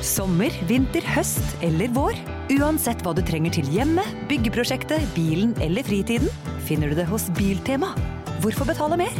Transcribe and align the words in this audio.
Sommer, 0.00 0.54
vinter, 0.64 1.04
høst 1.12 1.44
eller 1.64 1.90
vår. 1.92 2.16
Uansett 2.56 3.02
hva 3.04 3.12
du 3.16 3.20
trenger 3.26 3.52
til 3.58 3.68
hjemmet, 3.68 4.08
byggeprosjektet, 4.30 5.04
bilen 5.12 5.52
eller 5.60 5.84
fritiden, 5.84 6.30
finner 6.64 6.90
du 6.90 6.96
det 6.96 7.08
hos 7.10 7.28
Biltema. 7.36 7.92
Hvorfor 8.40 8.64
betale 8.68 8.96
mer? 9.00 9.18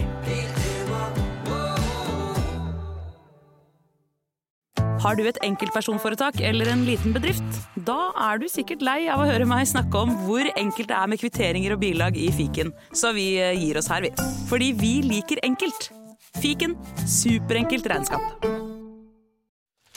Har 5.00 5.16
du 5.16 5.24
et 5.24 5.38
enkeltpersonforetak 5.44 6.40
eller 6.44 6.68
en 6.72 6.84
liten 6.88 7.14
bedrift? 7.16 7.60
Da 7.88 8.10
er 8.30 8.40
du 8.40 8.48
sikkert 8.52 8.84
lei 8.84 8.98
av 9.12 9.20
å 9.22 9.28
høre 9.28 9.48
meg 9.48 9.68
snakke 9.68 10.00
om 10.00 10.12
hvor 10.26 10.48
enkelt 10.52 10.92
det 10.92 10.96
er 10.96 11.12
med 11.12 11.20
kvitteringer 11.20 11.76
og 11.76 11.80
bilag 11.84 12.16
i 12.20 12.28
fiken, 12.36 12.72
så 12.92 13.14
vi 13.16 13.32
eh, 13.40 13.56
gir 13.56 13.80
oss 13.80 13.88
her, 13.92 14.04
vi. 14.04 14.12
Fordi 14.52 14.72
vi 14.80 14.94
liker 15.08 15.40
enkelt. 15.44 15.92
Fiken 16.40 16.76
superenkelt 17.08 17.88
regnskap. 17.90 18.59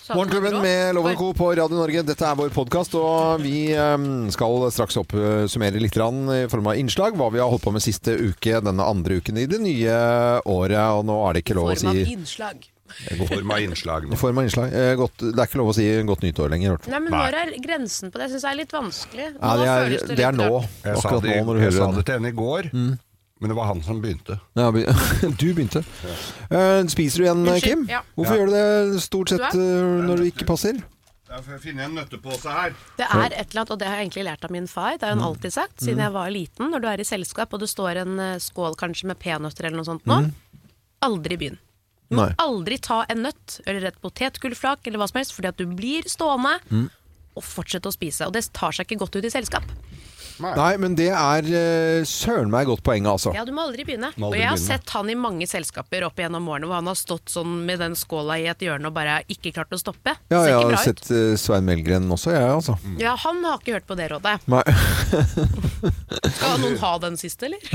Morgenklubben 0.09 0.61
med 0.61 0.95
Loven 0.95 1.15
Co. 1.15 1.33
på 1.33 1.55
Radio 1.55 1.77
Norge. 1.77 2.01
Dette 2.03 2.25
er 2.27 2.35
vår 2.35 2.49
podkast, 2.51 2.95
og 2.99 3.39
vi 3.39 3.69
eh, 3.71 3.93
skal 4.35 4.65
straks 4.75 4.97
oppsummere 4.99 5.79
litt 5.79 5.95
i 5.95 6.41
form 6.51 6.67
av 6.67 6.75
innslag 6.75 7.15
hva 7.15 7.29
vi 7.31 7.39
har 7.39 7.47
holdt 7.47 7.63
på 7.63 7.71
med 7.71 7.85
siste 7.85 8.17
uke, 8.19 8.59
denne 8.59 8.83
andre 8.83 9.21
uken 9.21 9.39
i 9.39 9.45
det 9.47 9.61
nye 9.63 9.95
året. 10.43 10.83
Og 10.97 11.05
nå 11.07 11.15
er 11.29 11.37
det 11.37 11.45
ikke 11.45 11.55
lov 11.55 11.71
å 11.71 11.77
Form 11.77 11.93
av 11.93 12.01
si 12.01 12.17
innslag. 12.17 12.67
Form 13.29 13.55
av 13.55 13.63
innslag. 13.63 14.09
Form 14.19 14.43
av 14.43 14.49
innslag. 14.49 14.75
Eh, 14.75 14.91
godt, 14.99 15.23
det 15.23 15.39
er 15.39 15.47
ikke 15.47 15.61
lov 15.63 15.71
å 15.71 15.77
si 15.79 15.87
godt 16.11 16.27
nyttår 16.27 16.51
lenger. 16.51 16.77
Nei, 16.91 16.99
men 16.99 17.15
Når 17.15 17.39
er 17.39 17.55
grensen 17.63 18.11
på 18.11 18.19
det? 18.19 18.27
Jeg 18.27 18.35
syns 18.35 18.43
det 18.43 18.51
er 18.51 18.59
litt 18.59 18.75
vanskelig. 18.75 19.31
Nå 19.31 19.39
Ja, 19.39 19.55
det 19.55 19.71
er, 19.71 19.87
føles 19.87 20.03
det 20.03 20.19
er 20.19 20.35
litt 20.35 20.43
nå. 20.43 20.61
Jeg 20.83 20.99
sa, 21.07 21.15
det, 21.15 21.39
nå 21.39 21.47
når 21.47 21.53
du 21.53 21.63
jeg 21.63 21.69
hører 21.69 21.79
sa 21.79 21.91
det 21.95 22.05
til 22.09 22.19
henne 22.19 22.33
i 22.33 22.39
går, 22.43 22.71
men 23.43 23.51
det 23.51 23.57
var 23.59 23.67
han 23.69 23.83
som 23.83 23.99
begynte. 24.03 24.39
Ja, 24.55 24.69
be- 24.71 24.87
du 25.41 25.45
begynte. 25.53 25.83
Uh, 26.49 26.81
spiser 26.91 27.19
du 27.19 27.25
igjen, 27.27 27.43
Unnskyld, 27.43 27.67
Kim? 27.67 27.85
ja. 27.91 27.99
Hvorfor 28.15 28.37
Ja. 28.37 28.39
gjør 28.39 28.49
du 28.49 28.55
det 28.95 29.03
stort 29.03 29.33
sett 29.35 29.51
Du 29.51 29.59
eh, 29.59 30.03
når 30.07 30.23
det 30.23 30.29
ikke 30.33 30.47
passer? 30.49 30.79
Jeg 31.33 31.41
får 31.47 31.59
finne 31.63 31.81
en 31.87 31.95
nøttepose 31.97 32.45
her. 32.53 32.75
Det 32.99 33.07
er 33.09 33.33
et 33.33 33.49
eller 33.51 33.63
annet, 33.63 33.71
og 33.73 33.79
det 33.81 33.87
har 33.89 33.95
jeg 33.97 34.05
egentlig 34.07 34.25
lært 34.27 34.43
av 34.45 34.51
min 34.53 34.67
far. 34.69 34.97
Det 35.01 35.07
har 35.07 35.15
Mm. 35.15 35.21
han 35.23 35.27
alltid 35.31 35.53
sagt 35.55 35.79
siden 35.81 35.97
jeg 36.03 36.13
var 36.13 36.29
liten. 36.29 36.69
Når 36.71 36.81
du 36.83 36.87
er 36.91 37.01
i 37.01 37.07
selskap 37.09 37.53
og 37.53 37.59
det 37.63 37.69
står 37.71 37.97
en 38.03 38.19
eh, 38.19 38.35
skål 38.37 38.75
kanskje 38.77 39.07
med 39.09 39.17
peanøtter 39.19 39.65
eller 39.65 39.77
noe 39.81 39.87
sånt 39.87 40.05
nå, 40.05 40.19
aldri 41.01 41.37
begynn. 41.41 41.57
Du 42.09 42.15
må 42.19 42.27
Mm. 42.27 42.29
Nei. 42.29 42.35
aldri 42.37 42.77
ta 42.81 43.05
en 43.09 43.23
nøtt 43.25 43.59
eller 43.65 43.87
et 43.87 43.97
potetgullflak 44.03 44.85
eller 44.85 44.99
hva 45.01 45.07
som 45.09 45.17
helst, 45.17 45.33
fordi 45.33 45.47
at 45.49 45.57
du 45.57 45.65
blir 45.65 46.03
stående 46.05 46.59
Mm. 46.69 46.89
og 47.35 47.43
fortsette 47.43 47.89
å 47.89 47.93
spise. 47.95 48.27
Og 48.27 48.33
det 48.33 48.45
tar 48.53 48.71
seg 48.71 48.85
ikke 48.85 48.99
godt 48.99 49.15
ut 49.17 49.25
i 49.25 49.29
selskap. 49.33 49.63
Nei, 50.41 50.71
men 50.81 50.95
det 50.97 51.09
er 51.13 51.47
uh, 51.47 52.05
søren 52.07 52.51
meg 52.53 52.67
godt 52.69 52.83
poeng, 52.85 53.07
altså. 53.09 53.33
Ja, 53.35 53.45
du 53.45 53.53
må 53.55 53.65
aldri 53.67 53.85
begynne. 53.87 54.11
Må 54.17 54.29
aldri 54.29 54.39
og 54.39 54.41
jeg 54.41 54.49
har 54.49 54.57
begynne. 54.57 54.79
sett 54.79 54.95
han 54.95 55.11
i 55.11 55.17
mange 55.19 55.47
selskaper 55.49 56.07
opp 56.07 56.19
igjennom 56.21 56.47
årene 56.49 56.69
hvor 56.69 56.79
han 56.79 56.89
har 56.89 56.99
stått 56.99 57.33
sånn 57.33 57.59
med 57.67 57.81
den 57.83 57.97
skåla 57.99 58.39
i 58.41 58.47
et 58.51 58.65
hjørne 58.65 58.89
og 58.89 58.97
bare 58.97 59.19
ikke 59.31 59.53
klart 59.55 59.73
å 59.75 59.79
stoppe. 59.81 60.15
Ja, 60.33 60.43
jeg 60.49 60.57
har 60.57 60.77
sett 60.81 61.05
uh, 61.11 61.35
Svein 61.39 61.67
Melgren 61.67 62.09
også, 62.13 62.33
jeg, 62.35 62.49
altså. 62.59 62.77
Ja, 63.01 63.15
han 63.25 63.43
har 63.45 63.61
ikke 63.61 63.77
hørt 63.77 63.89
på 63.89 63.97
det 63.99 64.09
rådet. 64.13 64.37
Nei. 64.51 64.63
Skal 66.37 66.61
noen 66.63 66.79
ha 66.81 66.93
den 67.03 67.19
siste, 67.21 67.51
eller? 67.51 67.63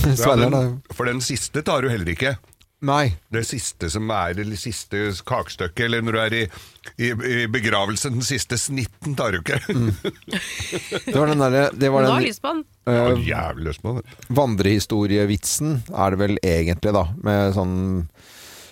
Ja, 0.00 0.14
Sveineren 0.16 0.54
er 0.54 0.68
den, 0.70 0.76
for 0.94 1.08
den 1.08 1.18
siste 1.20 1.64
tar 1.66 1.82
du 1.84 1.90
heller 1.90 2.08
ikke. 2.12 2.36
Nei. 2.80 3.12
Det 3.28 3.42
siste 3.44 3.90
som 3.92 4.08
er 4.14 4.38
det 4.38 4.46
siste 4.56 5.10
kakestykket, 5.28 5.82
eller 5.84 6.04
når 6.04 6.16
du 6.16 6.20
er 6.22 6.36
i, 6.38 6.42
i, 6.96 7.10
i 7.10 7.40
begravelsen, 7.52 8.16
den 8.16 8.24
siste 8.24 8.56
snitten 8.60 9.16
tar 9.18 9.36
du 9.36 9.42
ikke. 9.42 9.58
Det 11.04 11.16
var 11.16 11.28
den 11.28 11.44
derre 11.44 11.66
Det 11.76 11.90
var 11.92 12.06
har 12.06 12.14
den 12.14 12.24
jeg 12.24 12.32
lyst 12.32 12.42
på 12.44 12.54
den. 12.54 12.64
Jeg 12.88 13.12
eh, 13.12 13.26
jævlig 13.28 13.66
lyst 13.68 13.84
på 13.84 13.94
det. 13.98 14.16
vandrehistorievitsen, 14.40 15.76
er 15.92 16.14
det 16.14 16.22
vel 16.22 16.40
egentlig, 16.40 16.94
da. 16.96 17.04
Med 17.20 17.52
sånn 17.58 17.76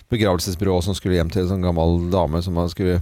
begravelsesbyrå 0.09 0.79
som 0.81 0.97
skulle 0.97 1.19
hjem 1.19 1.29
til 1.29 1.45
en 1.45 1.51
sånn 1.53 1.69
gammel 1.69 2.09
dame 2.09 2.41
som 2.41 2.57
man 2.57 2.71
skulle 2.73 2.97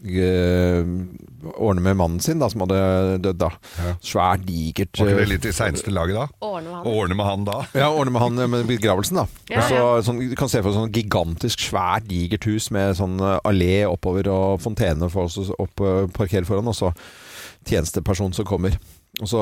ordne 0.00 1.80
med 1.80 1.96
mannen 1.96 2.20
sin, 2.20 2.40
da, 2.40 2.48
som 2.50 2.64
hadde 2.64 3.18
dødd, 3.24 3.38
da. 3.40 3.50
Ja. 3.80 3.94
Svært, 4.04 4.44
digert 4.48 4.98
Var 4.98 5.10
ikke 5.10 5.18
det 5.18 5.24
eh, 5.26 5.32
litt 5.32 5.48
i 5.48 5.54
seineste 5.54 5.92
laget 5.92 6.18
da? 6.18 6.26
Ordne 6.44 6.68
med 6.68 6.76
han. 6.76 6.90
Ordne 6.92 7.18
med 7.18 7.28
han 7.28 7.46
da? 7.48 7.56
Ja, 7.76 7.88
ordne 7.90 8.14
med 8.14 8.24
han 8.24 8.38
eh, 8.44 8.50
med 8.54 8.68
begravelsen, 8.70 9.20
da. 9.22 9.26
Ja, 9.52 9.64
Så, 9.68 9.80
sånn, 10.08 10.22
du 10.30 10.36
kan 10.38 10.52
se 10.52 10.62
for 10.62 10.70
deg 10.70 10.78
sånn 10.78 10.94
gigantisk, 10.94 11.64
svært, 11.70 12.08
digert 12.10 12.48
hus 12.48 12.70
med 12.74 12.96
sånn 13.00 13.18
eh, 13.20 13.38
allé 13.48 13.74
oppover 13.88 14.30
og 14.32 14.60
fontene 14.64 15.10
for 15.12 15.28
oss 15.28 15.40
å 15.40 15.48
opp, 15.66 15.84
eh, 15.84 16.06
parkere 16.16 16.48
foran, 16.48 16.70
og 16.70 16.76
så 16.76 16.92
tjenesteperson 17.68 18.34
som 18.36 18.48
kommer. 18.48 18.76
Og 19.20 19.28
så 19.28 19.40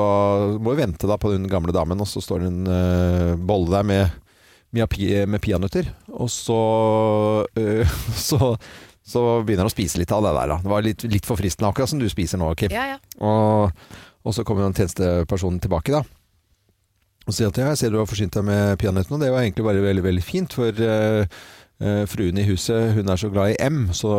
må 0.59 0.73
vi 0.73 0.81
vente 0.81 1.07
da 1.07 1.19
på 1.19 1.31
den 1.31 1.47
gamle 1.51 1.75
damen, 1.75 2.01
og 2.01 2.09
så 2.09 2.23
står 2.23 2.41
det 2.41 2.49
en 2.49 2.67
uh, 2.67 3.37
bolle 3.37 3.69
der 3.71 3.85
med, 3.87 4.17
med, 4.75 4.97
med 5.29 5.41
peanøtter. 5.45 5.91
Og 6.09 6.27
så, 6.33 6.57
uh, 7.47 7.93
så 8.29 8.55
så 9.09 9.23
begynner 9.41 9.65
han 9.65 9.71
å 9.71 9.73
spise 9.73 9.97
litt 10.01 10.13
av 10.13 10.21
det 10.27 10.35
der. 10.37 10.51
Da. 10.53 10.57
Det 10.63 10.69
var 10.75 10.85
litt, 10.85 11.01
litt 11.09 11.25
for 11.25 11.39
fristende, 11.41 11.71
akkurat 11.71 11.89
som 11.89 12.01
du 12.01 12.05
spiser 12.11 12.37
nå, 12.41 12.51
Kim. 12.59 12.73
Ja, 12.75 12.85
ja. 12.93 12.97
Og, 13.25 13.73
og 14.21 14.35
så 14.37 14.45
kommer 14.45 14.67
den 14.67 14.77
tjenestepersonen 14.77 15.61
tilbake 15.63 15.95
da. 15.97 16.03
Og 17.29 17.33
sier 17.35 17.49
at 17.51 17.57
ja, 17.61 17.71
jeg 17.73 17.79
ser 17.81 17.93
du 17.93 17.97
har 18.01 18.09
forsynt 18.09 18.33
deg 18.37 18.45
med 18.47 18.77
peanøttene, 18.81 19.17
og 19.17 19.23
det 19.25 19.31
var 19.33 19.41
egentlig 19.45 19.65
bare 19.65 19.81
veldig, 19.85 20.05
veldig 20.11 20.25
fint, 20.25 20.59
for 20.61 20.85
uh, 20.85 21.39
Uh, 21.79 22.01
fruen 22.11 22.35
i 22.35 22.43
huset, 22.43 22.89
hun 22.91 23.07
er 23.07 23.15
så 23.15 23.29
glad 23.31 23.53
i 23.53 23.61
M, 23.63 23.85
så 23.95 24.09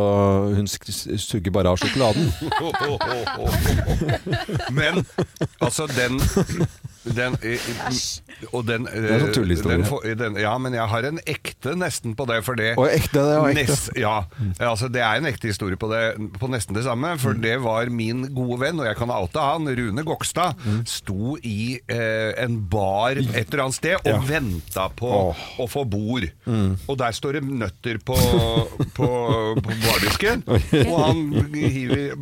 hun 0.49 0.65
sk- 0.65 0.89
suger 1.21 1.53
bare 1.53 1.69
av 1.69 1.77
sjokoladen. 1.77 2.31
Men 4.79 5.01
altså, 5.61 5.85
den 5.93 6.17
den, 7.01 7.33
og 8.53 8.65
den, 8.67 8.83
er 8.85 9.23
sånn 9.23 9.31
tullehistorie. 9.33 10.13
den 10.19 10.35
Ja, 10.37 10.51
men 10.61 10.75
jeg 10.77 10.85
har 10.91 11.07
en 11.09 11.17
ekte 11.25 11.73
nesten 11.79 12.13
på 12.17 12.27
det, 12.29 12.41
for 12.45 12.59
det 12.59 12.75
Og 12.77 12.85
ekte, 12.91 13.23
det 13.25 13.39
var 13.41 13.49
ekte. 13.49 13.63
Nest, 13.71 13.89
ja, 13.97 14.13
altså 14.61 14.89
det 14.91 15.01
er 15.01 15.17
en 15.17 15.25
ekte 15.29 15.49
historie 15.49 15.79
på, 15.81 15.89
det, 15.89 16.03
på 16.37 16.49
nesten 16.51 16.77
det 16.77 16.85
samme. 16.85 17.15
For 17.21 17.31
Mm. 17.33 17.41
det 17.41 17.55
var 17.63 17.89
min 17.89 18.21
gode 18.35 18.59
venn, 18.61 18.79
og 18.79 18.85
jeg 18.85 18.97
kan 18.99 19.09
oute 19.09 19.39
han, 19.41 19.65
Rune 19.65 20.03
Gokstad, 20.05 20.53
Mm. 20.61 20.81
sto 20.85 21.37
i 21.41 21.79
eh, 21.89 22.33
en 22.43 22.59
bar 22.69 23.17
et 23.17 23.49
eller 23.49 23.63
annet 23.65 23.75
sted 23.79 23.95
og 23.95 24.11
Ja. 24.11 24.19
venta 24.27 24.89
på 24.89 25.09
oh. 25.31 25.35
å 25.57 25.67
få 25.69 25.85
bord. 25.89 26.27
Mm. 26.45 26.77
Og 26.87 26.97
der 26.97 27.11
står 27.17 27.39
det 27.39 27.43
nøtter 27.47 27.97
på, 28.05 28.17
på, 28.93 29.09
på 29.57 29.79
bardisken, 29.87 30.43
og 30.85 30.95
han 31.01 31.25
hiver 31.55 32.15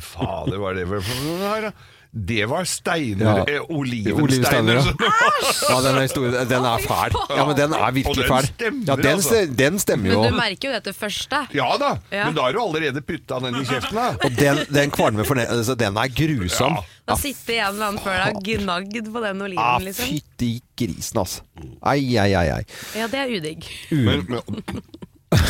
fader, 0.00 0.58
hva 0.58 0.70
er 0.72 0.80
det 0.80 0.88
for 0.88 1.24
noe 1.26 1.38
her, 1.54 1.70
da? 1.70 1.72
Det 2.12 2.42
var 2.50 2.64
steiner, 2.66 3.24
Ja. 3.38 3.44
eh, 3.46 3.70
Olivensteiner, 3.70 4.74
ja. 4.82 5.76
den 5.80 5.94
er, 5.96 6.00
historie, 6.02 6.44
den 6.50 6.64
er 6.66 6.82
fæl. 6.82 7.14
Ja, 7.36 7.44
men 7.46 7.54
den 7.56 7.72
er 7.76 7.92
virkelig 7.94 8.24
den 8.24 8.32
fæl. 8.32 8.48
stemmer, 8.48 8.84
Ja, 8.88 8.96
den, 8.96 9.06
altså. 9.14 9.42
den 9.58 9.78
stemmer 9.78 10.10
jo. 10.10 10.22
Men 10.24 10.32
du 10.32 10.38
merker 10.40 10.68
jo 10.68 10.74
dette 10.74 10.92
første. 10.96 11.42
Ja 11.54 11.68
da, 11.78 11.92
Ja. 12.10 12.24
men 12.26 12.34
da 12.34 12.42
har 12.48 12.52
du 12.52 12.58
allerede 12.64 13.00
putta 13.06 13.38
den 13.44 13.60
i 13.60 13.64
kjeften. 13.64 13.94
da 13.94 14.08
Og 14.26 14.34
den, 14.40 14.58
den 14.74 14.90
kvalmer 14.90 15.24
for 15.24 15.34
den, 15.38 15.46
altså, 15.54 15.76
den 15.78 15.96
er 15.96 16.08
grusom. 16.08 16.80
Ja. 16.80 16.82
Da 17.06 17.16
sitter 17.16 17.60
en 17.60 17.74
eller 17.74 17.86
annen 17.92 18.02
før 18.02 18.18
deg 18.24 18.36
og 18.36 18.42
gnagd 18.48 19.12
på 19.14 19.22
den 19.22 19.40
Ah, 19.40 19.44
oliven, 19.46 19.84
liksom. 19.86 20.06
fytti 20.10 20.50
grisen, 20.78 21.18
altså. 21.22 21.42
Ai, 21.82 22.16
ai, 22.18 22.32
ai, 22.34 22.48
ai. 22.58 22.64
Ja, 22.98 23.06
det 23.06 23.18
er 23.22 23.36
udigg. 23.38 23.70
Men, 23.90 24.26
men 24.28 24.42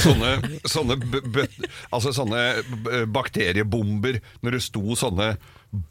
sånne, 0.05 0.35
sånne, 0.69 0.97
b 1.01 1.21
b 1.25 1.47
altså 1.93 2.13
sånne 2.13 2.43
b 2.85 2.99
bakteriebomber 3.17 4.19
Når 4.45 4.51
det 4.59 4.63
sto 4.67 4.83
sånne 4.99 5.31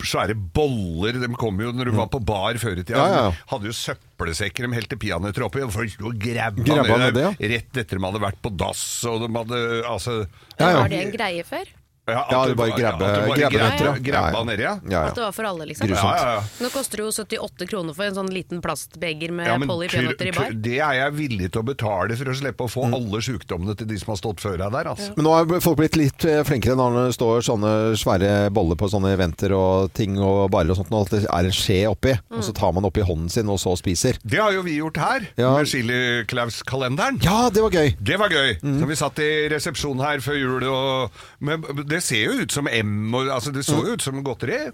svære 0.04 0.36
boller 0.36 1.20
De 1.22 1.30
kom 1.40 1.60
jo 1.64 1.72
når 1.76 1.90
du 1.90 1.96
var 1.96 2.10
på 2.12 2.20
bar 2.20 2.58
før 2.60 2.82
i 2.82 2.84
tida. 2.84 3.00
Ja, 3.00 3.08
ja, 3.08 3.22
ja. 3.30 3.48
Hadde 3.54 3.70
jo 3.70 3.76
søppelsekker 3.76 4.68
de 4.68 4.76
helte 4.76 5.00
peanøtter 5.00 5.46
oppi, 5.48 5.64
og 5.64 5.72
folk 5.76 5.96
grabba 6.20 6.66
Grabba 6.68 6.98
ned 7.06 7.20
rett 7.40 7.82
etter 7.84 7.96
de 7.96 8.06
hadde 8.06 8.24
vært 8.24 8.42
på 8.44 8.52
dass. 8.60 8.84
Og 9.10 9.24
de 9.24 9.32
hadde 9.38 9.62
altså 9.88 10.18
Ja, 10.60 10.72
ja. 10.74 10.80
Var 10.82 10.92
det 10.92 11.04
en 11.06 11.14
greie 11.16 11.46
før? 11.48 11.76
Ja, 12.12 12.22
at 12.26 12.32
Ja, 12.32 12.46
du 12.48 12.56
bare 12.56 12.72
grabbe- 12.78 13.06
at 13.06 13.16
du 13.16 13.28
bare 13.30 13.50
grabbe 13.52 14.00
grabba 14.04 14.32
Ja, 14.32 14.38
ja. 14.40 14.44
nedi, 14.50 14.64
ja. 14.64 14.74
Ja, 14.90 15.02
At 15.10 15.16
det 15.16 15.24
var 15.24 15.32
for 15.36 15.44
alle, 15.50 15.66
liksom? 15.70 15.88
Grusomt. 15.88 16.16
Ja, 16.16 16.26
ja, 16.26 16.34
ja. 16.36 16.44
Nå 16.66 16.70
koster 16.74 16.98
det 16.98 17.04
jo 17.06 17.12
78 17.12 17.68
kroner 17.70 17.94
for 17.96 18.04
en 18.10 18.16
sånn 18.16 18.30
liten 18.34 18.62
plastbeger 18.62 19.32
med 19.32 19.48
Ja, 19.48 19.58
Polly 19.70 19.88
peanøtter 19.92 20.28
i 20.28 20.32
bar. 20.32 20.52
Det 20.52 20.78
er 20.80 20.94
jeg 21.00 21.14
villig 21.20 21.52
til 21.52 21.62
å 21.62 21.66
betale 21.66 22.16
for 22.20 22.26
å 22.32 22.36
slippe 22.36 22.66
å 22.66 22.70
få 22.70 22.86
alle 22.94 23.22
sjukdommene 23.22 23.76
til 23.78 23.88
de 23.88 23.98
som 24.00 24.14
har 24.14 24.20
stått 24.22 24.40
før 24.44 24.58
deg 24.58 24.72
der. 24.72 24.90
Altså. 24.94 25.14
Men 25.16 25.26
nå 25.26 25.34
har 25.38 25.60
folk 25.62 25.78
blitt 25.78 25.96
litt 26.00 26.26
eh, 26.26 26.44
flinkere 26.44 26.76
når 26.76 27.00
det 27.08 27.16
står 27.18 27.42
sånne 27.46 27.74
svære 28.00 28.50
boller 28.54 28.76
på 28.80 28.90
sånne 28.90 29.14
eventer 29.16 29.52
og 29.56 29.94
ting 29.94 30.18
og 30.20 30.50
barer 30.52 30.72
og 30.72 30.78
sånt, 30.82 30.92
og 30.92 31.06
at 31.08 31.12
det 31.20 31.26
er 31.30 31.46
en 31.50 31.52
skje 31.56 31.80
oppi, 31.90 32.16
og 32.32 32.44
så 32.44 32.54
tar 32.56 32.72
man 32.74 32.86
oppi 32.86 33.02
hånden 33.02 33.30
sin 33.30 33.50
og 33.50 33.60
så 33.60 33.76
spiser. 33.78 34.18
Det 34.24 34.40
har 34.40 34.52
jo 34.54 34.62
vi 34.64 34.78
gjort 34.80 34.98
her, 34.98 35.28
Ja. 35.38 35.56
med 35.58 35.68
Chili-Klaus-kalenderen. 35.68 37.20
Ja, 37.24 37.50
det 37.50 37.62
var 37.64 37.72
gøy! 37.72 37.96
Det 38.02 38.18
var 38.20 38.30
gøy. 38.30 38.56
Så 38.62 38.88
vi 38.90 38.96
satt 39.00 39.20
i 39.24 39.30
resepsjonen 39.52 40.04
her 40.04 40.20
før 40.24 40.38
jul, 40.40 40.64
og 40.70 41.12
men 41.40 41.64
det 41.88 41.99
ser 42.04 42.26
jo 42.26 42.40
ut 42.44 42.52
som 42.52 42.68
M, 42.72 43.14
og, 43.16 43.28
altså 43.34 43.52
det 43.56 43.66
så 43.68 43.80
jo 43.86 43.94
ut 43.98 44.02
som 44.06 44.24
godteri. 44.24 44.70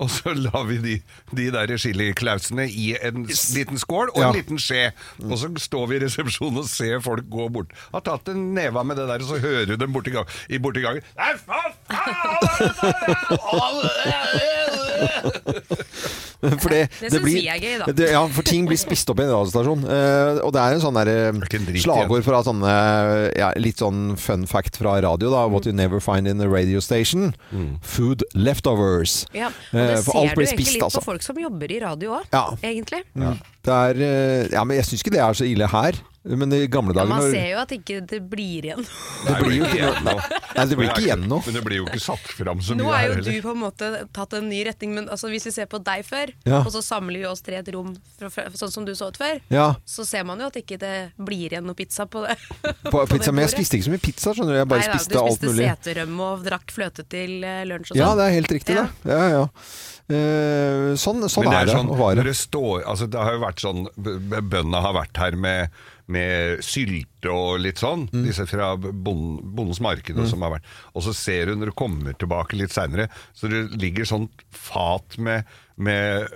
Og 0.00 0.08
så 0.08 0.32
la 0.32 0.62
vi 0.64 0.78
de, 0.80 0.92
de 1.36 1.50
der 1.52 1.74
chiliklausene 1.76 2.64
i 2.72 2.94
en 3.04 3.26
s- 3.28 3.50
liten 3.52 3.76
skål 3.76 4.08
og 4.14 4.16
en 4.22 4.22
Ja. 4.22 4.30
liten 4.32 4.56
skje. 4.56 4.86
Og 5.26 5.34
så 5.36 5.50
står 5.60 5.86
vi 5.90 5.98
i 5.98 6.00
resepsjonen 6.06 6.56
og 6.62 6.64
ser 6.72 7.02
folk 7.04 7.28
gå 7.28 7.50
bort. 7.52 7.74
Har 7.92 8.00
tatt 8.06 8.28
en 8.32 8.54
neve 8.56 8.80
med 8.88 8.96
det 8.96 9.04
der, 9.10 9.20
og 9.20 9.28
så 9.28 9.36
hører 9.44 9.66
du 9.68 9.76
dem 9.76 9.92
borti, 9.92 10.08
gang, 10.14 10.24
i 10.48 10.56
borti 10.56 10.80
gangen 10.80 11.04
Nei, 11.20 11.34
faen! 11.44 11.76
faen, 13.36 13.76
For 16.40 16.72
det, 16.72 16.86
Det 17.00 17.10
syns 17.12 17.24
vi 17.26 17.42
er 17.52 17.58
gøy, 17.60 17.74
da. 17.82 17.86
Det, 17.92 18.06
ja, 18.14 18.22
for 18.32 18.46
ting 18.46 18.64
blir 18.68 18.78
spist 18.80 19.10
opp 19.12 19.20
i 19.20 19.26
en 19.26 19.32
radiostasjon. 19.34 19.82
Uh, 19.84 20.40
og 20.46 20.54
det 20.56 20.62
er 20.62 20.76
en 20.76 20.82
sånn 20.84 21.00
slagord 21.82 22.24
fra 22.24 22.40
sånne 22.46 22.70
ja, 23.36 23.50
Litt 23.60 23.82
sånn 23.82 24.14
fun 24.20 24.46
fact 24.48 24.78
fra 24.80 24.96
radio, 25.04 25.28
da. 25.32 25.44
What 25.52 25.68
you 25.68 25.74
never 25.76 26.00
find 26.00 26.30
in 26.30 26.40
a 26.40 26.48
radio 26.48 26.80
station. 26.84 27.34
Food 27.82 28.24
leftovers. 28.34 29.24
Ja, 29.36 29.50
og 29.72 29.80
Eh, 29.80 29.86
det 29.96 30.04
for 30.04 30.12
ser 30.12 30.18
alt 30.20 30.30
du 30.30 30.36
blir 30.40 30.46
egentlig 30.48 30.66
spist, 30.66 30.74
litt 30.76 30.84
altså. 30.86 31.00
på 31.00 31.08
folk 31.12 31.22
som 31.24 31.38
jobber 31.40 31.72
i 31.72 31.78
radio 31.82 32.16
òg, 32.18 32.24
Ja. 32.32 32.44
egentlig. 32.62 33.02
Det 33.14 33.74
er, 33.74 34.00
eh, 34.00 34.48
ja, 34.52 34.64
men 34.64 34.76
jeg 34.76 34.84
syns 34.88 35.02
ikke 35.04 35.12
det 35.14 35.20
er 35.24 35.32
så 35.36 35.44
ille 35.46 35.66
her. 35.68 35.92
Men 36.22 36.52
i 36.52 36.66
gamle 36.68 36.92
Ja, 36.92 37.00
dager 37.00 37.08
man 37.08 37.22
ser 37.32 37.46
jo 37.48 37.58
at 37.62 37.70
ikke 37.72 37.94
det 38.04 38.18
blir 38.28 38.66
igjen. 38.68 38.82
Det 39.24 39.36
blir 39.40 39.54
jo 39.56 39.64
ikke 39.70 40.02
noe 40.04 40.20
Nei, 40.50 40.64
det 40.68 40.76
blir 40.76 40.90
ikke 40.90 41.04
igjen 41.06 41.22
noe. 41.30 41.40
Men 41.46 41.54
det 41.56 41.62
blir 41.64 41.78
jo 41.78 41.86
ikke 41.88 42.00
satt 42.04 42.26
fram 42.36 42.60
så 42.60 42.74
Nå 42.76 42.84
mye 42.84 42.98
er 42.98 43.06
her 43.14 43.22
jo 43.22 43.24
du 43.24 43.38
på 43.46 43.54
en 43.54 43.60
måte 43.62 43.88
tatt 44.12 44.34
en 44.36 44.48
ny 44.50 44.58
retning, 44.68 44.92
men 44.98 45.08
altså, 45.08 45.30
hvis 45.32 45.46
vi 45.48 45.52
ser 45.54 45.70
på 45.72 45.80
deg 45.86 46.04
før, 46.04 46.34
Ja. 46.44 46.58
og 46.60 46.68
så 46.74 46.82
samler 46.84 47.22
vi 47.22 47.24
oss 47.30 47.40
til 47.46 47.54
et 47.56 47.70
rom 47.72 47.94
fra, 48.20 48.44
sånn 48.52 48.70
som 48.74 48.84
du 48.84 48.92
så 48.98 49.08
ut 49.08 49.16
før, 49.16 49.40
Ja, 49.48 49.70
så 49.88 50.04
ser 50.04 50.24
man 50.28 50.38
jo 50.44 50.50
at 50.52 50.58
ikke 50.60 50.76
det 50.82 50.92
blir 51.16 51.48
igjen 51.54 51.64
noe 51.64 51.78
pizza 51.78 52.04
på 52.04 52.26
det. 52.26 52.36
på 52.84 52.90
på 52.98 53.06
pizza, 53.14 53.32
men 53.32 53.46
jeg 53.48 53.54
spiste 53.56 53.78
ikke 53.80 53.88
så 53.88 53.94
mye 53.96 54.04
pizza, 54.04 54.34
skjønner 54.36 54.52
du. 54.52 54.58
Jeg 54.60 54.68
bare 54.74 54.84
Neida, 54.84 54.98
spiste 54.98 55.14
du 55.14 55.20
alt 55.22 55.38
spiste 55.38 55.54
mulig. 55.54 55.70
seterømme 55.72 56.20
og 56.34 56.44
drakk 56.44 56.74
fløte 56.76 57.06
til 57.08 57.38
eh, 57.48 57.62
lunsj 57.64 57.94
og 57.94 57.96
sånn. 57.96 58.02
Ja, 58.04 58.10
det 58.20 58.26
er 58.28 58.36
helt 58.36 58.52
riktig, 58.58 58.76
Ja. 58.76 58.84
det. 59.06 59.16
Ja, 59.16 59.28
ja. 59.38 59.46
Eh, 60.10 60.90
sånn 60.98 61.22
sånn 61.30 61.46
det 61.46 61.54
er 61.54 61.68
det 61.70 61.74
sånn, 61.76 61.88
å 61.94 61.96
være. 62.00 62.24
det, 62.26 62.34
står, 62.34 62.82
altså 62.84 63.06
det 63.08 63.20
har 63.22 63.36
jo 63.36 63.42
vært 63.44 63.60
sånn 63.62 63.84
Bøndene 63.94 64.80
har 64.82 64.96
vært 64.96 65.20
her 65.22 65.36
med, 65.38 65.70
med 66.10 66.64
sylte 66.66 67.32
og 67.32 67.62
litt 67.62 67.80
sånn. 67.82 68.06
Mm. 68.10 68.26
Disse 68.28 68.46
fra 68.50 68.72
bonden, 68.80 69.40
Bondens 69.56 69.82
marked 69.84 70.18
og 70.18 70.28
som 70.30 70.44
har 70.46 70.56
vært. 70.58 70.68
Og 70.94 71.06
så 71.06 71.16
ser 71.16 71.50
du 71.50 71.56
når 71.58 71.72
du 71.72 71.78
kommer 71.78 72.16
tilbake 72.18 72.58
litt 72.58 72.74
seinere, 72.74 73.08
så 73.36 73.50
det 73.50 73.66
ligger 73.80 74.08
sånn 74.08 74.30
fat 74.54 75.18
med, 75.22 75.48
med 75.80 76.30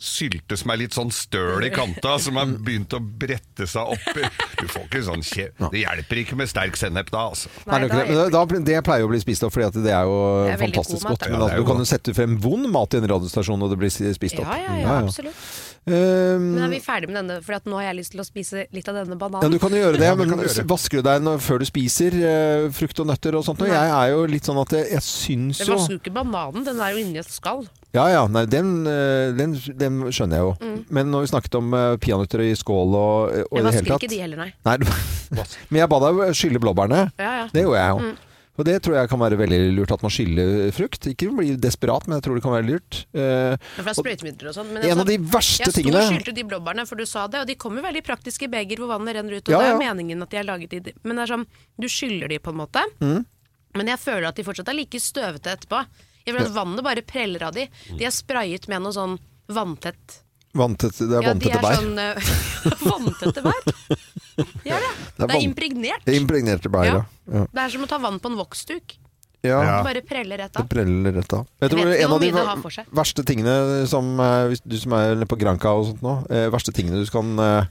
sylte 0.00 0.56
som 0.56 0.72
er 0.72 0.78
litt 0.80 0.96
sånn 0.96 1.10
støl 1.12 1.64
i 1.66 1.70
kanta, 1.74 2.14
som 2.22 2.38
har 2.40 2.48
begynt 2.64 2.94
å 2.96 3.00
brette 3.00 3.66
seg 3.68 3.92
opp. 3.96 4.20
Du 4.56 4.64
får 4.64 4.86
ikke 4.86 5.02
sånn 5.04 5.24
kje... 5.26 5.50
Det 5.60 5.82
hjelper 5.82 6.22
ikke 6.22 6.38
med 6.40 6.48
sterk 6.48 6.78
sennep 6.80 7.12
da, 7.12 7.26
altså. 7.34 7.52
Nei, 7.68 7.82
det, 7.84 7.90
det. 8.08 8.28
Da, 8.32 8.44
det 8.70 8.78
pleier 8.86 9.04
å 9.04 9.10
bli 9.12 9.20
spist 9.20 9.44
opp, 9.44 9.52
for 9.52 9.66
det 9.76 9.92
er 9.92 10.08
jo 10.08 10.16
Det 10.46 10.54
er 10.54 10.62
fantastisk 10.64 11.04
god 11.04 11.18
godt. 11.18 11.28
Men 11.28 11.44
Ja, 11.44 11.58
du 11.60 11.68
kan 11.68 11.84
jo 11.84 11.88
sette 11.88 12.16
frem 12.16 12.38
vond 12.40 12.70
mat 12.72 12.96
i 12.96 13.02
en 13.02 13.10
radiostasjon, 13.12 13.66
og 13.66 13.74
det 13.74 13.80
blir 13.82 13.92
spist 13.92 14.40
opp. 14.40 14.48
Ja, 14.48 14.56
ja, 14.64 14.78
ja, 14.80 14.96
absolutt. 15.04 15.44
Eh, 15.88 16.36
Men 16.38 16.60
er 16.66 16.68
vi 16.74 16.78
ferdig 16.84 17.08
med 17.08 17.16
denne, 17.16 17.38
for 17.42 17.56
nå 17.64 17.78
har 17.80 17.86
jeg 17.88 17.96
lyst 18.02 18.12
til 18.12 18.20
å 18.20 18.26
spise 18.26 18.66
litt 18.76 18.88
av 18.90 18.98
denne 19.00 19.16
bananen. 19.18 19.46
ja, 19.46 19.48
du 19.48 19.58
kan 19.62 19.72
jo 19.72 19.80
gjøre 19.80 19.96
det, 19.98 20.04
Ja, 20.10 20.14
men 20.14 20.28
gjøre. 20.36 20.66
vasker 20.68 21.00
du 21.00 21.06
deg 21.08 21.22
når, 21.24 21.40
før 21.40 21.58
du 21.62 21.64
spiser 21.64 22.16
uh, 22.20 22.70
frukt 22.76 23.00
og 23.00 23.08
nøtter 23.08 23.34
og 23.38 23.44
sånt? 23.46 23.62
Og 23.64 23.68
jeg 23.72 23.90
er 23.96 24.12
jo 24.12 24.26
litt 24.28 24.44
sånn 24.44 24.60
at 24.60 24.74
jeg, 24.76 24.90
jeg 24.92 25.02
syns 25.06 25.62
Jeg 25.62 25.70
jo 25.70 25.78
vasker 25.78 25.96
jo 25.96 26.02
ikke 26.02 26.12
bananen, 26.20 26.64
den 26.68 26.78
er 26.84 26.92
jo 26.92 27.00
inni 27.00 27.18
et 27.22 27.32
skall. 27.32 27.64
Ja 27.96 28.04
ja, 28.12 28.26
nei, 28.30 28.44
den, 28.46 28.86
eh, 28.86 29.32
den, 29.34 29.56
den 29.80 30.00
skjønner 30.14 30.36
jeg 30.36 30.46
jo. 30.46 30.84
Men 30.94 31.10
når 31.10 31.24
vi 31.24 31.32
snakket 31.32 31.56
om 31.58 31.72
uh, 31.74 31.96
peanøtter 31.98 32.44
i 32.44 32.52
skål 32.54 32.94
og, 32.94 33.32
og 33.32 33.34
Jeg 33.34 33.48
i 33.50 33.56
det 33.56 33.64
vasker 33.66 33.80
hele 33.80 33.94
tatt 33.96 34.04
ikke 34.04 34.12
de 34.14 34.20
heller, 34.22 34.44
nei. 34.44 34.52
Nei, 34.68 34.76
du- 34.84 35.56
men 35.70 35.80
jeg 35.80 35.88
ba 35.90 35.98
deg 36.04 36.20
skylle 36.38 36.60
blåbærene. 36.62 37.06
Ja, 37.18 37.32
ja. 37.40 37.46
Det 37.50 37.64
gjorde 37.64 37.80
jeg 37.82 37.96
jo. 37.96 38.12
Og 38.60 38.66
det 38.68 38.76
tror 38.84 38.98
jeg 38.98 39.08
kan 39.08 39.20
være 39.22 39.38
veldig 39.40 39.58
lurt 39.78 39.92
at 39.94 40.02
man 40.04 40.12
skyller 40.12 40.68
frukt. 40.76 41.06
Ikke 41.08 41.30
bli 41.32 41.54
desperat, 41.56 42.04
men 42.06 42.18
jeg 42.18 42.26
tror 42.26 42.36
det 42.36 42.42
kan 42.44 42.52
være 42.52 42.66
lurt. 42.68 42.98
Eh, 43.16 43.56
det 43.56 43.84
er 43.86 43.96
sprøytemidler 43.96 44.50
og 44.50 44.56
sånn. 44.58 44.68
Men 44.74 44.82
en 44.82 44.90
altså, 44.90 45.04
av 45.06 45.08
de 45.08 45.16
verste 45.32 45.64
jeg 45.64 45.72
sto 45.72 45.76
tingene 45.80 46.02
og 46.02 46.12
skylte 46.12 46.34
de 46.36 46.44
blåbærene, 46.50 46.84
for 46.90 47.00
du 47.00 47.06
sa 47.08 47.24
det, 47.32 47.40
og 47.40 47.48
de 47.48 47.56
kommer 47.60 47.86
veldig 47.88 48.04
praktisk 48.04 48.44
i 48.44 48.50
beger 48.52 48.82
hvor 48.82 48.92
vannet 48.92 49.16
renner 49.16 49.38
ut. 49.38 49.48
Og 49.48 49.54
Ja, 49.54 49.62
det 49.64 49.70
er 49.70 49.74
jo 49.74 49.80
meningen 49.80 50.26
at 50.26 50.34
de 50.34 50.40
er 50.42 50.48
laget 50.48 50.76
i 50.76 50.82
Men 51.02 51.16
det 51.16 51.24
er 51.24 51.32
sånn, 51.34 51.46
du 51.80 51.88
skyller 51.88 52.28
de 52.28 52.38
på 52.38 52.52
en 52.52 52.60
måte, 52.60 52.84
Mm. 53.00 53.24
men 53.80 53.86
jeg 53.86 53.98
føler 53.98 54.28
at 54.28 54.36
de 54.36 54.44
fortsatt 54.44 54.68
er 54.68 54.76
like 54.76 55.00
støvete 55.00 55.56
etterpå. 55.56 55.86
Jeg 56.26 56.34
føler 56.34 56.50
at 56.50 56.58
vannet 56.58 56.84
bare 56.84 57.02
preller 57.02 57.42
av 57.48 57.54
de. 57.56 57.66
De 57.96 58.04
er 58.04 58.12
sprayet 58.12 58.68
med 58.68 58.82
noe 58.84 58.92
sånn 58.92 59.16
vanntett 59.48 60.20
vanntett, 60.56 60.96
Det 60.98 61.10
er 61.18 61.22
Ja, 61.22 61.34
de 61.34 61.50
vanntette 61.50 61.58
er 61.58 61.62
bær. 61.62 61.76
sånn 61.78 61.98
uh, 62.06 62.86
vanntette 62.86 63.42
bær. 63.44 63.62
De 64.64 64.72
er 64.72 64.80
det. 64.80 64.90
Det 65.20 65.28
er, 65.36 65.42
impregnert. 65.44 66.04
Det 66.06 66.14
er 66.14 66.20
Impregnerte 66.20 66.70
bær, 66.72 66.86
ja. 66.88 67.00
Ja. 67.30 67.44
Det 67.52 67.60
er 67.66 67.68
som 67.74 67.82
å 67.84 67.88
ta 67.90 67.98
vann 68.00 68.18
på 68.22 68.30
en 68.32 68.38
voksduk. 68.40 68.96
ja. 69.44 69.58
Det 69.60 69.84
bare 69.86 70.02
preller 70.04 70.38
rett 70.44 70.52
Det 70.56 70.62
av. 70.62 70.68
preller 70.68 71.12
rett 71.18 71.32
av. 71.36 71.44
Jeg 71.60 71.68
Jeg 71.68 71.70
tror 71.70 71.84
vet 71.84 71.94
ikke 71.94 72.04
en 72.06 72.12
av 72.12 72.20
de 72.20 72.30
det 72.30 72.86
verste 73.00 73.24
tingene 73.28 73.86
som 73.88 74.08
eh, 74.20 74.46
hvis 74.50 74.60
Du 74.64 74.76
som 74.80 74.92
er 74.96 75.24
på 75.28 75.38
Granca 75.40 75.72
og 75.76 75.86
sånt 75.92 76.02
nå. 76.04 76.14
eh, 76.30 76.48
verste 76.52 76.72
tingene 76.76 77.04
du 77.04 77.10
kan 77.12 77.38
eh, 77.38 77.64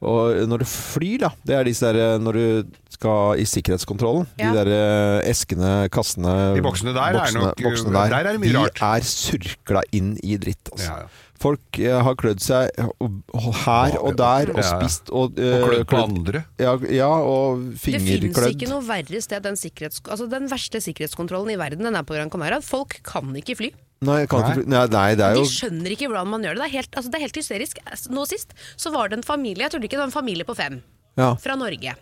og 0.00 0.32
når 0.48 0.62
du 0.62 0.64
flyr, 0.64 1.18
da, 1.20 1.28
det 1.44 1.54
er 1.58 1.64
disse 1.68 1.84
der 1.84 2.14
eh, 2.14 2.18
når 2.24 2.32
du 2.32 2.76
skal 2.94 3.36
i 3.36 3.44
sikkerhetskontrollen. 3.44 4.24
Ja. 4.40 4.48
De 4.54 4.62
der 4.64 4.70
eh, 4.72 5.28
eskene, 5.28 5.88
kassene 5.92 6.54
De 6.56 6.62
boksene 6.64 6.94
der 6.96 7.18
er 7.20 7.34
nok- 7.36 7.60
boksene 7.60 7.92
der, 7.92 8.08
der 8.14 8.24
er 8.30 8.32
det 8.32 8.40
mye 8.40 8.54
de 8.54 8.62
rart. 8.64 8.80
er 8.80 9.04
surkla 9.04 9.82
inn 9.92 10.14
i 10.24 10.38
dritt. 10.40 10.72
Altså. 10.72 10.88
Ja, 10.88 11.02
ja. 11.04 11.26
Folk 11.40 11.78
eh, 11.80 11.96
har 12.04 12.16
klødd 12.20 12.42
seg 12.44 12.68
og- 13.00 13.22
og 13.32 13.46
her 13.64 13.94
og 14.00 14.16
der 14.18 14.50
og 14.52 14.60
spist 14.66 15.08
og, 15.08 15.38
Og 15.38 15.38
eh, 15.40 15.62
klødd 15.64 15.86
på 15.88 16.00
andre. 16.04 16.42
Ja, 16.60 16.74
ja, 16.92 17.08
og 17.08 17.62
Det 17.72 17.80
fins 17.80 18.36
ikke 18.50 18.68
noe 18.68 18.82
verre 18.84 19.22
sted 19.24 19.46
enn 19.48 19.56
sikkerhets... 19.56 20.02
Altså, 20.04 20.28
den 20.28 20.50
verste 20.52 20.82
sikkerhetskontrollen 20.84 21.54
i 21.54 21.56
verden 21.60 21.86
den 21.88 21.96
er 21.96 22.04
på 22.04 22.12
Gran 22.18 22.28
Canaria. 22.32 22.60
Folk 22.60 22.98
kan 23.08 23.32
ikke 23.40 23.56
fly. 23.56 23.70
Nei, 24.04 24.18
jeg 24.22 24.28
kan 24.32 24.44
ikke, 24.44 24.58
fly- 24.60 24.68
nei, 24.72 24.84
nei, 24.92 25.08
det 25.16 25.24
er 25.26 25.34
jo... 25.36 25.42
De 25.44 25.52
skjønner 25.54 25.92
ikke 25.96 26.06
hvordan 26.12 26.28
man 26.32 26.44
gjør 26.44 26.54
det. 26.56 26.60
Det 26.62 26.68
er 26.68 26.76
helt, 26.78 26.94
altså, 27.00 27.10
det 27.12 27.18
er 27.18 27.24
helt 27.26 27.40
hysterisk. 27.40 27.80
Nå 28.12 28.26
sist 28.28 28.54
så 28.80 28.92
var 28.94 29.08
det 29.12 29.18
en 29.20 29.26
familie, 29.28 29.64
jeg 29.64 29.74
trodde 29.74 29.88
ikke 29.88 29.96
det 29.98 30.04
var 30.04 30.12
en 30.12 30.18
familie 30.20 30.46
på 30.48 30.56
fem, 30.56 30.78
ja. 31.20 31.34
fra 31.40 31.56
Norge, 31.60 31.96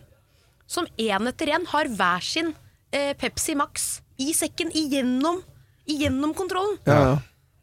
som 0.67 0.87
én 0.99 1.27
etter 1.31 1.51
én 1.55 1.65
har 1.71 1.89
hver 1.95 2.23
sin 2.23 2.53
eh, 2.95 3.11
Pepsi 3.19 3.55
Max 3.59 3.89
i 4.19 4.29
sekken 4.35 4.71
igjennom, 4.75 5.41
igjennom 5.87 6.35
kontrollen. 6.35 6.77
Ja, 6.87 6.99
ja. 7.07 7.17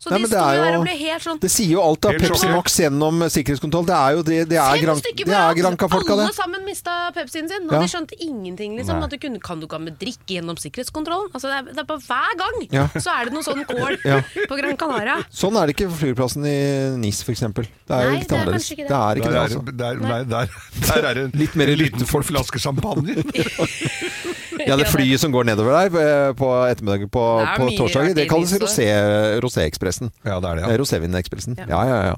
Så 0.07 0.13
Nei, 0.15 0.21
de 0.23 0.37
er 0.39 0.57
jo 0.77 0.81
og 0.81 0.89
helt 1.01 1.23
sånn 1.25 1.39
Det 1.43 1.49
sier 1.51 1.71
jo 1.73 1.81
alt 1.83 2.07
av 2.07 2.13
Helt 2.15 2.23
Pepsi. 2.31 2.47
Max 2.53 2.77
gjennom 2.79 3.25
sikkerhetskontroll. 3.35 3.87
Det 3.89 3.95
er 3.97 4.13
jo 4.15 4.21
det, 4.23 4.37
det 4.53 4.59
er, 4.63 4.77
gran, 4.79 5.01
det 5.03 5.25
er! 5.35 5.57
Granca-folka, 5.59 6.15
det. 6.15 6.27
Alle 6.29 6.37
sammen 6.37 6.63
mista 6.69 6.95
Pepsien 7.17 7.49
sin, 7.51 7.67
og 7.67 7.75
Ja. 7.75 7.81
de 7.83 7.89
skjønte 7.91 8.15
ingenting. 8.23 8.77
Liksom, 8.79 9.03
at 9.03 9.11
du 9.11 9.19
kunne, 9.19 9.41
kan 9.43 9.59
du 9.59 9.67
ikke 9.67 9.81
ha 9.81 9.83
med 9.83 9.99
drikke 9.99 10.37
gjennom 10.37 10.55
sikkerhetskontrollen? 10.63 11.33
Altså, 11.35 11.51
det, 11.51 11.57
er, 11.59 11.75
det 11.75 11.83
er 11.83 11.89
bare 11.91 12.05
Hver 12.07 12.39
gang 12.39 12.57
Ja. 12.77 12.87
så 12.95 13.11
er 13.19 13.25
det 13.27 13.35
noe 13.35 13.43
sånn 13.43 13.65
kål 13.67 13.99
Ja. 14.13 14.21
på 14.47 14.61
Gran 14.63 14.77
Canaria. 14.79 15.19
Sånn 15.35 15.59
er 15.59 15.67
det 15.67 15.75
ikke 15.75 15.91
på 15.91 15.99
flyplassen 16.05 16.47
i 16.47 16.57
NIS, 17.03 17.25
f.eks. 17.27 17.43
Det 17.43 17.67
er 17.91 18.07
jo 18.07 18.15
litt 18.15 18.29
det 18.31 18.37
er 18.39 18.45
annerledes. 18.47 18.69
det. 18.71 18.87
Det 18.87 19.01
er 19.03 19.21
ikke 19.25 19.35
det, 19.35 19.43
altså. 19.43 19.61
der, 19.83 20.25
der, 20.31 20.47
der 20.87 21.11
er 21.11 21.15
det 21.25 21.27
Litt 21.35 21.59
mer 21.59 21.75
liten 21.75 21.99
luttefolk. 21.99 22.31
flaske 22.31 22.63
champagne. 22.63 23.19
Ja, 24.67 24.77
det 24.77 24.87
flyet 24.91 25.21
som 25.23 25.33
går 25.33 25.45
nedover 25.49 25.77
der 25.91 25.99
eh, 26.03 26.33
på 26.39 26.49
ettermiddagen 26.67 27.09
på, 27.13 27.23
på 27.57 27.67
mye 27.69 28.15
det 28.15 28.29
kalles 28.31 28.53
NIS 28.53 28.63
Rosé- 28.63 29.41
Rosé-ekspressen. 29.45 30.11
Ja, 30.27 30.41
det 30.41 30.51
er 30.51 30.55
det, 30.61 30.65
Eh, 30.67 30.71
ja. 30.75 30.79
Rosévinekspressen. 30.83 31.59
Ja, 31.69 31.83
ja, 31.87 31.99
ja. 32.13 32.17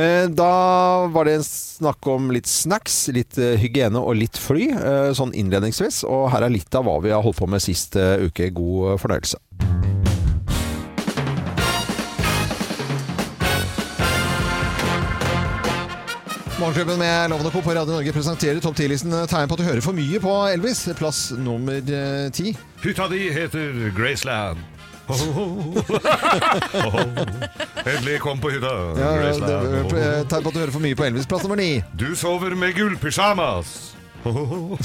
Eh, 0.00 0.26
Da 0.28 1.06
var 1.08 1.24
det 1.24 1.38
snakk 1.46 2.06
om 2.06 2.30
litt 2.30 2.46
snacks, 2.46 3.08
litt 3.14 3.38
eh, 3.38 3.56
hygiene 3.60 3.96
og 4.00 4.16
litt 4.16 4.36
fly, 4.38 4.70
eh, 4.72 5.10
sånn 5.16 5.32
innledningsvis. 5.34 6.02
Og 6.04 6.30
her 6.34 6.42
er 6.46 6.50
litt 6.52 6.74
av 6.74 6.84
hva 6.84 6.98
vi 7.02 7.10
har 7.14 7.22
holdt 7.22 7.38
på 7.40 7.48
med 7.48 7.62
sist 7.64 7.96
eh, 7.96 8.18
uke. 8.28 8.50
God 8.54 9.00
fornøyelse. 9.00 9.36
Morgenklubben 16.60 16.98
med 16.98 17.30
Lovende 17.30 17.50
Co. 17.50 17.62
på 17.62 17.70
Radio 17.74 17.92
Norge 17.94 18.12
presenterer 18.12 18.60
topp 18.60 18.76
10-listen 18.76 19.14
tegn 19.30 19.48
på 19.48 19.54
at 19.56 19.60
du 19.62 19.64
hører 19.64 19.80
for 19.84 19.92
mye 19.96 20.18
på 20.20 20.32
Elvis. 20.52 20.82
Plass 20.98 21.30
nummer 21.40 21.78
eh, 21.80 22.26
ti. 22.36 22.50
Hytta 22.84 23.06
di 23.08 23.30
heter 23.32 23.88
Graceland. 23.96 24.58
Endelig 27.88 28.18
kom 28.22 28.38
på 28.44 28.50
hytta. 28.52 28.74
Ja, 29.00 29.08
det, 29.40 29.40
eh, 29.40 30.20
tegn 30.28 30.44
på 30.44 30.52
at 30.52 30.54
du 30.54 30.60
hører 30.60 30.74
for 30.76 30.84
mye 30.84 30.96
på 31.00 31.04
Elvis. 31.08 31.24
Plass 31.30 31.42
nummer 31.48 31.56
ni. 31.58 31.70
Du 31.96 32.12
sover 32.16 32.52
med 32.58 32.76
gullpysjamas. 32.76 33.72
Skal 34.20 34.76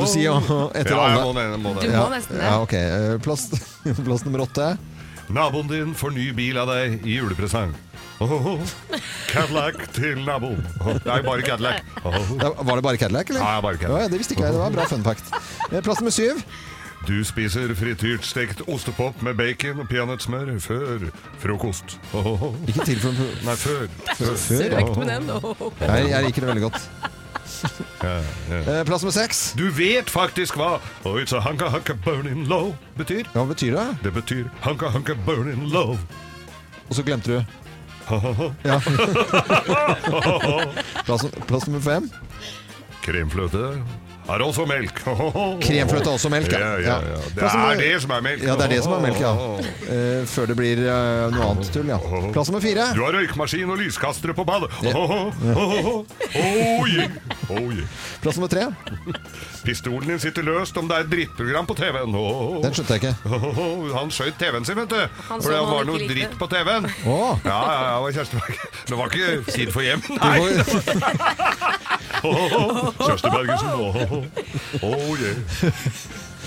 du 0.00 0.08
si 0.08 0.24
ja, 0.24 0.38
etter 0.72 0.96
Ja, 0.96 1.04
alle? 1.04 1.20
Ja, 1.20 1.52
jeg 1.52 1.60
Må 1.60 1.76
Du 1.76 1.84
det. 1.84 1.92
må 1.92 2.00
Ja, 2.00 2.08
nesten 2.14 2.40
det. 2.40 2.48
ja, 2.48 2.56
ok. 2.64 2.72
Eh, 2.80 3.20
Plass, 3.28 3.44
plass 4.08 4.24
nummer 4.24 4.40
åtte. 4.48 4.72
Naboen 5.28 5.68
din 5.68 5.92
får 5.94 6.16
ny 6.16 6.30
bil 6.32 6.56
av 6.56 6.72
deg 6.72 7.04
i 7.04 7.20
julepresang. 7.20 7.76
Cadillac 9.32 9.74
til 9.94 10.18
naboen. 10.26 10.64
Ho, 10.82 10.94
Nei, 11.06 11.18
bare 11.22 11.42
Cadillac. 11.46 11.84
Ja, 12.04 12.50
var 12.62 12.74
det 12.80 12.82
bare 12.88 12.96
Cadillac, 12.98 13.28
eller? 13.30 13.40
Ja, 13.44 13.60
bare 13.62 13.76
Cadillac. 13.78 14.02
ja, 14.02 14.08
det 14.08 14.18
visste 14.22 14.34
ikke 14.34 14.44
jeg. 14.48 14.52
Det 14.56 14.60
var 14.62 14.72
en 14.72 14.78
bra 14.78 14.86
fun 14.90 15.04
fact. 15.06 15.30
Eh, 15.72 15.80
Plass 15.86 16.00
nummer 16.02 16.14
syv. 16.14 16.42
Du 17.06 17.14
spiser 17.24 17.70
frityrt 17.78 18.24
stekt 18.26 18.60
ostepop 18.68 19.20
med 19.22 19.36
bacon 19.38 19.78
og 19.84 19.86
peanøttsmør 19.88 20.48
før 20.60 21.04
frokost. 21.40 21.94
Ikke 22.66 22.84
til 22.88 22.98
for 23.04 23.20
Nei, 23.46 23.54
før. 23.56 23.86
før. 24.18 24.64
ja. 24.66 25.38
Åh. 25.38 25.62
Jeg, 25.84 26.08
jeg 26.10 26.24
liker 26.26 26.42
det 26.42 26.50
veldig 26.50 26.64
godt. 26.66 26.88
Ja, 28.02 28.16
ja. 28.50 28.58
Eh, 28.58 28.82
Plass 28.86 29.02
nummer 29.06 29.14
seks. 29.14 29.44
Du 29.58 29.68
vet 29.74 30.10
faktisk 30.10 30.58
hva 30.58 30.74
Oh, 31.06 31.16
it's 31.22 31.32
a 31.34 31.40
hunka 31.46 31.70
hunka 31.72 31.94
burning 32.04 32.44
low 32.50 32.74
betyr. 32.98 33.30
Hva 33.34 33.46
betyr 33.54 33.78
det? 33.78 33.86
Det 34.04 34.12
betyr 34.18 34.50
hunka 34.66 34.90
hunka 34.94 35.14
burning 35.26 35.68
low. 35.72 35.94
Og 36.88 36.94
så 36.98 37.02
glemte 37.06 37.38
du. 37.38 37.58
Ja. 38.64 38.80
plass, 41.06 41.26
plass 41.46 41.66
nummer 41.66 41.80
fem. 41.84 42.10
Kremfløte 43.04 43.82
er 44.28 44.44
også 44.44 44.66
melk. 44.68 45.02
Kremfløte 45.66 46.10
er 46.10 46.14
også 46.14 46.30
melk, 46.32 46.52
ja. 46.52 46.58
ja. 46.58 46.72
ja, 46.84 46.96
ja. 47.14 47.20
Det 47.34 47.46
er 47.48 47.80
det 47.80 47.92
som 48.02 48.12
er 48.12 48.24
melk. 48.26 48.44
Ja, 48.44 48.56
det 48.58 48.66
er 48.66 48.74
det 48.74 48.80
som 48.84 48.96
er 48.98 49.04
melk, 49.08 49.22
ja. 49.22 49.34
Eh, 49.88 50.26
før 50.28 50.50
det 50.50 50.54
blir 50.58 50.80
eh, 50.84 51.22
noe 51.32 51.46
annet 51.54 51.70
tull, 51.72 51.88
ja. 51.88 51.96
Plass 52.34 52.50
nummer 52.50 52.60
fire. 52.60 52.90
Du 52.92 53.00
har 53.06 53.14
røykmaskin 53.16 53.70
og 53.72 53.78
lyskastere 53.80 54.34
på 54.36 54.44
badet. 54.44 54.68
Oh, 54.92 55.30
yeah. 56.92 57.08
oh, 57.48 57.70
yeah. 57.72 57.86
Plass 58.20 58.36
nummer 58.36 58.50
tre. 58.52 58.66
Pistolen 59.64 60.12
din 60.12 60.20
sitter 60.20 60.44
løst 60.44 60.76
om 60.76 60.90
det 60.90 60.98
er 60.98 61.06
et 61.06 61.10
drittprogram 61.14 61.70
på 61.70 61.78
TV-en. 61.78 62.18
Oh, 62.20 62.58
Den 62.64 62.76
skjønte 62.76 62.98
jeg 62.98 63.14
ikke. 63.14 63.14
Han 63.96 64.12
skjøt 64.12 64.36
TV-en 64.40 64.68
sin, 64.68 64.76
vet 64.82 64.92
du. 64.92 65.00
Han 65.30 65.42
Fordi 65.44 65.56
det 65.56 65.62
han 65.62 65.72
var 65.72 65.88
noe 65.88 66.10
dritt 66.12 66.38
på 66.40 66.50
TV-en. 66.52 66.90
Ja, 67.06 67.20
ja, 67.48 67.60
ja, 67.88 67.96
og 68.02 68.12
Kjersti. 68.12 68.44
Det 68.92 69.00
var 69.00 69.12
ikke 69.12 69.54
tid 69.54 69.72
for 69.72 69.88
hjem, 69.88 70.04
nei. 70.20 71.87
Kjersti 72.22 73.30
Bergensen. 73.32 73.68
Oh, 73.68 74.88
oh, 74.88 75.12
yeah. 75.20 75.36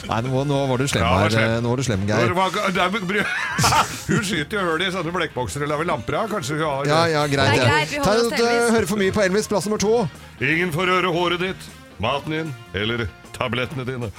Nei, 0.10 0.18
nå, 0.26 0.42
nå 0.50 0.58
var 0.68 0.82
du 0.82 0.88
slem 0.90 1.04
Ja, 1.06 1.12
her. 1.22 1.30
slem. 1.30 1.44
eh, 1.46 1.60
Nå 1.62 1.70
var 1.72 1.78
du 1.78 1.84
slem, 1.86 2.06
Geir. 2.10 2.32
Hun 4.10 4.24
skyter 4.26 4.58
jo 4.58 4.64
hull 4.72 4.82
i 4.82 4.90
sånne 4.92 5.14
blekkbokser 5.14 5.62
eller 5.68 5.86
lamper. 5.88 6.18
Kanskje 6.32 6.58
hun 6.58 6.66
har 6.66 6.90
Ja, 6.90 7.02
ja, 7.12 7.22
greit. 7.30 7.54
Det 7.54 7.60
er 7.60 7.62
ja. 7.62 7.70
greit, 7.70 7.92
vi 7.94 8.00
Ta, 8.02 8.10
holder 8.10 8.26
oss 8.26 8.34
til 8.34 8.48
Elvis. 8.50 8.72
Hører 8.76 8.90
for 8.90 9.02
mye 9.04 9.14
på 9.16 9.24
Elvis. 9.28 9.48
Plass 9.52 9.68
nummer 9.70 9.82
to. 9.84 9.94
Ingen 10.42 10.74
får 10.74 10.90
røre 10.90 11.12
håret 11.14 11.44
ditt, 11.46 11.68
maten 12.02 12.34
din 12.34 12.50
eller 12.74 13.06
tablettene 13.38 13.86
dine. 13.88 14.10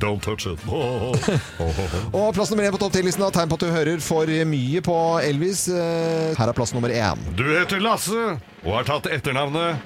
Don't 0.00 0.20
touch 0.24 0.46
it. 0.52 0.60
Og 0.68 2.34
plass 2.36 2.52
nummer 2.52 2.68
én 2.68 2.72
på 2.76 2.80
topp 2.84 2.94
10-listen. 3.00 3.24
da. 3.24 3.30
Tegn 3.34 3.48
på 3.50 3.56
at 3.58 3.64
du 3.64 3.70
hører 3.72 4.04
for 4.04 4.28
mye 4.52 4.80
på 4.84 4.98
Elvis. 5.24 5.64
Eh, 5.72 6.36
Her 6.38 6.52
er 6.52 6.56
plass 6.56 6.72
nummer 6.76 6.92
én. 6.92 7.24
Du 7.40 7.44
heter 7.56 7.80
Lasse 7.84 8.36
og 8.64 8.74
har 8.76 8.84
tatt 8.88 9.08
etternavnet 9.16 9.80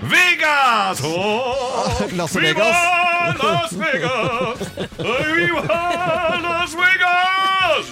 Vegas! 0.00 1.00
Oh, 1.06 2.06
vi 2.08 2.16
Vegas. 2.40 2.58
var 2.58 3.38
Las 3.38 3.72
Vegas! 3.72 4.58
Vi 4.98 5.50
var 5.50 6.40
Las 6.42 6.74
Vegas! 6.74 7.86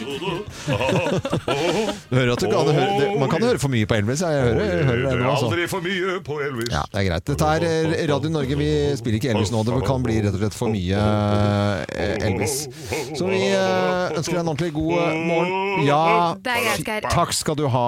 Du 2.09 2.17
hører 2.17 2.33
at 2.33 2.41
du 2.41 2.47
kan 2.47 2.69
høre, 2.69 3.01
det, 3.01 3.09
Man 3.21 3.31
kan 3.31 3.43
høre 3.43 3.59
for 3.59 3.73
mye 3.73 3.87
på 3.89 3.97
Elvis. 3.99 4.23
Jeg 4.25 4.43
hører, 4.43 4.61
jeg 4.65 4.85
hører 4.89 5.11
det 5.11 5.19
nå. 5.21 5.31
Altså. 5.31 5.49
Aldri 5.51 5.67
for 5.69 5.85
mye 5.85 6.17
på 6.25 6.39
Elvis. 6.45 6.71
Ja, 6.73 6.83
det 6.93 7.03
er 7.03 7.09
greit. 7.11 7.27
Dette 7.29 7.51
er 7.57 7.67
eh, 7.69 8.07
Radio 8.13 8.33
Norge. 8.33 8.59
Vi 8.61 8.71
spiller 9.01 9.21
ikke 9.21 9.35
Elvis 9.35 9.53
nå. 9.55 9.63
Det 9.69 9.83
kan 9.89 10.07
bli 10.07 10.19
rett 10.25 10.33
og 10.33 10.41
slett 10.43 10.57
for 10.57 10.73
mye 10.73 11.05
eh, 11.89 12.27
Elvis. 12.31 12.57
Så 13.19 13.29
vi 13.29 13.43
eh, 13.51 14.17
ønsker 14.17 14.39
deg 14.39 14.43
en 14.45 14.53
ordentlig 14.55 14.73
god 14.77 14.97
morgen. 15.29 15.87
Ja, 15.89 16.35
takk 17.11 17.37
skal 17.37 17.61
du 17.61 17.67
ha, 17.73 17.87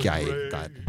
Geir. 0.00 0.34
Der. 0.52 0.85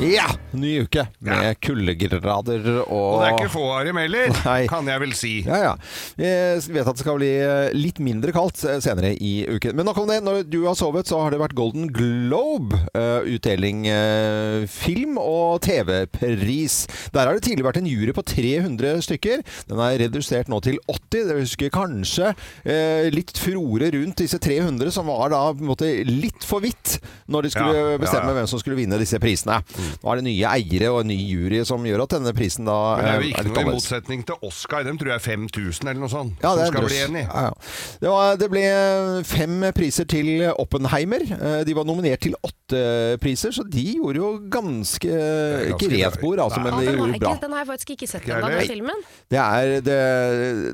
Ja, 0.00 0.30
ny 0.56 0.78
uke 0.86 1.02
med 1.20 1.58
kuldegrader 1.60 2.62
og 2.86 2.88
Og 2.90 3.18
det 3.20 3.26
er 3.26 3.34
ikke 3.36 3.50
få 3.52 3.64
av 3.76 3.82
dem 3.84 3.98
heller, 4.00 4.30
kan 4.70 4.86
jeg 4.88 5.00
vel 5.02 5.10
si. 5.16 5.32
Ja, 5.44 5.58
ja. 5.60 5.72
Jeg 6.16 6.62
vet 6.72 6.88
at 6.88 6.96
det 6.96 7.02
skal 7.04 7.18
bli 7.18 7.28
eh, 7.36 7.68
litt 7.76 8.00
mindre 8.00 8.32
kaldt 8.32 8.62
eh, 8.64 8.78
senere 8.80 9.10
i 9.20 9.44
uken. 9.44 9.74
Men 9.76 9.84
nok 9.90 10.00
om 10.00 10.08
det. 10.08 10.16
Når 10.24 10.46
du 10.48 10.62
har 10.64 10.78
sovet, 10.78 11.04
så 11.10 11.20
har 11.20 11.34
det 11.34 11.40
vært 11.42 11.52
Golden 11.58 11.90
Globe-utdeling. 11.92 13.82
eh, 13.92 14.64
Film- 14.72 15.20
og 15.20 15.60
TV-pris. 15.68 16.78
Der 17.12 17.26
har 17.28 17.36
det 17.36 17.44
tidligere 17.44 17.68
vært 17.68 17.82
en 17.82 17.90
jury 17.90 18.16
på 18.16 18.24
300 18.24 19.04
stykker. 19.04 19.44
Den 19.68 19.84
er 19.84 19.98
redusert 20.06 20.48
nå 20.48 20.62
til 20.64 20.80
80. 20.88 21.28
Dere 21.28 21.44
husker 21.44 21.72
kanskje 21.74 22.32
litt 23.12 23.36
furore 23.40 23.90
rundt 23.92 24.20
disse 24.24 24.38
300, 24.40 24.90
som 24.94 25.08
var 25.10 25.28
da 25.32 25.42
på 25.52 25.60
en 25.64 25.70
måte 25.74 25.88
litt 26.08 26.44
for 26.46 26.64
vidt 26.64 26.96
når 27.30 27.46
de 27.46 27.50
skulle 27.52 27.74
Ja, 27.76 27.86
ja, 27.94 28.00
bestemme 28.00 28.32
hvem 28.36 28.48
som 28.50 28.60
skulle 28.62 28.78
vinne 28.80 28.98
disse 29.00 29.18
prisene. 29.22 29.60
Nå 30.00 30.12
er 30.12 30.20
det 30.20 30.26
nye 30.28 30.52
eiere 30.54 30.90
og 30.94 31.00
en 31.04 31.10
ny 31.12 31.18
jury 31.18 31.62
som 31.68 31.84
gjør 31.86 32.04
at 32.06 32.14
denne 32.16 32.32
prisen 32.36 32.68
da 32.68 32.78
Men 32.96 33.04
det 33.04 33.10
er 33.10 33.20
jo 33.20 33.26
eh, 33.26 33.32
ikke 33.34 33.46
noe 33.50 33.60
i 33.64 33.70
motsetning 33.74 34.24
til 34.28 34.46
Oscar. 34.50 34.84
Dem 34.86 34.98
tror 35.00 35.12
jeg 35.14 35.20
er 35.20 35.26
5000 35.26 35.90
eller 35.90 36.00
noe 36.04 36.12
sånt. 36.12 36.36
Ja, 36.44 36.54
det 36.56 36.66
som 36.66 36.66
er 36.66 36.72
skal 36.72 36.86
drøss. 36.86 36.92
bli 36.94 37.02
enig. 37.06 37.24
Ja, 37.26 37.46
ja. 37.48 37.52
Det, 38.04 38.08
var, 38.14 38.36
det 38.40 38.50
ble 38.54 38.64
fem 39.28 39.58
priser 39.76 40.08
til 40.10 40.30
Oppenheimer. 40.54 41.26
Eh, 41.38 41.60
De 41.68 41.76
var 41.76 41.88
nominert 41.88 42.22
til 42.24 42.36
åtte 42.40 42.84
priser, 43.20 43.52
så 43.54 43.64
de 43.66 43.86
gjorde 43.98 44.20
jo 44.22 44.32
ganske 44.50 44.90
ganske 44.90 45.74
Ikke 45.74 45.88
rent 45.92 46.20
bord, 46.20 46.38
altså, 46.42 46.60
men 46.60 46.76
de 46.78 46.92
gjorde 46.94 47.18
bra. 47.20 47.32
den 47.42 47.52
har 47.54 47.62
jeg 47.62 47.68
faktisk 47.70 47.90
ikke 47.96 48.06
sett 48.10 48.28
ennå, 48.28 48.48
den 48.50 48.68
filmen. 48.68 49.02
Det 49.30 49.38
er, 49.40 49.72
det, 49.84 49.96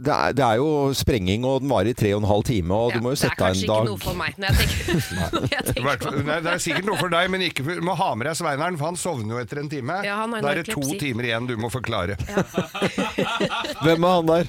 det, 0.04 0.12
er, 0.14 0.32
det 0.36 0.44
er 0.44 0.60
jo 0.60 0.68
sprenging, 0.96 1.44
og 1.48 1.60
den 1.64 1.70
varer 1.72 1.92
i 1.92 1.96
tre 1.96 2.12
og 2.16 2.22
en 2.22 2.28
halv 2.30 2.44
time, 2.48 2.74
og 2.74 2.92
du 2.96 3.00
må 3.04 3.12
jo 3.14 3.20
sette 3.20 3.36
deg 3.40 3.62
en 3.62 3.66
dag. 3.66 3.66
det 3.66 3.66
er 3.66 3.66
kanskje 3.66 3.76
ikke 3.76 3.90
noe 3.90 4.02
for 4.04 4.18
meg, 4.20 4.38
når 4.40 4.46
jeg 4.46 4.56
tenker, 4.60 4.84
når 5.36 5.48
jeg 5.56 5.66
tenker 5.70 6.22
Nei, 6.26 6.38
det. 6.44 6.52
er 6.56 6.62
sikkert 6.66 6.88
noe 6.90 6.98
for 7.00 7.12
deg, 7.16 7.30
men 7.34 7.46
ikke 7.48 7.66
for, 7.66 7.80
du 7.80 7.86
må 7.86 7.96
ha 8.00 8.10
med 8.14 8.28
deg 8.30 8.38
Sveineren, 8.40 8.78
for 8.80 8.90
han 8.90 8.98
sovner 9.06 9.36
jo 9.36 9.40
etter 9.44 9.62
en 9.62 9.70
time. 9.70 10.00
Ja, 10.06 10.18
han 10.24 10.34
har 10.34 10.42
da 10.42 10.52
er 10.52 10.60
det 10.62 10.66
to 10.72 10.80
narkolepsi. 10.82 10.98
timer 11.06 11.30
igjen 11.30 11.46
du 11.48 11.54
må 11.62 11.70
forklare. 11.72 12.18
Hvem 13.84 14.04
er 14.06 14.14
han 14.16 14.28
der? 14.28 14.48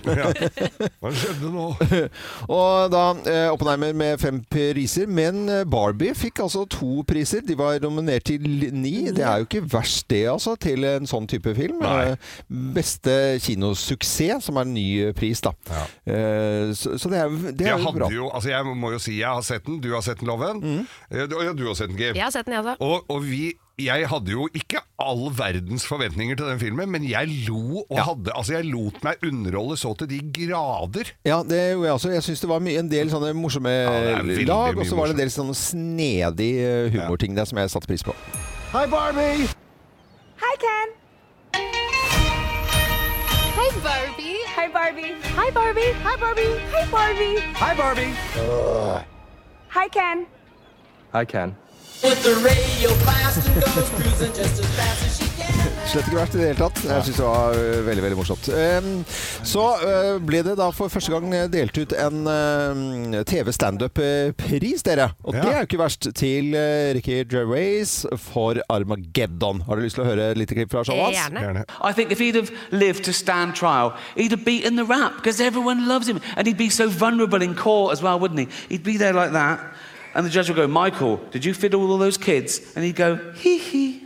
Hva 1.02 1.12
skjedde 1.14 1.52
nå? 1.54 1.66
Og 2.58 2.92
da 2.94 3.04
eh, 3.30 3.48
Oppenheimer 3.54 3.94
med 3.98 4.22
fem 4.22 4.40
priser, 4.52 5.08
men 5.10 5.44
eh, 5.52 5.64
Barbie 5.70 6.14
fikk 6.18 6.42
altså 6.46 6.66
to 6.72 7.04
priser. 7.08 7.44
De 7.48 7.58
var 7.60 7.80
nominert 7.84 8.28
til 8.30 8.44
ni. 8.74 8.96
Det 9.16 9.24
er 9.26 9.44
jo 9.44 9.48
ikke 9.50 9.64
verst 9.72 10.08
det, 10.12 10.24
altså, 10.32 10.56
til 10.62 10.86
en 10.88 11.08
sånn 11.10 11.28
type 11.30 11.54
film. 11.58 11.82
Nei. 11.84 12.14
Eh, 12.14 12.34
Beste 12.78 13.14
kinosuksess, 13.44 14.48
som 14.48 14.60
er 14.62 14.68
en 14.68 14.74
ny 14.76 14.88
pris, 15.18 15.42
da. 15.46 15.54
Eh, 16.08 16.74
Så, 16.78 16.98
så 17.00 17.10
det 17.12 17.20
er, 17.22 17.30
det 17.54 17.66
er 17.68 17.72
Jeg 17.76 17.84
jo 17.84 17.92
bra. 17.96 18.08
hadde 18.08 18.18
jo, 18.18 18.28
altså 18.36 18.50
jeg 18.52 18.76
må 18.78 18.92
jo 18.96 19.00
si 19.02 19.18
jeg 19.20 19.30
har 19.30 19.44
sett 19.46 19.66
den, 19.68 19.80
du 19.84 19.92
har 19.94 20.04
sett 20.06 20.20
den, 20.22 20.28
Loven. 20.30 20.60
Mm. 20.64 20.84
Eh, 21.12 21.26
du- 21.30 21.38
Ja, 21.48 21.54
du 21.54 21.64
har 21.68 21.76
sett 21.78 21.92
den, 21.94 21.98
Geir. 22.00 22.16
Jeg 22.18 22.24
har 22.26 22.32
sett 22.34 22.46
den, 22.48 22.56
jeg 22.58 22.64
også. 22.66 22.78
Og, 22.84 23.06
og 23.14 23.22
vi, 23.24 23.54
jeg 23.78 24.08
hadde 24.10 24.32
jo 24.34 24.48
ikke 24.58 24.80
all 24.98 25.28
verdens 25.38 25.84
forventninger 25.86 26.36
til 26.36 26.48
den 26.50 26.60
filmen, 26.60 26.90
men 26.90 27.04
jeg 27.06 27.28
lo 27.48 27.84
og 27.84 27.98
Ja. 27.98 28.04
hadde 28.08 28.32
Altså, 28.36 28.54
jeg 28.54 28.66
lot 28.66 29.04
meg 29.04 29.16
underholde 29.24 29.78
så 29.78 29.94
til 29.98 30.08
de 30.10 30.20
grader. 30.34 31.12
Ja, 31.26 31.44
det 31.44 31.60
gjorde 31.74 31.86
jeg 31.86 31.94
også. 31.94 32.10
Jeg 32.10 32.24
syns 32.24 32.40
det 32.42 32.50
var 32.50 32.60
mye, 32.60 32.80
en 32.80 32.90
del 32.90 33.10
sånne 33.10 33.34
morsomme 33.38 33.70
er 33.70 34.24
lag, 34.46 34.78
og 34.78 34.86
så 34.86 34.96
var 34.96 35.06
det 35.06 35.14
en 35.14 35.20
del 35.22 35.30
sånne 35.30 35.54
snedig 35.56 36.50
eh, 36.58 36.90
humorting 36.90 37.36
der 37.38 37.46
som 37.46 37.58
jeg 37.58 37.70
satte 37.70 37.88
pris 37.88 38.04
på. 38.04 38.16
Hei, 38.74 38.88
Barbie. 38.88 39.46
Hei, 40.42 40.56
Ken. 40.66 40.90
Hei, 43.58 43.70
Barbie. 43.84 44.42
Hei, 44.56 44.68
Barbie. 44.74 45.14
Hei, 45.38 45.52
Barbie. 45.52 45.94
Hei, 46.02 46.18
Barbie. 46.18 46.54
Hei, 46.74 46.86
Barbie. 46.90 47.40
Hei, 47.62 47.76
Barbie. 47.76 48.12
Hei, 49.70 49.88
Ken. 49.90 50.26
Hi, 51.14 51.26
Ken. 51.26 51.56
With 52.04 52.22
the 52.24 52.36
radio 52.46 52.90
blast 53.04 53.48
and 53.48 53.56
goes 53.64 53.90
cruising 53.98 54.34
just 54.36 54.60
as 54.62 54.68
fast 54.78 55.06
as 55.08 55.18
she 55.18 55.28
can. 55.38 55.48
Slett 55.88 56.06
ikke 56.10 56.18
verst 56.20 56.34
i 56.36 56.38
det 56.42 56.48
hele 56.50 56.60
tatt. 56.60 56.80
Jeg 56.86 57.04
syns 57.08 57.18
det 57.18 57.26
var 57.26 57.56
øh, 57.58 57.86
veldig 57.88 58.04
veldig 58.04 58.18
morsomt. 58.20 58.48
Ehm, 58.54 58.90
Så 59.48 59.64
øh, 59.88 60.18
ble 60.28 60.42
det 60.44 60.58
da 60.60 60.68
for 60.76 60.92
første 60.92 61.12
gang 61.14 61.32
delt 61.54 61.78
ut 61.80 61.94
en 61.96 62.28
øh, 62.28 63.24
TV 63.26 63.52
standup-pris, 63.56 64.84
dere. 64.86 65.10
Og 65.24 65.34
Ja. 65.36 65.42
det 65.42 65.50
er 65.54 65.58
jo 65.62 65.68
ikke 65.70 65.80
verst 65.80 66.08
til 66.16 66.52
Ricky 66.98 67.24
Gervais 67.32 68.06
for 68.18 68.54
Armageddon. 68.70 69.62
Har 69.68 69.76
du 69.76 69.82
lyst 69.82 69.96
til 69.96 70.04
å 70.04 70.08
høre 70.12 70.32
et 70.32 70.38
lite 70.38 70.56
klipp 70.60 70.72
fra 70.76 70.84
showet 70.84 71.06
hans? 71.06 71.18
Gjerne. 71.18 71.40
Gjerne. 71.46 71.64
I 71.90 71.94
think 71.94 72.12
if 72.12 72.20
he'd 72.20 72.36
have 72.36 72.52
lived 72.72 73.04
to 73.06 73.12
stand 73.14 73.56
trial, 73.56 73.92
he'd 74.18 74.32
have 74.36 74.46
beaten 74.46 74.76
the 74.78 74.86
rap 74.86 75.16
because 75.18 75.40
everyone 75.42 75.88
loves 75.88 76.08
him. 76.08 76.20
And 76.36 76.48
he'd 76.48 76.58
be 76.62 76.70
so 76.70 76.90
vulnerable 76.90 77.42
in 77.42 77.56
court 77.56 77.94
as 77.94 78.04
well, 78.04 78.20
wouldn't 78.20 78.40
he? 78.40 78.48
He'd 78.70 78.84
be 78.84 78.98
there 78.98 79.14
like 79.14 79.32
that. 79.32 79.60
And 80.18 80.26
the 80.26 80.32
judge 80.32 80.50
would 80.50 80.56
go, 80.56 80.68
Michael, 80.68 81.18
did 81.30 81.46
you 81.46 81.54
fiddle 81.54 81.92
all 81.92 82.00
those 82.00 82.18
kids? 82.18 82.60
And 82.76 82.84
he'd 82.84 82.96
go, 82.96 83.18
hee 83.36 83.60
hee. 83.60 84.00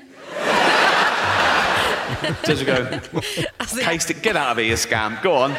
judge 2.46 2.66
would 2.66 2.68
go, 2.68 3.00
Altså, 3.62 3.80
taste 3.80 4.12
it, 4.12 4.22
get 4.22 4.36
out 4.36 4.52
of 4.52 4.58
here, 4.58 4.68
you 4.68 4.76
scam. 4.76 5.18
Go 5.24 5.34
on. 5.34 5.52
Det 5.52 5.58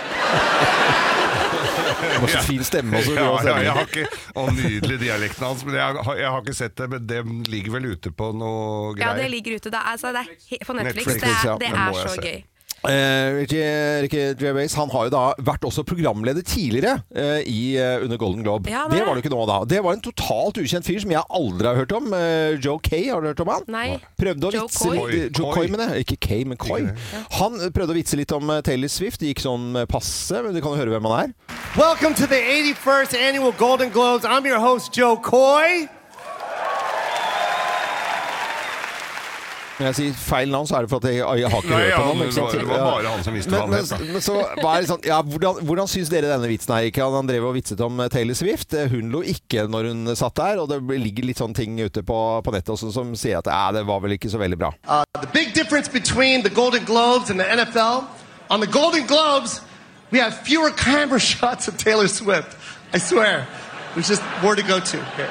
var 2.21 2.28
så 2.28 2.38
fin 2.38 2.64
stemme 2.64 2.97
også. 2.97 3.12
Ja, 3.14 3.44
ja, 3.44 3.56
jeg 3.56 3.73
har 3.73 3.80
ikke, 3.80 4.06
og 4.35 4.54
nydelig 4.54 5.00
dialekten 5.00 5.47
hans, 5.47 5.64
men 5.64 5.75
jeg 5.75 5.82
har, 6.04 6.14
jeg 6.14 6.30
har 6.30 6.40
ikke 6.40 6.54
sett 6.54 6.78
det. 6.78 6.90
Men 6.90 7.09
det 7.09 7.25
ligger 7.49 7.73
vel 7.73 7.87
ute 7.94 8.11
på 8.12 8.32
noe 8.37 8.94
greier? 8.94 9.16
ja, 9.16 9.23
det 9.23 9.30
ligger 9.30 9.54
ute. 9.56 9.71
Det 9.71 9.78
er, 9.80 9.90
altså, 9.94 10.12
det 10.12 10.18
er 10.61 10.64
på 10.66 10.73
Netflix. 10.76 11.06
Netflix, 11.06 11.23
det 11.23 11.28
ja. 11.44 11.54
er, 11.54 11.59
det 11.59 11.68
er 11.73 11.92
så 12.02 12.09
se. 12.14 12.21
gøy. 12.28 12.42
Eh, 12.89 13.35
Ricky, 13.39 13.61
Ricky 14.03 14.23
Gervais 14.41 14.75
han 14.75 14.91
har 14.91 15.07
jo 15.07 15.12
da 15.15 15.23
vært 15.39 15.62
også 15.69 15.85
programleder 15.87 16.43
tidligere 16.43 16.97
eh, 17.15 17.45
i, 17.47 17.61
eh, 17.79 18.03
under 18.03 18.19
Golden 18.19 18.43
Globe. 18.43 18.71
Ja, 18.73 18.89
det 18.91 19.05
var 19.07 19.15
det 19.15 19.23
ikke 19.23 19.35
nå 19.35 19.45
da. 19.47 19.61
Det 19.71 19.79
var 19.85 19.95
en 19.95 20.03
totalt 20.03 20.59
ukjent 20.59 20.89
fyr 20.89 20.99
som 21.05 21.15
jeg 21.15 21.23
aldri 21.31 21.71
har 21.71 21.79
hørt 21.79 21.95
om. 21.95 22.11
Eh, 22.17 22.57
Joe 22.59 22.83
Kay, 22.83 23.07
har 23.12 23.23
du 23.23 23.31
hørt 23.31 23.45
om 23.45 23.53
han? 23.55 23.69
Nei. 23.71 23.87
Prøvde 24.19 24.51
å 24.51 24.55
Joe 24.57 24.67
vitse 24.67 24.91
Coy? 24.91 24.99
litt 25.15 25.39
Joe 25.39 25.53
Coy. 25.53 25.62
Coy, 25.62 25.73
mener 25.77 25.95
jeg. 25.95 26.09
Ikke 26.09 26.21
Kay, 26.27 26.43
men 26.51 26.59
Coy. 26.59 26.91
Han 27.39 27.59
prøvde 27.71 27.95
å 27.95 27.99
vitse 28.01 28.19
litt 28.19 28.35
om 28.35 28.51
eh, 28.51 28.62
Taylor 28.67 28.91
Swift. 28.91 29.23
Det 29.23 29.31
gikk 29.31 29.47
sånn 29.47 29.73
eh, 29.79 29.87
passe, 29.87 30.43
men 30.43 30.51
du 30.57 30.59
kan 30.65 30.75
jo 30.75 30.83
høre 30.83 30.97
hvem 30.97 31.11
han 31.12 31.29
er. 31.29 31.59
Welcome 31.79 32.19
to 32.19 32.27
the 32.27 32.43
81st 32.43 33.15
Annual 33.15 33.55
Golden 33.62 33.95
Globes. 33.95 34.27
I'm 34.27 34.45
your 34.45 34.59
host, 34.59 34.91
Joe 34.93 35.17
Coy. 35.23 35.87
Når 39.83 39.89
jeg 39.91 39.97
sier 39.99 40.19
feil 40.23 40.53
navn, 40.53 40.67
så 40.71 40.77
er 40.79 40.85
det 40.87 40.91
for 40.93 41.03
at 41.03 41.09
jeg, 41.11 41.19
jeg 41.43 41.51
har 41.51 41.62
ikke 41.65 41.73
Nei, 41.73 41.79
hørt 41.83 41.91
ja, 41.91 41.97
om 41.99 42.07
ham. 42.07 42.19
det 42.23 42.27
ikke 42.29 42.35
sant? 42.37 42.47
var- 42.47 42.61
det 42.62 42.69
var 42.71 42.85
bare 42.87 43.12
han 43.17 43.25
som 43.27 43.35
visste 43.35 43.51
men, 43.51 43.59
hva 43.59 43.62
han 43.62 43.73
men, 43.75 44.12
het, 44.15 44.23
så 44.23 44.37
var 44.62 44.77
det 44.85 44.91
sånn, 44.93 45.03
ja, 45.11 45.19
hvordan, 45.33 45.59
hvordan 45.67 45.91
syns 45.91 46.12
dere 46.12 46.31
denne 46.31 46.51
vitsen 46.53 46.75
er? 46.77 46.87
Ikke? 46.93 47.09
Han 47.17 47.27
drev 47.31 47.49
og 47.49 47.57
vitset 47.57 47.83
om 47.83 47.99
Taylor 48.15 48.39
Swift. 48.39 48.77
Hun 48.93 49.11
lo 49.11 49.23
ikke 49.35 49.65
når 49.73 49.89
hun 49.91 50.15
satt 50.17 50.39
der, 50.39 50.62
og 50.62 50.71
det 50.71 50.79
ligger 51.03 51.27
litt 51.33 51.43
sånne 51.43 51.59
ting 51.59 51.75
ute 51.83 52.05
på, 52.07 52.19
på 52.47 52.55
nettet 52.55 52.73
også 52.77 52.93
som 52.95 53.11
sier 53.19 53.43
at 53.43 53.51
ja, 53.51 53.65
det 53.75 53.83
var 53.91 54.01
vel 54.07 54.15
ikke 54.17 54.31
så 54.31 54.39
veldig 54.39 54.59
bra. 54.62 54.71
Uh, 54.87 55.03
the 55.21 55.29
big 55.35 55.53
difference 55.59 55.89
between 55.91 56.43
the 56.47 56.51
Golden 56.55 56.85
Globes 56.85 57.29
and 57.31 57.41
the 57.43 57.49
NFL 57.59 58.05
on 58.51 58.61
the 58.61 58.71
Golden 58.71 59.07
Globes, 59.07 59.61
we 60.12 60.19
have 60.23 60.35
fewer 60.47 60.71
camera 60.71 61.19
shots 61.33 61.67
of 61.69 61.77
Taylor 61.77 62.07
Swift. 62.09 62.57
I 62.95 62.99
swear. 62.99 63.47
There's 63.95 64.09
just 64.09 64.23
more 64.43 64.55
to 64.55 64.62
go 64.62 64.79
to 64.81 64.97
here. 65.17 65.29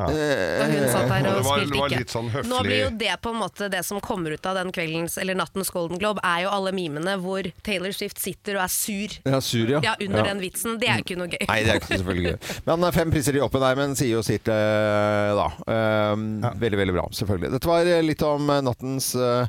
Og 0.00 0.08
hun 0.08 0.86
satt 0.88 1.10
der 1.10 1.26
og 1.36 1.44
spilte 1.44 1.80
ikke. 2.00 2.06
sånn 2.08 2.30
Nå 2.48 2.62
blir 2.64 2.78
jo 2.86 2.90
det 2.96 3.12
på 3.20 3.28
en 3.34 3.36
måte 3.42 3.68
det 3.72 3.82
som 3.84 3.98
kommer 4.00 4.32
ut 4.32 4.46
av 4.48 4.56
den 4.56 4.70
kveldens 4.72 5.18
eller 5.20 5.36
nattens 5.36 5.68
Golden 5.74 6.00
Globe, 6.00 6.22
er 6.24 6.46
jo 6.46 6.52
alle 6.54 6.72
mimene 6.72 7.18
hvor 7.20 7.44
Taylor 7.66 7.92
Swift 7.92 8.18
sitter 8.22 8.56
og 8.56 8.64
er 8.64 8.72
sur. 8.72 9.16
Ja, 9.28 9.40
sur, 9.44 9.68
ja. 9.68 9.82
Ja, 9.84 9.92
under 10.00 10.22
Ja. 10.22 10.26
den 10.32 10.40
vitsen. 10.40 10.78
Det 10.80 10.88
er 10.88 11.02
jo 11.02 11.04
ikke 11.06 11.18
noe 11.20 11.28
gøy. 11.28 11.44
Nei, 11.48 11.58
det 11.66 11.74
er 11.74 11.80
ikke 11.82 11.92
selvfølgelig 11.98 12.32
gøy. 12.32 12.56
Men 12.70 12.88
eh, 12.88 12.94
fem 12.96 13.12
priser 13.12 13.36
i 13.36 13.44
Oppenheimen 13.44 13.96
sier 13.98 14.14
jo 14.16 14.22
sitt, 14.26 14.48
uh, 14.48 15.36
da. 15.38 15.48
Eh, 15.68 16.16
Veldig, 16.62 16.78
veldig 16.82 16.94
bra, 16.96 17.06
selvfølgelig. 17.12 17.52
Dette 17.58 17.68
var 17.68 17.86
eh, 17.92 18.02
litt 18.04 18.22
om 18.26 18.48
eh, 18.52 18.62
nattens 18.64 19.12
uh, 19.18 19.44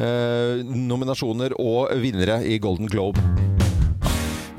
eh, 0.00 0.62
nominasjoner 0.64 1.56
og 1.60 1.92
vinnere 2.02 2.40
i 2.48 2.56
Golden 2.62 2.88
Globe. 2.92 3.20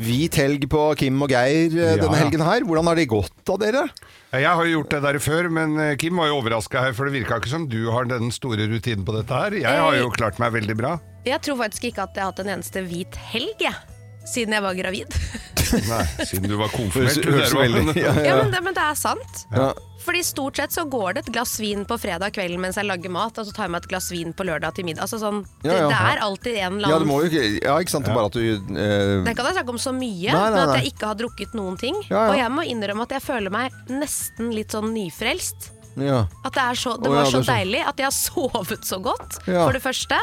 Hvit 0.03 0.36
helg 0.39 0.65
på 0.72 0.81
Kim 1.00 1.22
og 1.24 1.31
Geir 1.31 1.72
eh, 1.72 1.93
Ja, 1.93 2.01
denne 2.01 2.19
helgen 2.19 2.43
her. 2.43 2.65
Hvordan 2.67 2.89
har 2.91 3.00
det 3.00 3.07
gått 3.12 3.53
av 3.53 3.62
dere? 3.62 3.86
Jeg 4.33 4.50
har 4.50 4.65
jo 4.67 4.79
gjort 4.79 4.91
det 4.95 5.01
der 5.05 5.19
før, 5.24 5.50
men 5.53 5.77
eh, 5.79 5.93
Kim 6.01 6.19
var 6.19 6.31
jo 6.31 6.41
overraska 6.41 6.81
her, 6.88 6.95
for 6.98 7.07
det 7.07 7.15
virka 7.19 7.39
ikke 7.39 7.51
som 7.53 7.67
du 7.72 7.79
har 7.93 8.10
den 8.10 8.33
store 8.33 8.67
rutinen 8.72 9.05
på 9.07 9.15
dette 9.15 9.39
her. 9.45 9.55
Jeg 9.63 9.83
har 9.86 9.98
jo 10.00 10.12
klart 10.15 10.41
meg 10.43 10.55
veldig 10.57 10.77
bra. 10.79 10.98
Jeg 11.24 11.39
tror 11.45 11.62
faktisk 11.63 11.88
ikke 11.91 12.07
at 12.07 12.17
jeg 12.17 12.25
har 12.25 12.33
hatt 12.33 12.43
en 12.43 12.55
eneste 12.57 12.83
hvit 12.83 13.19
helg, 13.31 13.55
jeg. 13.63 13.93
Siden 14.25 14.53
jeg 14.56 14.63
var 14.63 14.74
gravid. 14.77 15.15
Nei, 15.89 16.03
siden 16.27 16.46
du 16.51 16.56
var 16.60 16.70
konfirmert. 16.74 17.25
høres 17.25 17.50
der 17.51 17.60
veldig- 17.63 17.96
ja, 17.98 18.13
Ja, 18.24 18.36
men 18.44 18.51
det, 18.53 18.62
men 18.63 18.75
det 18.77 18.84
er 18.84 18.96
sant. 19.00 19.44
Ja. 19.51 19.72
Fordi 20.03 20.20
stort 20.27 20.58
sett 20.60 20.74
så 20.75 20.84
går 20.92 21.13
det 21.15 21.22
et 21.24 21.32
glass 21.34 21.53
vin 21.63 21.86
på 21.88 21.96
fredag 21.98 22.34
kvelden 22.36 22.60
mens 22.60 22.75
jeg 22.75 22.86
lager 22.89 23.12
mat, 23.13 23.38
og 23.39 23.48
så 23.48 23.53
tar 23.56 23.65
jeg 23.70 23.72
meg 23.72 23.86
et 23.86 23.89
glass 23.94 24.10
vin 24.12 24.34
på 24.36 24.44
lørdag 24.48 24.75
til 24.75 24.86
middag. 24.88 25.06
Altså 25.08 25.20
sånn, 25.22 25.42
Ja, 25.63 25.70
det, 25.72 25.77
ja. 25.80 25.88
det 25.89 26.00
er 26.12 26.24
alltid 26.25 26.58
en 26.60 26.77
eller 26.80 26.89
Ja, 26.92 26.98
annen 27.00 27.32
jo 27.32 27.44
Ja, 27.63 27.77
ikke 27.80 27.96
sant. 27.96 28.10
Bare 28.12 28.25
at 28.27 28.36
du 28.36 28.44
eh, 28.44 29.24
Det 29.24 29.36
kan 29.38 29.48
jeg 29.48 29.56
snakke 29.60 29.75
om 29.75 29.80
så 29.80 29.94
mye, 29.96 30.32
Nei, 30.34 30.42
nei, 30.42 30.50
men 30.51 30.63
at 30.70 30.82
jeg 30.82 30.92
ikke 30.94 31.08
har 31.13 31.15
drukket 31.24 31.56
noen 31.56 31.80
ting. 31.80 31.96
Ja, 32.10 32.25
ja. 32.25 32.25
Og 32.34 32.36
jeg 32.42 32.51
må 32.51 32.65
innrømme 32.68 33.08
at 33.08 33.15
jeg 33.15 33.24
føler 33.24 33.53
meg 33.56 33.72
nesten 33.89 34.51
litt 34.56 34.75
sånn 34.75 34.92
nyfrelst. 34.94 35.72
Ja. 35.96 36.24
At 36.44 36.56
det, 36.58 36.63
er 36.63 36.77
så, 36.80 36.96
det 36.98 37.06
oh, 37.10 37.13
ja, 37.13 37.22
var 37.22 37.30
så 37.30 37.38
det 37.38 37.44
er 37.44 37.46
så 37.48 37.53
deilig 37.53 37.82
at 37.88 38.00
jeg 38.01 38.08
har 38.10 38.18
sovet 38.27 38.88
så 38.89 39.00
godt, 39.00 39.39
Ja. 39.48 39.63
for 39.63 39.72
det 39.77 39.84
første. 39.86 40.20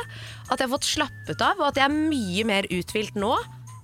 At 0.50 0.58
jeg 0.60 0.66
har 0.68 0.74
fått 0.76 0.88
slappet 0.92 1.40
av, 1.46 1.56
og 1.62 1.68
at 1.70 1.78
jeg 1.80 1.86
er 1.88 1.94
mye 1.94 2.44
mer 2.48 2.66
uthvilt 2.74 3.16
nå 3.16 3.32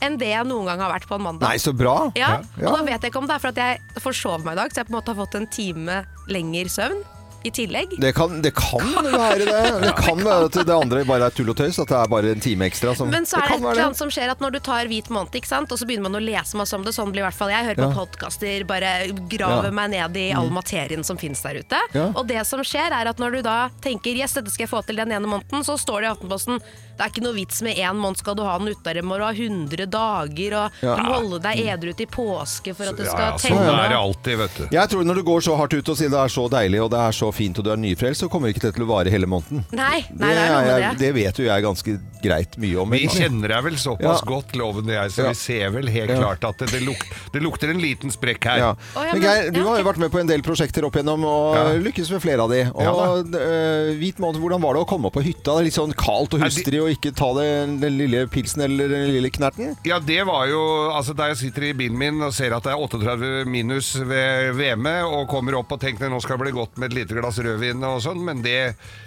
enn 0.03 0.19
det 0.19 0.29
jeg 0.35 0.47
noen 0.47 0.67
gang 0.67 0.81
har 0.81 0.93
vært 0.93 1.09
på 1.09 1.15
en 1.19 1.23
mandag. 1.23 1.49
Nei, 1.49 1.57
så 1.59 1.73
bra. 1.77 2.11
Ja, 2.15 2.41
Ja. 2.61 2.71
og 2.71 2.79
nå 2.79 2.85
vet 2.87 3.03
jeg 3.03 3.11
ikke 3.13 3.19
om 3.23 3.27
det 3.27 3.37
er 3.37 3.39
for 3.45 3.49
at 3.49 3.57
jeg 3.57 4.03
forsov 4.03 4.45
meg 4.45 4.53
i 4.59 4.63
dag, 4.63 4.71
så 4.73 4.83
jeg 4.83 4.87
på 4.89 4.95
en 4.95 5.01
måte 5.01 5.15
har 5.15 5.21
fått 5.27 5.35
en 5.41 5.47
time 5.47 6.05
lengre 6.29 6.69
søvn 6.69 7.05
i 7.47 7.51
tillegg. 7.55 7.93
Det 8.03 8.11
kan, 8.17 8.41
det 8.43 8.51
kan 8.57 8.83
være 9.05 9.45
det. 9.47 9.59
Det 9.85 9.93
kan 10.01 10.19
være 10.19 10.47
at 10.49 10.57
det 10.67 10.75
andre 10.75 11.05
bare 11.07 11.29
er 11.29 11.31
tull 11.37 11.51
og 11.53 11.55
tøys. 11.61 11.77
At 11.79 11.87
det 11.93 11.95
er 11.95 12.09
bare 12.11 12.33
en 12.35 12.41
time 12.43 12.67
ekstra. 12.67 12.91
Som, 12.99 13.09
Men 13.13 13.23
så 13.29 13.37
er 13.39 13.43
det 13.47 13.61
det 13.61 13.61
et 13.61 13.71
eller 13.71 13.83
annet 13.85 14.01
som 14.01 14.11
skjer 14.11 14.33
at 14.33 14.41
når 14.43 14.57
du 14.57 14.59
tar 14.67 14.89
hvit 14.91 15.07
måned, 15.15 15.31
ikke 15.39 15.47
sant? 15.47 15.71
og 15.71 15.79
så 15.79 15.87
begynner 15.87 16.09
man 16.11 16.19
å 16.19 16.25
lese 16.25 16.59
masse 16.59 16.75
om 16.75 16.83
det, 16.83 16.91
sånn 16.97 17.13
blir 17.15 17.23
i 17.23 17.27
hvert 17.29 17.39
fall 17.39 17.53
jeg. 17.55 17.69
Hører 17.69 17.85
Ja. 17.85 17.91
på 17.93 18.01
podkaster, 18.03 18.65
bare 18.67 18.91
graver 19.31 19.71
Ja. 19.71 19.77
meg 19.79 19.91
ned 19.95 20.17
i 20.17 20.33
all 20.35 20.51
materien 20.51 21.05
som 21.07 21.17
finnes 21.17 21.41
der 21.47 21.61
ute. 21.63 21.79
Ja. 21.95 22.09
Og 22.17 22.27
det 22.27 22.43
som 22.51 22.65
skjer, 22.67 22.91
er 22.91 23.07
at 23.13 23.19
når 23.23 23.39
du 23.39 23.43
da 23.47 23.71
tenker 23.85 24.11
yes, 24.19 24.33
dette 24.35 24.51
skal 24.51 24.67
jeg 24.67 24.71
få 24.75 24.83
til 24.85 24.97
den 24.97 25.13
ene 25.15 25.27
måneden, 25.31 25.63
så 25.63 25.79
står 25.79 26.03
det 26.03 26.11
i 26.11 26.15
Aftenposten 26.17 26.59
det 26.97 27.05
er 27.05 27.11
ikke 27.13 27.23
noe 27.27 27.35
vits 27.37 27.63
med 27.63 27.77
én 27.77 27.95
måned 28.01 28.17
skal 28.19 28.35
du 28.35 28.43
ha 28.43 28.57
den 28.59 28.69
ute 28.73 29.03
må 29.05 29.17
du 29.19 29.25
ha 29.25 29.33
100 29.33 29.87
dager, 29.93 30.55
og 30.57 30.71
Ja. 30.83 30.95
du 30.97 31.03
må 31.03 31.13
holde 31.21 31.41
deg 31.43 31.59
edru 31.67 31.93
til 31.97 32.07
påske 32.07 32.75
for 32.75 32.85
at 32.89 32.97
det 32.97 33.07
skal 33.07 33.21
ja, 33.21 33.37
sånn 33.37 33.59
telle. 33.59 33.75
er 33.85 33.89
det 33.93 33.97
alltid, 34.01 34.39
vet 34.39 34.55
du. 34.57 34.65
Jeg 34.73 34.89
tror 34.89 35.05
når 35.05 35.15
du 35.15 35.23
går 35.23 35.41
så 35.45 35.57
hardt 35.57 35.75
ut 35.75 35.89
og 35.89 35.97
sier 35.97 36.09
det 36.11 36.19
er 36.19 36.29
så 36.33 36.49
deilig 36.51 36.81
og 36.83 36.91
det 36.91 36.99
er 36.99 37.13
så 37.13 37.33
fint 37.35 37.59
og 37.59 37.65
du 37.65 37.71
er 37.73 37.77
nyfrelst, 37.77 38.21
så 38.25 38.29
kommer 38.33 38.49
det 38.49 38.57
ikke 38.57 38.73
til 38.73 38.85
å 38.85 38.89
vare 38.89 39.11
hele 39.13 39.27
måneden. 39.27 39.65
Nei, 39.73 40.05
nei, 40.17 40.33
det 40.35 40.39
er 40.39 40.53
noe 40.53 40.63
med 40.65 40.81
jeg- 40.81 40.91
det. 40.91 40.99
det 40.99 41.15
vet 41.15 41.37
jo 41.39 41.45
jeg 41.45 41.63
ganske 41.63 42.01
greit 42.23 42.57
mye 42.59 42.81
om. 42.81 42.91
Vi 42.91 43.07
kjenner 43.09 43.49
deg 43.49 43.65
vel 43.65 43.77
såpass 43.77 44.23
Ja. 44.23 44.27
godt, 44.27 44.57
Loven 44.57 44.85
og 44.89 44.95
jeg, 44.97 45.11
så 45.11 45.23
Ja. 45.25 45.29
vi 45.29 45.35
ser 45.35 45.71
vel 45.71 45.87
helt 45.89 46.11
Ja. 46.11 46.17
klart 46.23 46.45
at 46.49 46.59
det, 46.59 46.71
det, 46.71 46.83
luk, 46.83 47.05
det 47.33 47.43
lukter 47.43 47.71
en 47.71 47.79
liten 47.81 48.11
sprekk 48.11 48.45
her. 48.45 48.59
Ja. 48.59 48.73
Å, 48.95 49.05
ja, 49.05 49.13
Men 49.13 49.23
Geir, 49.23 49.51
du 49.53 49.61
ja, 49.61 49.67
har 49.67 49.79
jo 49.79 49.85
vært 49.85 49.99
med 49.99 50.11
på 50.11 50.21
en 50.21 50.27
del 50.27 50.41
prosjekter 50.43 50.85
opp 50.85 50.95
igjennom 50.97 51.25
og 51.25 51.55
Ja. 51.57 51.65
lykkes 51.79 52.11
med 52.11 52.23
flere 52.23 52.41
av 52.43 52.51
de. 52.51 52.65
Ja 52.65 52.91
Og 52.93 53.27
øh, 53.35 53.97
Hvit 53.99 54.17
måned, 54.19 54.41
hvordan 54.41 54.61
var 54.61 54.75
det 54.75 54.83
å 54.83 54.87
komme 54.89 55.07
opp 55.07 55.15
på 55.15 55.23
hytta? 55.23 55.53
Det 55.57 55.61
er 55.61 55.65
litt 55.65 55.75
sånn 55.75 55.95
kaldt 55.95 56.35
og 56.35 56.41
hustrig 56.41 56.81
og 56.87 56.95
ikke 56.95 57.13
ta 57.17 57.29
det, 57.37 57.47
den 57.83 57.97
lille 57.99 58.25
pilsen 58.33 58.63
eller 58.67 58.89
den 58.93 59.11
lille 59.13 59.31
knerten? 59.35 59.75
Ja, 59.87 59.99
det 60.03 60.23
var 60.29 60.47
jo 60.51 60.63
Altså, 60.97 61.13
da 61.19 61.27
jeg 61.33 61.39
sitter 61.41 61.69
i 61.69 61.73
bilen 61.77 61.99
min 61.99 62.23
og 62.25 62.33
ser 62.35 62.55
at 62.57 62.65
det 62.65 62.73
er 62.73 62.81
38 62.81 63.45
minus 63.51 63.93
ved 64.07 64.55
VM-et, 64.57 65.05
og 65.05 65.27
kommer 65.31 65.59
opp 65.59 65.75
og 65.77 65.81
tenker 65.83 66.09
nå 66.13 66.21
skal 66.23 66.39
det 66.39 66.47
bli 66.47 66.55
godt 66.57 66.79
med 66.81 66.91
et 66.93 66.97
lite 67.01 67.19
glass 67.19 67.41
rødvin 67.43 67.83
og 67.87 67.99
sånn, 68.05 68.23
men 68.25 68.41
det 68.47 68.57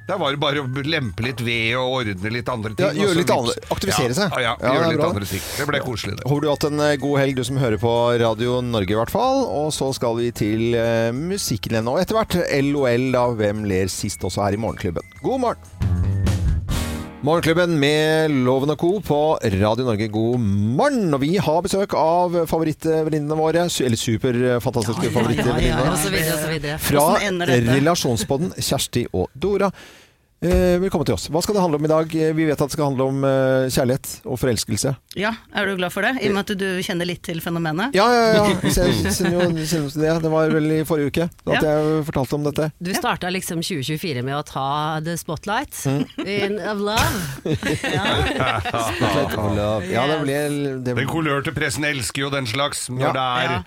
Der 0.10 0.18
var 0.18 0.34
det 0.34 0.40
bare 0.42 0.64
å 0.64 0.84
lempe 0.86 1.22
litt 1.26 1.42
ved 1.46 1.76
og 1.78 2.00
ordne 2.02 2.32
litt 2.34 2.50
andre 2.50 2.74
ting. 2.74 2.86
Ja, 2.88 3.06
gjøre 3.06 3.20
litt 3.22 3.34
andre- 3.34 3.56
aktivisere 3.70 4.16
seg. 4.18 4.32
Ja, 4.34 4.40
ja, 4.42 4.54
Ja, 4.62 4.74
gjøre 4.74 4.90
litt 4.90 5.02
bra. 5.02 5.10
andre 5.14 5.28
ting. 5.30 5.44
Det 5.58 5.68
ble 5.70 5.82
koselig, 5.86 6.16
det. 6.18 6.26
Håper 6.26 6.42
du 6.42 6.48
har 6.50 6.58
hatt 6.58 6.68
en 6.72 6.80
eh, 6.88 6.96
god 6.98 7.20
helg, 7.22 7.36
du 7.38 7.44
som 7.46 7.62
hører 7.62 7.78
på 7.82 7.94
Radio 8.24 8.60
Norge 8.66 8.96
i 8.96 8.98
hvert 8.98 9.14
fall. 9.14 9.46
Og 9.46 9.70
så 9.76 9.92
skal 9.94 10.18
vi 10.18 10.32
til 10.34 10.74
uh, 10.74 11.12
musikken. 11.14 11.78
Og 11.88 12.02
etter 12.02 12.18
hvert 12.18 12.40
LOL, 12.72 13.12
da. 13.14 13.28
Hvem 13.40 13.66
ler 13.70 13.92
sist 13.94 14.26
også 14.26 14.48
her 14.48 14.58
i 14.58 14.62
Morgenklubben. 14.66 15.06
God 15.22 15.46
morgen! 15.46 16.19
Morgenklubben 17.20 17.74
med 17.80 18.32
Loven 18.32 18.72
og 18.72 18.78
Co. 18.80 18.90
på 19.04 19.18
Radio 19.44 19.84
Norge, 19.84 20.08
god 20.08 20.38
morgen! 20.40 21.10
Og 21.14 21.20
vi 21.20 21.34
har 21.36 21.58
besøk 21.66 21.92
av 22.00 22.38
favorittvenninnene 22.48 23.36
våre. 23.36 23.66
Eller 23.84 24.00
superfantastiske 24.00 25.04
Ja, 25.04 25.10
ja, 25.10 25.12
ja, 25.12 25.18
favorittvenninner. 25.18 25.90
og 25.92 25.98
så 26.00 26.14
videre, 26.14 26.38
og 26.38 26.40
så 26.46 26.54
videre. 26.54 26.78
Fra 26.80 27.04
Hvordan 27.10 27.42
relasjonspodden 27.76 28.54
Kjersti 28.56 29.04
og 29.12 29.28
Dora. 29.36 29.68
Eh, 30.40 30.78
velkommen 30.80 31.04
til 31.04 31.18
oss. 31.18 31.26
Hva 31.28 31.42
skal 31.44 31.58
det 31.58 31.62
handle 31.66 31.76
om 31.82 31.84
i 31.84 31.90
dag? 31.92 32.14
Eh, 32.16 32.30
Vi 32.32 32.46
vet 32.48 32.56
at 32.64 32.70
det 32.70 32.76
skal 32.78 32.86
handle 32.94 33.04
om 33.12 33.18
eh, 33.28 33.66
kjærlighet 33.76 34.22
og 34.24 34.38
forelskelse. 34.40 34.94
Ja, 35.20 35.34
er 35.52 35.68
du 35.68 35.74
glad 35.76 35.92
for 35.92 36.06
det? 36.08 36.14
I 36.24 36.30
og 36.30 36.38
med 36.38 36.46
at 36.48 36.54
du 36.62 36.64
kjenner 36.86 37.10
litt 37.10 37.20
til 37.28 37.42
fenomenet? 37.44 37.92
Ja, 37.98 38.06
ja, 38.08 38.22
ja. 38.38 38.46
Jeg 38.64 38.72
kjenner 39.18 39.36
jo 39.36 39.90
det. 40.00 40.14
Det 40.24 40.32
var 40.32 40.54
vel 40.56 40.70
i 40.78 40.80
forrige 40.88 41.12
uke 41.12 41.28
at 41.28 41.68
jeg 41.68 42.06
fortalte 42.08 42.38
om 42.40 42.48
dette. 42.48 42.70
Du 42.80 42.94
starta 42.96 43.28
liksom 43.36 43.60
2024 43.68 44.24
med 44.24 44.38
å 44.40 44.46
ta 44.48 44.70
the 45.04 45.18
spotlight 45.20 45.76
Mm. 45.90 46.08
in 46.24 46.56
of 46.72 46.80
love. 46.88 47.20
Ja, 49.90 50.08
det 50.08 50.18
ble 50.24 50.40
det 50.86 50.96
Den 50.96 51.08
kolørte 51.10 51.52
pressen 51.56 51.84
elsker 51.88 52.30
jo 52.30 52.32
den 52.32 52.48
slags, 52.48 52.88
når 52.90 53.10
Ja. 53.10 53.12
det 53.12 53.28
er 53.28 53.52
Ja. 53.60 53.62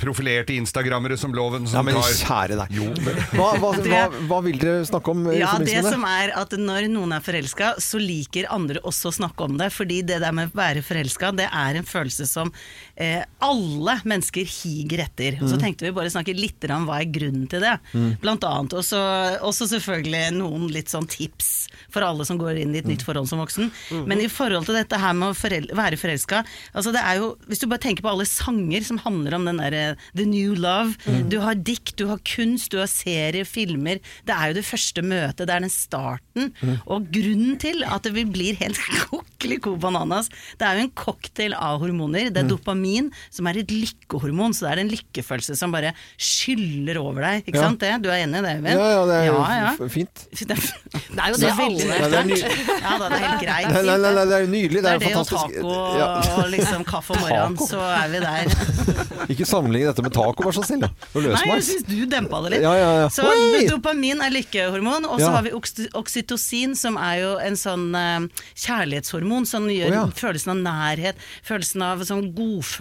Profilerte 0.00 0.54
instagrammere 0.56 1.16
som 1.20 1.34
Loven 1.36 1.66
Ja, 1.70 1.82
men 1.84 1.94
tar 1.98 2.14
kjære 2.16 2.56
deg. 2.62 2.74
Jo, 2.78 2.86
men 3.04 3.18
Hva, 3.36 3.50
hva, 3.60 3.72
hva, 3.84 4.02
hva 4.30 4.40
vil 4.46 4.58
dere 4.60 4.86
snakke 4.88 5.12
om 5.12 5.26
Ja, 5.36 5.52
det 5.60 5.82
som 5.84 6.04
er 6.08 6.32
at 6.38 6.54
når 6.56 6.88
noen 6.92 7.12
er 7.16 7.24
forelska, 7.24 7.74
så 7.82 8.00
liker 8.00 8.48
andre 8.50 8.80
også 8.88 9.12
å 9.12 9.16
snakke 9.20 9.46
om 9.46 9.58
det. 9.60 9.70
Fordi 9.74 10.00
det 10.06 10.20
der 10.24 10.32
med 10.36 10.50
å 10.50 10.60
være 10.62 10.84
forelska, 10.86 11.32
det 11.36 11.48
er 11.52 11.80
en 11.80 11.88
følelse 11.88 12.26
som 12.30 12.52
eh, 13.00 13.22
alle 13.40 13.94
mennesker 14.04 14.44
higer 14.44 15.00
etter. 15.06 15.38
Og 15.40 15.48
så 15.48 15.56
Mm. 15.56 15.62
tenkte 15.62 15.86
vi 15.86 15.92
bare 15.96 16.10
snakke 16.12 16.34
litt 16.36 16.62
om 16.70 16.84
hva 16.86 16.98
er 17.00 17.08
grunnen 17.10 17.46
til 17.48 17.60
det. 17.64 17.78
Blant 18.20 18.44
annet. 18.44 18.74
Og 18.76 18.84
så 18.84 19.00
også 19.40 19.66
selvfølgelig 19.70 20.34
noen 20.36 20.68
litt 20.70 20.88
sånn 20.92 21.08
tips 21.08 21.68
for 21.90 22.04
alle 22.04 22.26
som 22.28 22.36
går 22.38 22.60
inn 22.60 22.74
i 22.74 22.78
et 22.78 22.84
Mm. 22.84 22.90
nytt 22.92 23.02
forhold 23.06 23.28
som 23.28 23.40
voksen. 23.40 23.70
Men 24.06 24.20
i 24.20 24.28
forhold 24.28 24.66
til 24.66 24.74
dette 24.76 24.98
her 25.00 25.14
med 25.14 25.32
å 25.32 25.36
forel 25.38 25.66
være 25.72 25.96
forelska, 25.96 26.44
altså 26.74 26.92
det 26.92 27.00
er 27.02 27.16
jo 27.18 27.36
Hvis 27.48 27.60
du 27.60 27.66
bare 27.66 27.78
tenker 27.80 28.02
på 28.02 28.10
alle 28.10 28.26
sanger 28.26 28.84
som 28.84 28.98
handler 28.98 29.34
om 29.34 29.44
den 29.46 29.56
derre 29.58 29.96
The 30.14 30.24
New 30.26 30.54
Love. 30.54 30.96
Du 31.28 31.40
har 31.40 31.54
dikt, 31.54 31.96
du 31.96 32.06
har 32.08 32.18
kunst, 32.18 32.70
du 32.70 32.78
har 32.78 32.86
serier, 32.86 33.44
filmer. 33.46 33.98
Det 34.26 34.34
er 34.36 34.48
jo 34.52 34.54
det 34.60 34.64
første 34.66 35.02
møtet, 35.02 35.46
det 35.46 35.50
er 35.56 35.60
den 35.60 35.70
starten. 35.70 36.52
Og 36.86 37.10
grunnen 37.10 37.58
til 37.58 37.82
at 37.84 38.02
vi 38.12 38.24
blir 38.24 38.56
helt 38.60 38.76
kokkelig 39.10 39.60
ko 39.62 39.76
bananas, 39.76 40.28
det 40.58 40.66
er 40.68 40.76
jo 40.76 40.82
en 40.82 40.90
cocktail 40.90 41.54
av 41.54 41.80
hormoner. 41.80 42.30
Det 42.32 42.44
er 42.44 42.48
dopamin, 42.50 42.89
som 43.30 43.46
er 43.50 43.60
et 43.62 43.70
lykkehormon, 43.72 44.52
så 44.56 44.66
det 44.66 44.72
er 44.74 44.82
en 44.84 44.90
lykkefølelse 44.92 45.56
som 45.58 45.72
bare 45.74 45.92
skyller 46.20 46.98
over 47.00 47.22
deg. 47.26 47.46
Ikke 47.46 47.58
Ja. 47.60 47.66
sant 47.68 47.80
det? 47.80 47.92
Du 48.02 48.08
er 48.10 48.24
enig 48.24 48.40
i 48.40 48.44
det, 48.46 48.54
Øyvind? 48.60 48.76
Ja, 48.78 48.88
ja, 48.94 49.02
det 49.10 49.16
er 49.20 49.26
jo 49.30 49.36
ja, 49.38 49.58
ja. 49.60 49.88
fint. 49.88 50.26
Det 50.40 50.56
er, 50.56 51.26
er 51.26 51.32
jo 51.34 51.38
det 51.40 51.50
veldig 51.58 51.86
alle 51.90 52.00
Ja, 52.00 52.08
det 52.08 52.18
er 52.20 52.26
ny- 52.30 52.40
Ja 52.86 52.92
da, 53.00 53.08
det 53.10 53.16
er 53.18 53.24
helt 53.26 53.42
greit. 53.44 53.68
Nei, 53.74 53.82
nei, 53.86 53.96
nei, 54.00 54.12
nei, 54.16 54.24
det 54.30 54.36
er 54.40 54.46
nydelig. 54.50 54.80
Det 54.80 54.82
Det 54.82 54.90
er 54.90 54.94
er 54.94 54.98
det 55.00 55.16
og 55.16 55.26
taco 55.30 55.74
og 56.40 56.48
liksom 56.54 56.84
kaffe 56.88 57.14
om 57.14 57.20
morgenen, 57.24 57.56
Taco? 57.56 57.66
så 57.70 57.80
er 57.80 58.08
vi 58.12 58.20
der. 58.24 59.26
Ikke 59.34 59.46
sammenlign 59.48 59.86
dette 59.90 60.02
med 60.06 60.12
taco, 60.14 60.44
vær 60.46 60.54
så 60.56 60.64
snill. 60.66 60.86
Og 60.86 61.22
Nei, 61.26 61.42
jeg 61.54 61.64
syns 61.66 61.84
du 61.88 61.96
dempa 62.10 62.40
det 62.46 62.52
litt. 62.56 62.64
Ja, 62.64 62.72
ja, 62.78 62.90
ja. 63.02 63.08
Så 63.12 63.26
Oi! 63.28 63.66
dopamin 63.68 64.22
er 64.24 64.32
lykkehormon, 64.34 65.06
og 65.10 65.20
så 65.20 65.30
har 65.34 65.44
vi 65.46 65.52
oksytocin, 65.54 66.74
som 66.78 66.96
er 67.00 67.20
jo 67.22 67.32
en 67.44 67.56
sånn 67.60 67.86
eh, 67.94 68.26
kjærlighetshormon 68.64 69.46
som 69.48 69.68
gjør 69.70 69.96
oh, 70.04 70.10
følelsen 70.16 70.54
av 70.54 70.60
nærhet, 70.64 71.20
følelsen 71.46 71.84
av 71.86 72.02
sånn 72.08 72.30
godfølelse, 72.36 72.79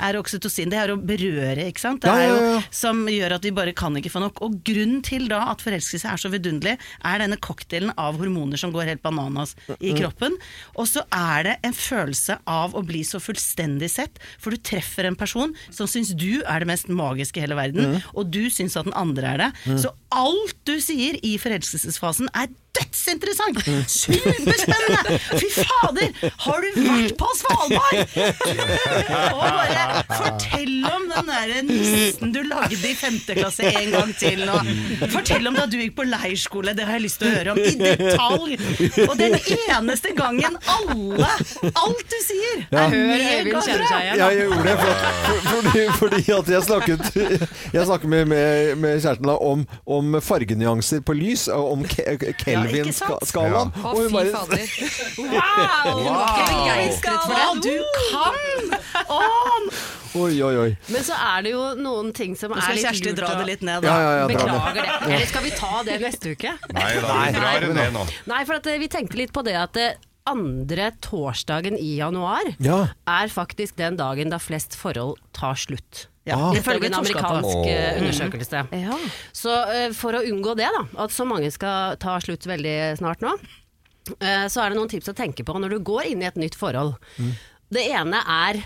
er 0.00 0.18
oksytocin. 0.20 0.70
Det 0.70 0.78
er 0.80 0.92
å 0.94 0.96
berøre, 1.00 1.66
ikke 1.70 1.80
sant. 1.80 2.00
Det 2.02 2.10
Mm. 2.10 2.20
Er 2.20 2.28
jo 2.28 2.62
som 2.70 3.06
gjør 3.06 3.32
at 3.36 3.42
vi 3.42 3.50
bare 3.50 3.72
kan 3.72 3.94
ikke 3.94 4.10
få 4.10 4.20
nok. 4.20 4.40
Og 4.42 4.62
grunnen 4.64 5.02
til 5.02 5.28
da 5.28 5.50
at 5.50 5.58
forelskelse 5.62 6.04
er 6.10 6.16
så 6.16 6.30
vidunderlig, 6.32 6.78
er 7.04 7.18
denne 7.18 7.36
cocktailen 7.38 7.92
av 7.96 8.18
hormoner 8.18 8.58
som 8.58 8.72
går 8.72 8.84
helt 8.88 9.02
bananas 9.02 9.54
i 9.80 9.92
Mm. 9.92 9.98
kroppen. 10.00 10.32
Og 10.76 10.86
så 10.86 11.02
er 11.12 11.42
det 11.44 11.56
en 11.64 11.72
følelse 11.72 12.38
av 12.46 12.72
å 12.74 12.84
bli 12.84 13.02
så 13.02 13.20
fullstendig 13.20 13.90
sett, 13.90 14.18
for 14.38 14.50
du 14.50 14.56
treffer 14.56 15.04
en 15.06 15.16
person 15.16 15.54
som 15.70 15.86
syns 15.86 16.14
du 16.16 16.42
er 16.46 16.58
det 16.60 16.66
mest 16.68 16.88
magiske 16.88 17.36
i 17.38 17.40
hele 17.46 17.54
verden, 17.56 17.94
Mm. 17.94 18.02
og 18.14 18.30
du 18.30 18.46
syns 18.50 18.76
at 18.76 18.84
den 18.84 18.94
andre 18.94 19.24
er 19.34 19.36
det. 19.38 19.52
Så 19.80 19.92
alt 20.14 20.56
du 20.66 20.76
sier 20.82 21.18
i 21.26 21.36
forelskelsesfasen 21.40 22.28
er 22.34 22.50
dødsinteressant! 22.70 23.58
Superspennende! 23.90 25.16
Fy 25.40 25.48
fader! 25.56 26.12
Har 26.44 26.62
du 26.62 26.68
vært 26.76 27.16
på 27.18 27.28
Svalbard?! 27.34 28.12
Og 29.34 29.40
bare 29.40 30.04
fortell 30.14 30.76
om 30.86 31.08
den 31.10 31.30
der 31.32 31.52
nissen 31.66 32.30
du 32.34 32.40
lagde 32.46 32.78
i 32.78 32.94
femte 32.98 33.34
klasse 33.38 33.66
en 33.66 33.90
gang 33.94 34.12
til 34.20 34.44
nå. 34.46 34.60
Fortell 35.10 35.50
om 35.50 35.58
da 35.58 35.66
du 35.70 35.76
gikk 35.80 35.96
på 35.98 36.06
leirskole, 36.06 36.74
det 36.78 36.86
har 36.86 36.98
jeg 37.00 37.04
lyst 37.08 37.20
til 37.22 37.30
å 37.30 37.34
høre 37.40 37.56
om 37.56 37.58
i 37.58 37.74
detalj. 37.80 38.54
Og 39.08 39.14
den 39.18 39.36
eneste 39.40 40.14
gangen 40.18 40.58
alle, 40.70 41.32
alt 41.72 42.06
du 42.06 42.18
sier, 42.26 42.64
Ja. 42.70 42.86
er 42.86 42.94
Hør 42.94 43.26
Øyvind 43.26 43.60
kjenner 43.66 43.86
seg 43.90 44.06
igjen. 44.06 44.20
Ja, 44.22 44.30
jeg 44.30 44.46
gjorde 44.46 44.64
det, 44.68 44.76
for, 44.78 44.94
for, 45.26 45.50
fordi, 45.50 45.84
fordi 45.98 46.22
at 46.38 46.54
jeg 46.54 46.62
snakket 46.68 47.02
Jeg 47.74 47.86
snakket 47.86 48.08
med, 48.14 48.24
med, 48.30 48.74
med 48.82 49.02
kjæresten 49.02 49.26
da 49.30 49.36
om, 49.50 49.66
om 50.00 50.18
fargenyanser 50.24 51.04
på 51.06 51.14
lys, 51.16 51.46
og 51.52 51.72
om 51.76 51.84
Ke- 51.88 52.34
Kelvin-skalaen. 52.40 53.70
Å, 53.76 53.92
og 53.92 54.00
hun 54.00 54.08
fy 54.08 54.16
bare 54.16 54.34
fader. 54.34 54.66
Wow! 55.20 56.02
wow! 56.04 56.42
begeistret 56.50 57.24
for 57.24 57.34
det. 57.36 57.62
du 57.64 57.76
kan! 58.10 58.78
On! 59.20 59.70
Oi, 60.20 60.42
oi, 60.42 60.54
oi. 60.58 60.70
Men 60.90 61.04
så 61.06 61.14
er 61.14 61.44
det 61.46 61.52
jo 61.52 61.62
noen 61.78 62.10
ting 62.16 62.32
som 62.38 62.50
Nå 62.50 62.58
er 62.58 62.64
skal 62.66 62.78
litt 62.80 62.86
Kjersti 62.88 63.12
lurt 63.12 63.20
dra 63.20 63.28
det 63.38 63.46
litt 63.46 63.60
ned, 63.66 63.84
da. 63.84 63.92
ja, 63.92 63.98
ja, 64.02 64.14
ja. 64.18 64.28
Beklager 64.32 64.80
det. 64.82 64.94
Eller 65.06 65.26
skal 65.30 65.44
vi 65.46 65.52
ta 65.54 65.82
det 65.86 65.98
neste 66.02 66.32
uke? 66.34 66.54
Nei 66.74 66.88
da, 66.98 67.18
vi 67.20 67.34
drar 67.36 67.66
det 67.66 67.74
ned 67.78 67.94
nå. 67.94 68.06
Nei, 68.32 68.40
for 68.48 68.58
at 68.58 68.66
eh, 68.72 68.80
vi 68.82 68.88
tenkte 68.90 69.20
litt 69.20 69.34
på 69.36 69.44
det 69.46 69.54
at 69.60 69.78
eh, 69.78 69.92
andre 70.30 70.90
torsdagen 71.04 71.76
i 71.78 71.96
januar 71.98 72.52
Ja. 72.62 72.78
er 73.10 73.28
faktisk 73.32 73.76
den 73.80 73.98
dagen 74.00 74.30
da 74.32 74.38
flest 74.42 74.76
forhold 74.78 75.18
tar 75.36 75.58
slutt. 75.60 76.06
Ja, 76.28 76.36
Ah. 76.36 76.52
Ifølge 76.54 76.86
en 76.86 76.94
amerikansk 76.94 77.48
oh. 77.48 77.64
undersøkelse. 77.66 78.60
undersøkelse. 78.60 78.60
Ja. 78.84 78.98
Så 79.32 79.54
eh, 79.72 79.88
for 79.96 80.14
å 80.14 80.20
unngå 80.28 80.52
det, 80.58 80.68
da, 80.70 80.84
at 81.02 81.10
så 81.14 81.24
mange 81.26 81.48
skal 81.50 81.96
ta 81.98 82.18
slutt 82.22 82.44
veldig 82.46 82.74
snart 83.00 83.24
nå, 83.24 83.32
eh, 84.20 84.44
så 84.52 84.62
er 84.62 84.70
det 84.70 84.78
noen 84.78 84.90
tips 84.92 85.10
å 85.10 85.16
tenke 85.16 85.42
på 85.48 85.56
når 85.58 85.74
du 85.74 85.78
går 85.88 86.10
inn 86.12 86.22
i 86.22 86.28
et 86.28 86.38
nytt 86.38 86.54
forhold. 86.60 86.94
Det 87.72 87.82
ene 87.88 88.20
er 88.26 88.60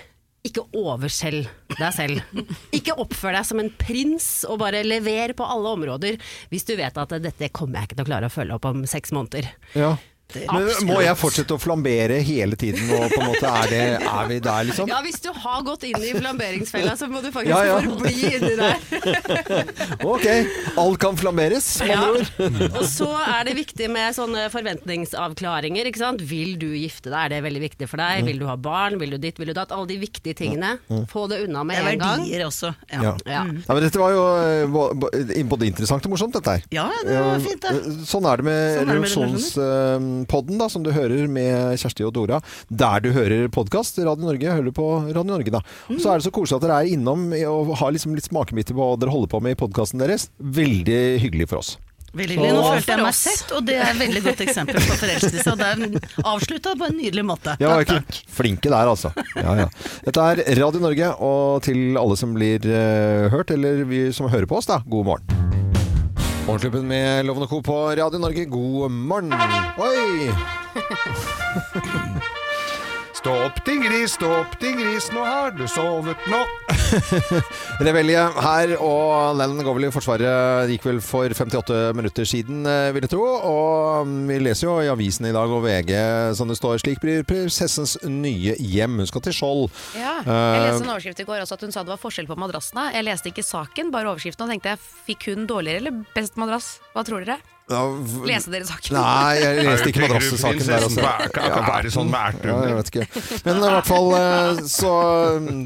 ikke 0.44 0.66
overselg 0.76 1.46
deg 1.78 1.92
selv. 1.96 2.42
Ikke 2.76 2.92
oppfør 3.00 3.32
deg 3.38 3.46
som 3.48 3.62
en 3.62 3.70
prins 3.80 4.26
og 4.44 4.58
bare 4.60 4.82
lever 4.84 5.32
på 5.38 5.46
alle 5.48 5.70
områder 5.78 6.18
hvis 6.52 6.66
du 6.68 6.74
vet 6.76 6.98
at 7.00 7.14
dette 7.24 7.48
kommer 7.56 7.80
jeg 7.80 7.88
ikke 7.88 7.96
til 7.96 8.04
å 8.04 8.10
klare 8.10 8.28
å 8.28 8.34
følge 8.34 8.58
opp 8.58 8.68
om 8.68 8.82
seks 8.90 9.14
måneder. 9.16 9.48
Ja. 9.72 9.94
Men 10.52 10.68
må 10.88 10.98
jeg 11.04 11.16
fortsette 11.20 11.54
å 11.56 11.60
flambere 11.62 12.18
hele 12.26 12.56
tiden, 12.58 12.88
og 12.96 13.08
på 13.12 13.20
en 13.22 13.28
måte 13.30 13.46
er, 13.50 13.68
det, 13.70 13.82
er 14.02 14.28
vi 14.30 14.38
der, 14.44 14.66
liksom? 14.70 14.88
Ja, 14.90 15.00
hvis 15.04 15.20
du 15.24 15.30
har 15.32 15.62
gått 15.66 15.84
inn 15.88 16.00
i 16.02 16.12
flamberingsfella, 16.16 16.96
så 16.98 17.08
må 17.10 17.22
du 17.24 17.30
faktisk 17.34 17.52
Ja, 17.54 17.62
ja. 17.64 17.78
forbli 17.84 18.14
inni 18.34 18.54
der. 18.58 18.76
Ok, 20.14 20.26
alt 20.80 20.98
kan 21.02 21.16
flamberes, 21.18 21.68
med 21.80 21.92
Ja. 21.94 22.00
andre 22.08 22.24
ord. 22.48 22.78
Og 22.80 22.86
så 22.90 23.08
er 23.24 23.44
det 23.48 23.54
viktig 23.58 23.88
med 23.92 24.14
sånne 24.16 24.46
forventningsavklaringer. 24.52 25.88
Ikke 25.90 26.02
sant? 26.02 26.22
Vil 26.28 26.56
du 26.60 26.68
gifte 26.76 27.10
deg, 27.12 27.18
er 27.26 27.34
det 27.36 27.42
veldig 27.46 27.62
viktig 27.68 27.88
for 27.90 28.02
deg? 28.02 28.24
Vil 28.28 28.40
du 28.42 28.46
ha 28.50 28.56
barn? 28.60 28.98
Vil 29.00 29.14
du 29.14 29.18
ditt? 29.22 29.38
Vil 29.40 29.50
du 29.52 29.54
datt? 29.56 29.72
Alle 29.74 29.86
de 29.90 29.98
viktige 30.02 30.34
tingene. 30.38 30.74
Få 31.10 31.26
det 31.30 31.42
unna 31.46 31.64
med 31.64 31.76
Det 31.78 31.84
er 31.84 31.92
en 31.94 32.02
gang. 32.02 32.24
verdier 32.24 32.46
også. 32.48 32.74
Ja. 32.92 33.02
Ja. 33.02 33.14
Ja. 33.26 33.42
Ja, 33.44 33.74
men 33.74 33.82
dette 33.84 34.00
var 34.00 34.14
jo 34.14 34.24
eh, 34.40 35.44
både 35.44 35.66
interessant 35.68 36.04
og 36.06 36.14
morsomt, 36.14 36.34
dette 36.36 36.56
her. 36.58 36.64
Ja, 36.74 36.88
det 37.04 37.18
var 37.20 37.40
fint, 37.44 37.64
det. 37.64 37.96
Sånn 38.08 38.26
er 38.30 38.40
det 38.42 38.44
med 38.48 39.08
Sånn 39.14 39.34
er 39.36 40.23
Revolusjonspodden, 40.24 40.58
da, 40.58 40.68
som 40.68 40.82
du 40.82 40.92
hører 40.92 41.28
med 41.28 41.78
Kjersti 41.78 42.04
og 42.04 42.14
Dora. 42.14 42.40
Der 42.68 43.00
du 43.00 43.12
hører 43.12 43.48
podkast, 43.48 43.98
Radio 43.98 44.26
Norge, 44.26 44.50
hører 44.50 44.64
du 44.64 44.72
på 44.72 45.04
Radio 45.12 45.24
Norge, 45.24 45.50
da. 45.50 45.60
Mm. 45.88 45.98
Så 46.00 46.10
er 46.10 46.18
det 46.18 46.24
så 46.24 46.32
koselig 46.32 46.58
at 46.58 46.66
dere 46.66 46.82
er 46.82 46.92
innom 46.94 47.32
og 47.32 47.74
har 47.78 47.92
liksom 47.92 48.14
litt 48.14 48.28
smakebiter 48.28 48.74
på 48.74 48.80
hva 48.80 48.98
dere 48.98 49.12
holder 49.12 49.30
på 49.30 49.40
med 49.44 49.54
i 49.54 49.58
podkasten 49.58 50.00
deres. 50.00 50.30
Veldig 50.38 51.20
hyggelig 51.22 51.48
for 51.50 51.60
oss. 51.60 51.76
Veldig 52.14 52.36
hyggelig. 52.36 52.52
Nå 52.54 52.62
følte 52.68 52.92
jeg 52.94 53.02
meg 53.02 53.16
sett, 53.18 53.48
og 53.56 53.64
det 53.66 53.74
er 53.74 53.88
et 53.90 53.98
veldig 53.98 54.22
godt 54.28 54.42
eksempel 54.44 54.78
på 54.78 54.98
forelskelse. 55.00 55.46
Og 55.50 55.58
det 55.58 55.70
er 55.72 56.28
avslutta 56.30 56.76
på 56.78 56.88
en 56.88 57.00
nydelig 57.00 57.26
måte. 57.26 57.56
Ja, 57.62 57.74
ikke 57.82 58.00
flinke 58.38 58.70
der, 58.70 58.92
altså. 58.92 59.10
Ja, 59.34 59.56
ja. 59.64 59.68
Dette 60.06 60.28
er 60.30 60.44
Radio 60.60 60.84
Norge, 60.84 61.10
og 61.26 61.66
til 61.66 61.98
alle 61.98 62.18
som 62.20 62.36
blir 62.38 62.70
uh, 62.70 63.26
hørt, 63.34 63.50
eller 63.54 63.82
vi 63.90 64.06
som 64.14 64.30
hører 64.30 64.46
på 64.50 64.62
oss, 64.62 64.70
da, 64.70 64.80
god 64.86 65.10
morgen. 65.10 65.63
Morgenklubben 66.46 66.88
med 66.88 67.26
Lovende 67.26 67.48
Co. 67.48 67.62
på 67.62 67.90
Radio 67.90 68.18
Norge, 68.18 68.44
god 68.44 68.90
morgen. 68.90 69.32
Oi! 69.78 70.30
Stå 73.24 73.32
opp 73.40 73.60
din 73.64 73.80
gris, 73.80 74.12
stå 74.18 74.28
opp 74.42 74.58
din 74.60 74.74
gris, 74.76 75.06
nå 75.16 75.22
har 75.24 75.54
du 75.56 75.62
sovet 75.64 76.26
nok. 76.28 76.50
Revelje 77.86 78.20
her, 78.44 78.74
og 78.84 79.38
den 79.40 79.62
går 79.64 79.78
vel 79.78 79.86
i 79.86 79.92
Forsvaret 79.94 80.68
gikk 80.68 80.84
vel 80.84 81.00
for 81.00 81.32
58 81.32 81.78
minutter 81.96 82.28
siden, 82.28 82.66
eh, 82.68 82.90
vil 82.92 83.06
jeg 83.06 83.14
tro. 83.14 83.22
Og 83.24 84.10
mm, 84.10 84.18
vi 84.28 84.36
leser 84.44 84.68
jo 84.68 84.74
i 84.84 84.90
avisen 84.92 85.30
i 85.30 85.32
dag 85.32 85.48
og 85.56 85.64
VG 85.64 85.94
som 86.36 86.52
det 86.52 86.58
står 86.60 86.84
slik 86.84 87.00
blir 87.00 87.24
prinsessens 87.24 87.96
nye 88.04 88.58
hjem. 88.60 89.00
Hun 89.00 89.08
skal 89.08 89.24
til 89.24 89.38
Skjold. 89.40 89.72
Ja, 89.96 90.18
Eh, 90.24 90.30
jeg 90.30 90.68
leste 90.68 90.84
en 90.84 90.92
overskrift 90.92 91.24
i 91.24 91.28
går 91.28 91.42
også 91.46 91.56
at 91.56 91.64
hun 91.64 91.72
sa 91.72 91.82
det 91.84 91.92
var 91.94 92.04
forskjell 92.04 92.28
på 92.28 92.36
madrassene. 92.44 92.90
Jeg 92.92 93.08
leste 93.08 93.32
ikke 93.32 93.44
saken, 93.44 93.88
bare 93.94 94.12
overskriften, 94.12 94.44
og 94.44 94.52
tenkte 94.52 94.76
jeg 94.76 94.84
fikk 95.08 95.30
hun 95.32 95.48
dårligere 95.48 95.80
eller 95.80 96.04
best 96.12 96.36
madrass? 96.40 96.74
Hva 96.92 97.08
tror 97.08 97.24
dere? 97.24 97.40
Ja, 97.64 97.80
Leste 98.28 98.50
dere 98.52 98.66
saken? 98.68 98.92
Nei, 98.92 99.36
jeg 99.40 99.62
leste 99.64 99.88
ikke 99.88 100.02
madrassesaken 100.04 100.66
der. 100.68 100.82
også. 100.84 101.00
Ja, 101.00 101.76
det 101.80 101.92
sånn 101.94 102.10
med 102.12 102.34
erter? 102.34 102.50
Ja, 102.50 102.56
jeg 102.68 102.74
vet 102.76 102.90
ikke. 102.90 103.22
Men 103.46 103.56
i 103.56 103.70
hvert 103.72 103.86
fall 103.88 104.08
eh, 104.18 104.58
så, 104.68 104.90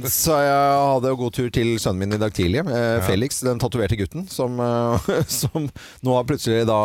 så 0.06 0.36
jeg 0.44 0.76
hadde 0.92 1.10
jo 1.10 1.18
god 1.24 1.34
tur 1.34 1.48
til 1.56 1.72
sønnen 1.82 2.04
min 2.04 2.14
i 2.14 2.20
dag 2.22 2.36
tidlig. 2.36 2.62
eh, 2.70 3.00
Felix, 3.02 3.40
den 3.42 3.58
tatoverte 3.58 3.98
gutten, 3.98 4.28
som, 4.30 4.60
eh, 4.62 5.08
som 5.40 5.66
nå 6.06 6.14
har 6.14 6.28
plutselig 6.28 6.68
da 6.70 6.78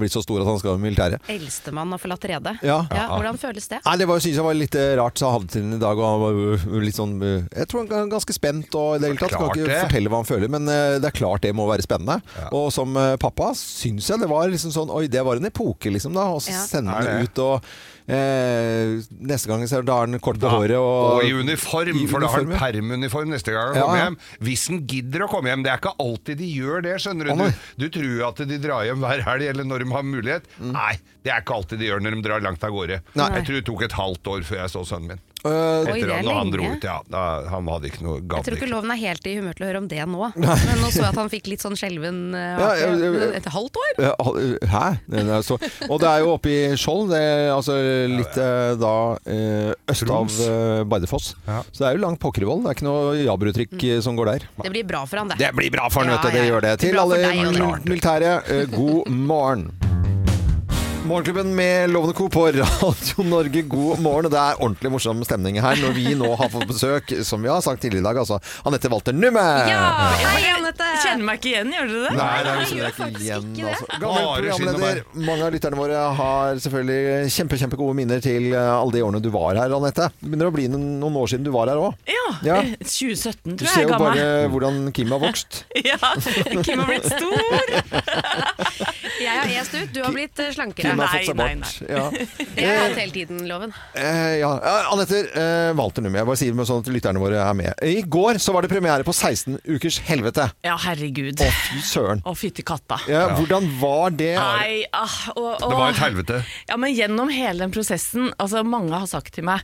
blitt 0.00 0.16
så 0.16 0.24
stor 0.26 0.42
at 0.42 0.50
han 0.50 0.58
skal 0.58 0.74
i 0.80 0.82
militæret. 0.88 1.22
Eldstemann 1.30 1.94
har 1.94 2.02
forlatt 2.02 2.26
redet. 2.32 2.56
Ja. 2.66 2.80
Hvordan 3.14 3.38
føles 3.38 3.70
det? 3.70 3.78
Nei, 3.86 3.94
Det 4.02 4.10
var, 4.10 4.24
synes 4.26 4.40
jeg 4.42 4.48
var 4.48 4.58
litt 4.58 4.80
rart, 4.98 5.22
så 5.22 5.28
jeg 5.28 5.36
hadde 5.38 5.52
til 5.54 5.66
den 5.68 5.78
i 5.78 5.80
dag. 5.84 6.02
Og 6.02 6.08
han 6.08 6.24
var 6.24 6.82
litt 6.82 6.98
sånn 6.98 7.14
Jeg 7.22 7.70
tror 7.70 7.84
han 7.86 7.94
er 7.94 8.10
ganske 8.10 8.34
spent 8.34 8.74
og 8.74 8.96
i 8.96 9.04
det 9.04 9.12
hele 9.12 9.22
tatt. 9.22 9.38
Kan 9.38 9.54
ikke 9.54 9.80
fortelle 9.86 10.10
hva 10.10 10.22
han 10.24 10.30
føler, 10.34 10.50
men 10.58 10.66
det 10.66 11.06
er 11.12 11.14
klart 11.14 11.46
det 11.46 11.54
må 11.54 11.70
være 11.70 11.86
spennende. 11.86 12.18
Og 12.50 12.72
som 12.74 12.98
pappa 13.22 13.52
syns 13.54 14.10
jeg 14.10 14.18
det 14.26 14.26
var 14.34 14.47
liksom 14.54 14.72
sånn 14.74 14.90
Oi, 14.94 15.06
det 15.12 15.22
var 15.26 15.36
en 15.40 15.48
epoke, 15.50 15.90
liksom, 15.94 16.14
da. 16.16 16.26
Og 16.34 16.40
så 16.44 16.52
Ja. 16.54 16.64
sender 16.66 16.92
man 16.92 17.04
det? 17.04 17.28
ut 17.28 17.38
og 17.44 17.64
eh, 18.08 18.98
Neste 19.28 19.48
gang 19.50 19.64
så 19.68 19.82
da 19.84 19.96
er 20.02 20.06
den 20.10 20.20
kort 20.24 20.38
på 20.40 20.48
håret 20.50 20.76
og, 20.78 21.18
Og 21.18 21.24
i 21.26 21.32
uniform, 21.36 21.96
i 21.98 22.06
for 22.10 22.20
da 22.24 22.30
har 22.32 22.44
han 22.44 22.54
permuniform 22.58 23.28
neste 23.34 23.52
gang 23.54 23.72
han 23.74 23.76
Ja, 23.80 23.84
kommer 23.86 24.02
hjem. 24.04 24.18
Hvis 24.48 24.66
han 24.72 24.80
gidder 24.88 25.26
å 25.26 25.30
komme 25.32 25.52
hjem. 25.52 25.62
Det 25.66 25.72
er 25.72 25.80
ikke 25.82 25.94
alltid 26.04 26.38
de 26.42 26.48
gjør 26.56 26.82
det, 26.88 26.96
skjønner 27.04 27.28
du. 27.28 27.44
Du, 27.78 27.84
du 27.84 27.88
tror 27.98 28.26
at 28.30 28.42
de 28.48 28.58
drar 28.62 28.84
hjem 28.88 29.04
hver 29.04 29.24
helg, 29.28 29.48
eller 29.52 29.64
når 29.68 29.84
de 29.84 29.90
har 29.92 30.02
mulighet. 30.08 30.48
Nei, 30.60 30.94
det 31.24 31.32
er 31.34 31.42
ikke 31.44 31.58
alltid 31.60 31.78
de 31.82 31.90
gjør 31.90 32.00
når 32.04 32.16
de 32.18 32.22
drar 32.28 32.44
langt 32.44 32.64
av 32.64 32.70
gårde. 32.74 33.00
Mm. 33.12 33.16
Nei. 33.22 33.28
Jeg 33.38 33.46
tror 33.48 33.58
det 33.60 33.66
tok 33.68 33.82
et 33.88 33.98
halvt 33.98 34.32
år 34.34 34.46
før 34.48 34.62
jeg 34.64 34.72
så 34.76 34.84
sønnen 34.88 35.12
min. 35.14 35.24
Eh, 35.46 35.92
Oi, 35.92 36.00
det 36.02 36.10
er 36.10 36.18
at 36.18 36.26
han 36.34 36.50
dro 36.50 36.64
lenge. 36.64 36.76
ut, 36.80 36.84
ja. 36.88 36.96
Da, 37.06 37.20
han 37.52 37.68
hadde 37.70 37.86
ikke 37.92 38.02
noe 38.02 38.16
Jeg 38.18 38.44
tror 38.48 38.56
ikke 38.58 38.68
loven 38.72 38.90
er 38.90 38.98
helt 38.98 39.26
i 39.30 39.34
humør 39.38 39.54
til 39.54 39.64
å 39.64 39.68
høre 39.68 39.78
om 39.84 39.86
det 39.88 40.00
nå. 40.10 40.30
Men 40.38 40.80
nå 40.82 40.88
så 40.90 41.04
jeg 41.04 41.08
at 41.12 41.20
han 41.20 41.30
fikk 41.30 41.46
litt 41.52 41.62
sånn 41.62 41.76
skjelven 41.78 42.18
eh, 42.34 42.58
Ja, 42.58 42.70
ja, 42.80 42.88
ja, 42.98 43.10
ja. 43.14 43.28
Et 43.38 43.46
halvt 43.54 43.78
år? 43.78 43.92
Ja, 44.02 44.14
Hæ? 44.72 44.82
Det 45.06 45.22
er 45.22 45.46
så, 45.46 45.58
og 45.88 46.00
det 46.02 46.08
er 46.10 46.24
jo 46.24 46.32
oppe 46.34 46.50
i 46.50 46.58
Skjold, 46.80 47.12
det 47.14 47.20
er 47.22 47.52
altså 47.54 47.76
litt 48.18 48.40
eh, 48.42 48.72
da 48.82 48.94
eh, 49.30 49.70
øst 49.94 50.02
av 50.02 50.10
Troms. 50.10 50.40
eh, 50.48 50.82
Bardufoss. 50.90 51.30
Ja. 51.46 51.60
Så 51.70 51.84
det 51.84 51.88
er 51.92 51.98
jo 52.00 52.02
langt 52.08 52.18
pokkervoll. 52.22 52.64
Det 52.66 52.72
er 52.72 52.78
ikke 52.80 52.88
noe 52.88 53.14
jabrutrykk 53.22 53.76
eh, 53.92 54.00
som 54.04 54.18
går 54.18 54.32
der. 54.34 54.48
Det 54.64 54.74
blir 54.74 54.86
bra 54.90 55.04
for 55.06 55.22
han, 55.22 55.30
det. 55.30 55.38
Det 55.40 55.52
blir 55.56 55.70
bra 55.74 55.86
for 55.92 56.02
han, 56.02 56.10
Ja, 56.12 56.18
vet 56.18 56.26
du. 56.26 56.34
Det 56.34 56.42
ja, 56.42 56.44
ja. 56.44 56.50
gjør 56.52 56.66
det. 56.66 56.74
Det 56.74 56.82
blir 56.82 56.88
Til 56.88 56.98
bra 56.98 57.06
for 57.06 57.14
alle 57.14 57.30
deg 57.30 57.62
mil- 57.62 57.92
militære, 57.94 58.34
eh, 58.58 58.66
god 58.74 59.14
morgen. 59.30 59.68
Morgenklubben 61.08 61.54
med 61.56 61.90
Lovende 61.90 62.14
Co. 62.14 62.28
på 62.28 62.46
Radio 62.46 62.64
Norge, 63.24 63.62
god 63.62 64.00
morgen. 64.04 64.26
Og 64.28 64.32
Det 64.34 64.38
er 64.40 64.58
ordentlig 64.60 64.90
morsom 64.92 65.22
stemning 65.24 65.56
her 65.62 65.78
når 65.80 65.94
vi 65.96 66.10
nå 66.18 66.34
har 66.36 66.50
fått 66.52 66.66
besøk, 66.68 67.12
som 67.24 67.40
vi 67.44 67.48
har 67.48 67.62
sagt 67.64 67.80
tidligere 67.80 68.02
i 68.02 68.06
dag, 68.10 68.18
altså 68.20 68.36
Anette 68.68 68.90
Walter 68.92 69.16
Numme. 69.16 69.44
Ja! 69.70 69.78
Hei, 70.20 70.42
Anette! 70.52 70.88
Kjenner 71.04 71.24
meg 71.30 71.38
ikke 71.40 71.52
igjen, 71.54 71.70
gjør 71.72 71.88
dere 71.94 72.02
det? 72.02 72.12
Nei, 72.18 72.26
Nei, 72.26 72.42
det 72.44 72.50
er 72.50 72.60
jeg 72.60 72.68
vi 72.68 72.82
ikke 72.82 72.92
faktisk 72.98 73.24
igjen. 73.24 73.46
ikke 73.54 73.62
det. 73.62 73.70
Altså. 73.72 74.00
Gammel 74.02 74.50
programleder. 74.50 75.00
Mange 75.30 75.46
av 75.48 75.54
lytterne 75.56 75.80
våre 75.80 76.02
har 76.20 76.60
selvfølgelig 76.66 77.32
kjempe, 77.38 77.60
kjempegode 77.62 77.96
minner 78.02 78.22
til 78.28 78.50
eh, 78.52 78.68
alle 78.74 78.96
de 78.98 79.04
årene 79.06 79.22
du 79.24 79.30
var 79.38 79.56
her, 79.62 79.76
Anette. 79.78 80.10
Det 80.20 80.28
begynner 80.28 80.52
å 80.52 80.56
bli 80.58 80.68
noen, 80.74 81.18
år 81.22 81.32
siden 81.32 81.48
du 81.48 81.52
var 81.56 81.72
her 81.72 81.80
òg. 81.86 81.96
Ja, 82.12 82.26
Ja. 82.44 82.58
eh, 82.60 82.76
2017 82.84 83.56
Du 83.56 83.64
tror 83.64 83.72
ser 83.72 83.86
jeg 83.86 83.88
jo 83.88 84.02
bare 84.04 84.28
hvordan 84.52 84.82
Kim 84.92 85.16
har 85.16 85.24
vokst. 85.24 85.62
Ja, 85.88 85.96
Kim 86.66 86.82
har 86.84 86.90
blitt 86.90 87.08
stor! 87.08 87.66
Jeg 89.28 89.38
har 89.38 89.54
est 89.62 89.74
ut, 89.76 89.90
du 89.94 90.00
har 90.02 90.14
blitt 90.14 90.40
eh, 90.42 90.50
slankere. 90.54 90.92
Kim 90.92 91.02
har 91.02 91.12
fått 91.12 91.28
seg 91.28 91.38
bort. 91.38 91.74
Ja. 91.88 92.04
Det 92.58 92.64
har 92.66 92.78
hatt 92.82 92.98
hele 92.98 93.14
tiden, 93.14 93.42
Loven. 93.48 93.72
Eh, 93.94 94.38
ja. 94.40 94.50
Ja, 94.64 94.74
Anette 94.92 95.20
eh, 95.28 95.70
Walter 95.78 96.02
Numme, 96.04 96.18
jeg 96.20 96.28
bare 96.28 96.40
sier 96.40 96.56
det 96.56 96.66
sånn 96.68 96.82
at 96.82 96.90
lytterne 96.92 97.22
våre 97.22 97.42
er 97.42 97.56
med. 97.58 97.82
I 97.86 98.00
går 98.02 98.40
så 98.42 98.54
var 98.56 98.64
det 98.64 98.70
premiere 98.72 99.06
på 99.06 99.14
16 99.14 99.60
ukers 99.68 100.00
helvete. 100.08 100.48
Ja, 100.66 100.76
herregud. 100.82 101.42
Å, 101.44 101.50
fy 101.68 101.82
søren. 101.86 102.22
Å, 102.26 102.34
fytti 102.38 102.64
katta. 102.66 102.98
Ja, 103.10 103.26
hvordan 103.36 103.68
var 103.80 104.14
det? 104.16 104.32
Nei, 104.38 104.80
ah, 104.96 105.18
og, 105.34 105.50
og, 105.58 105.66
Det 105.68 105.80
var 105.82 105.92
et 105.94 106.02
helvete. 106.02 106.40
Ja, 106.70 106.78
men 106.80 106.94
gjennom 106.96 107.32
hele 107.32 107.62
den 107.64 107.74
prosessen, 107.74 108.32
altså 108.40 108.64
mange 108.66 108.96
har 108.96 109.06
sagt 109.10 109.34
til 109.36 109.46
meg 109.48 109.62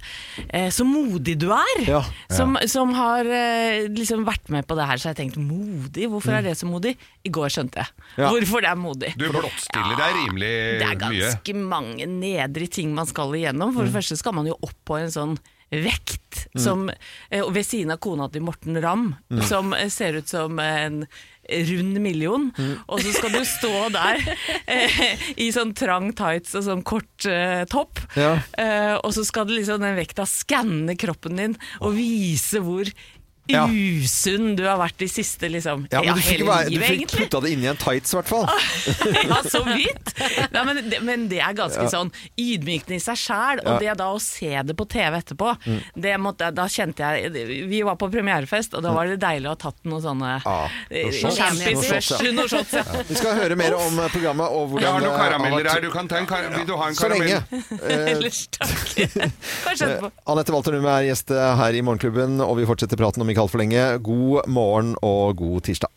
eh, 0.49 0.71
så 0.75 0.87
modig 0.89 1.39
du 1.41 1.49
er, 1.55 1.85
Ja. 1.89 2.03
som, 2.33 2.59
som 2.71 2.95
har 2.97 3.27
eh, 3.27 3.89
liksom 3.93 4.27
vært 4.29 4.53
med 4.53 4.69
på 4.69 4.77
det 4.79 4.87
her, 4.91 5.01
så 5.01 5.11
har 5.11 5.17
jeg 5.17 5.25
tenkt 5.25 5.41
modig, 5.41 6.09
hvorfor 6.13 6.39
er 6.39 6.47
det 6.47 6.57
så 6.61 6.69
modig? 6.71 6.95
I 7.25 7.33
går 7.33 7.53
skjønte 7.53 7.81
jeg 7.83 7.91
Ja. 8.21 8.29
hvorfor 8.31 8.65
det 8.65 8.71
er 8.71 8.79
modig. 8.79 9.15
Du 9.19 9.27
blottstiller 9.31 9.54
deg 9.55 10.81
Ja, 10.81 10.95
Det 10.95 11.05
er 11.05 11.11
mye. 11.11 11.21
ganske 11.21 11.55
mange 11.55 12.07
nedre 12.07 12.67
ting 12.69 12.95
man 12.95 13.07
skal 13.07 13.33
igjennom. 13.35 13.75
For 13.75 13.85
det 13.85 13.95
første 13.95 14.17
skal 14.21 14.33
man 14.35 14.47
jo 14.47 14.57
opp 14.63 14.77
på 14.87 14.99
en 15.01 15.09
sånn 15.15 15.39
vekt 15.75 16.47
som, 16.61 16.91
eh, 17.31 17.43
ved 17.51 17.65
siden 17.67 17.91
av 17.93 17.99
kona 17.99 18.29
til 18.31 18.43
Morten 18.43 18.77
Ramm, 18.83 19.15
som 19.49 19.73
eh, 19.75 19.89
ser 19.89 20.15
ut 20.21 20.29
som 20.29 20.59
en 20.61 21.07
rund 21.45 21.99
million, 22.01 22.47
og 22.89 23.01
så 23.01 23.13
skal 23.13 23.31
du 23.35 23.41
stå 23.45 23.91
der 23.93 24.21
eh, 24.67 25.17
i 25.37 25.51
sånn 25.53 25.75
trang 25.77 26.13
tights 26.17 26.55
og 26.55 26.63
sånn 26.65 26.83
kort 26.87 27.27
eh, 27.27 27.65
topp, 27.69 27.99
Ja. 28.17 28.39
eh, 28.57 28.95
og 29.03 29.13
så 29.13 29.25
skal 29.27 29.45
du 29.47 29.53
liksom 29.57 29.81
den 29.83 29.97
vekta 29.99 30.25
skanne 30.31 30.97
kroppen 30.97 31.37
din 31.37 31.57
og 31.83 31.97
vise 31.99 32.63
hvor 32.65 32.89
Ja. 33.51 33.67
usunn 33.69 34.55
du 34.57 34.63
har 34.65 34.79
vært 34.81 34.97
de 35.03 35.09
siste 35.11 35.51
liksom, 35.53 35.83
Ja, 35.93 36.01
men 36.01 36.15
du 36.17 36.23
fikk, 36.25 36.45
være, 36.49 36.71
du 36.73 36.81
fikk 36.81 37.11
putta 37.13 37.41
det 37.45 37.51
inn 37.53 37.65
i 37.65 37.69
en 37.69 37.77
tights, 37.77 38.15
i 38.15 38.17
hvert 38.17 38.31
fall. 38.31 38.47
ja, 39.29 39.41
så 39.45 39.61
vidt. 39.67 40.15
Nei, 40.55 40.63
men, 40.65 40.81
det, 40.89 41.01
men 41.05 41.27
det 41.29 41.41
er 41.45 41.53
ganske 41.59 41.85
sånn 41.93 42.09
ydmykende 42.41 42.97
i 42.97 43.03
seg 43.05 43.19
sjæl. 43.21 43.61
Og 43.69 43.83
det 43.85 43.93
da 44.01 44.07
å 44.15 44.21
se 44.23 44.49
det 44.65 44.77
på 44.79 44.87
TV 44.89 45.19
etterpå, 45.21 45.53
Mm. 45.65 45.79
det 46.03 46.15
måtte, 46.21 46.49
da 46.57 46.65
kjente 46.69 47.05
jeg 47.05 47.31
Vi 47.71 47.79
var 47.87 47.95
på 48.01 48.09
premierefest, 48.13 48.75
og 48.77 48.83
da 48.85 48.91
var 48.97 49.07
det 49.09 49.19
deilig 49.23 49.47
å 49.49 49.53
ha 49.55 49.59
tatt 49.61 49.79
noen 49.87 50.03
sånne 50.03 50.31
Ja, 50.45 50.55
eh, 50.91 51.07
noen 51.23 52.49
shots. 52.49 52.73
ja. 52.75 52.83
Ja. 52.85 53.03
Vi 53.09 53.15
skal 53.19 53.37
høre 53.39 53.57
mer 53.61 53.77
om 53.79 53.99
eh, 54.03 54.09
programmet 54.13 54.51
og 54.53 54.73
hvordan 54.73 54.85
Jeg 54.85 54.93
har 54.97 55.05
noen 55.05 55.19
karameller 55.21 55.69
her. 55.71 55.81
Du 55.85 55.91
kan 55.95 56.09
ta 56.11 56.19
en 56.21 56.27
kar 56.29 56.49
Vil 56.57 56.67
du 56.69 56.75
ha 56.81 56.89
en 56.91 56.97
Så 56.99 57.09
lenge. 57.13 57.41
karamell? 57.51 57.81
Eh, 57.85 58.11
Ellers 58.15 58.41
takk. 58.57 58.73
Kanskje 59.05 59.89
etterpå. 59.89 60.11
Anette 60.35 60.55
Walter 60.55 60.77
Numme 60.77 60.93
er 60.99 61.09
gjest 61.11 61.31
eh, 61.35 61.55
her 61.61 61.79
i 61.79 61.83
Morgenklubben, 61.87 62.37
og 62.45 62.57
vi 62.61 62.67
fortsetter 62.69 63.01
praten 63.01 63.25
om 63.25 63.31
ikke 63.35 63.45
altfor 63.49 63.63
lenge. 63.65 63.85
God 64.07 64.49
morgen 64.49 64.95
og 65.03 65.37
god 65.43 65.67
tirsdag. 65.69 65.91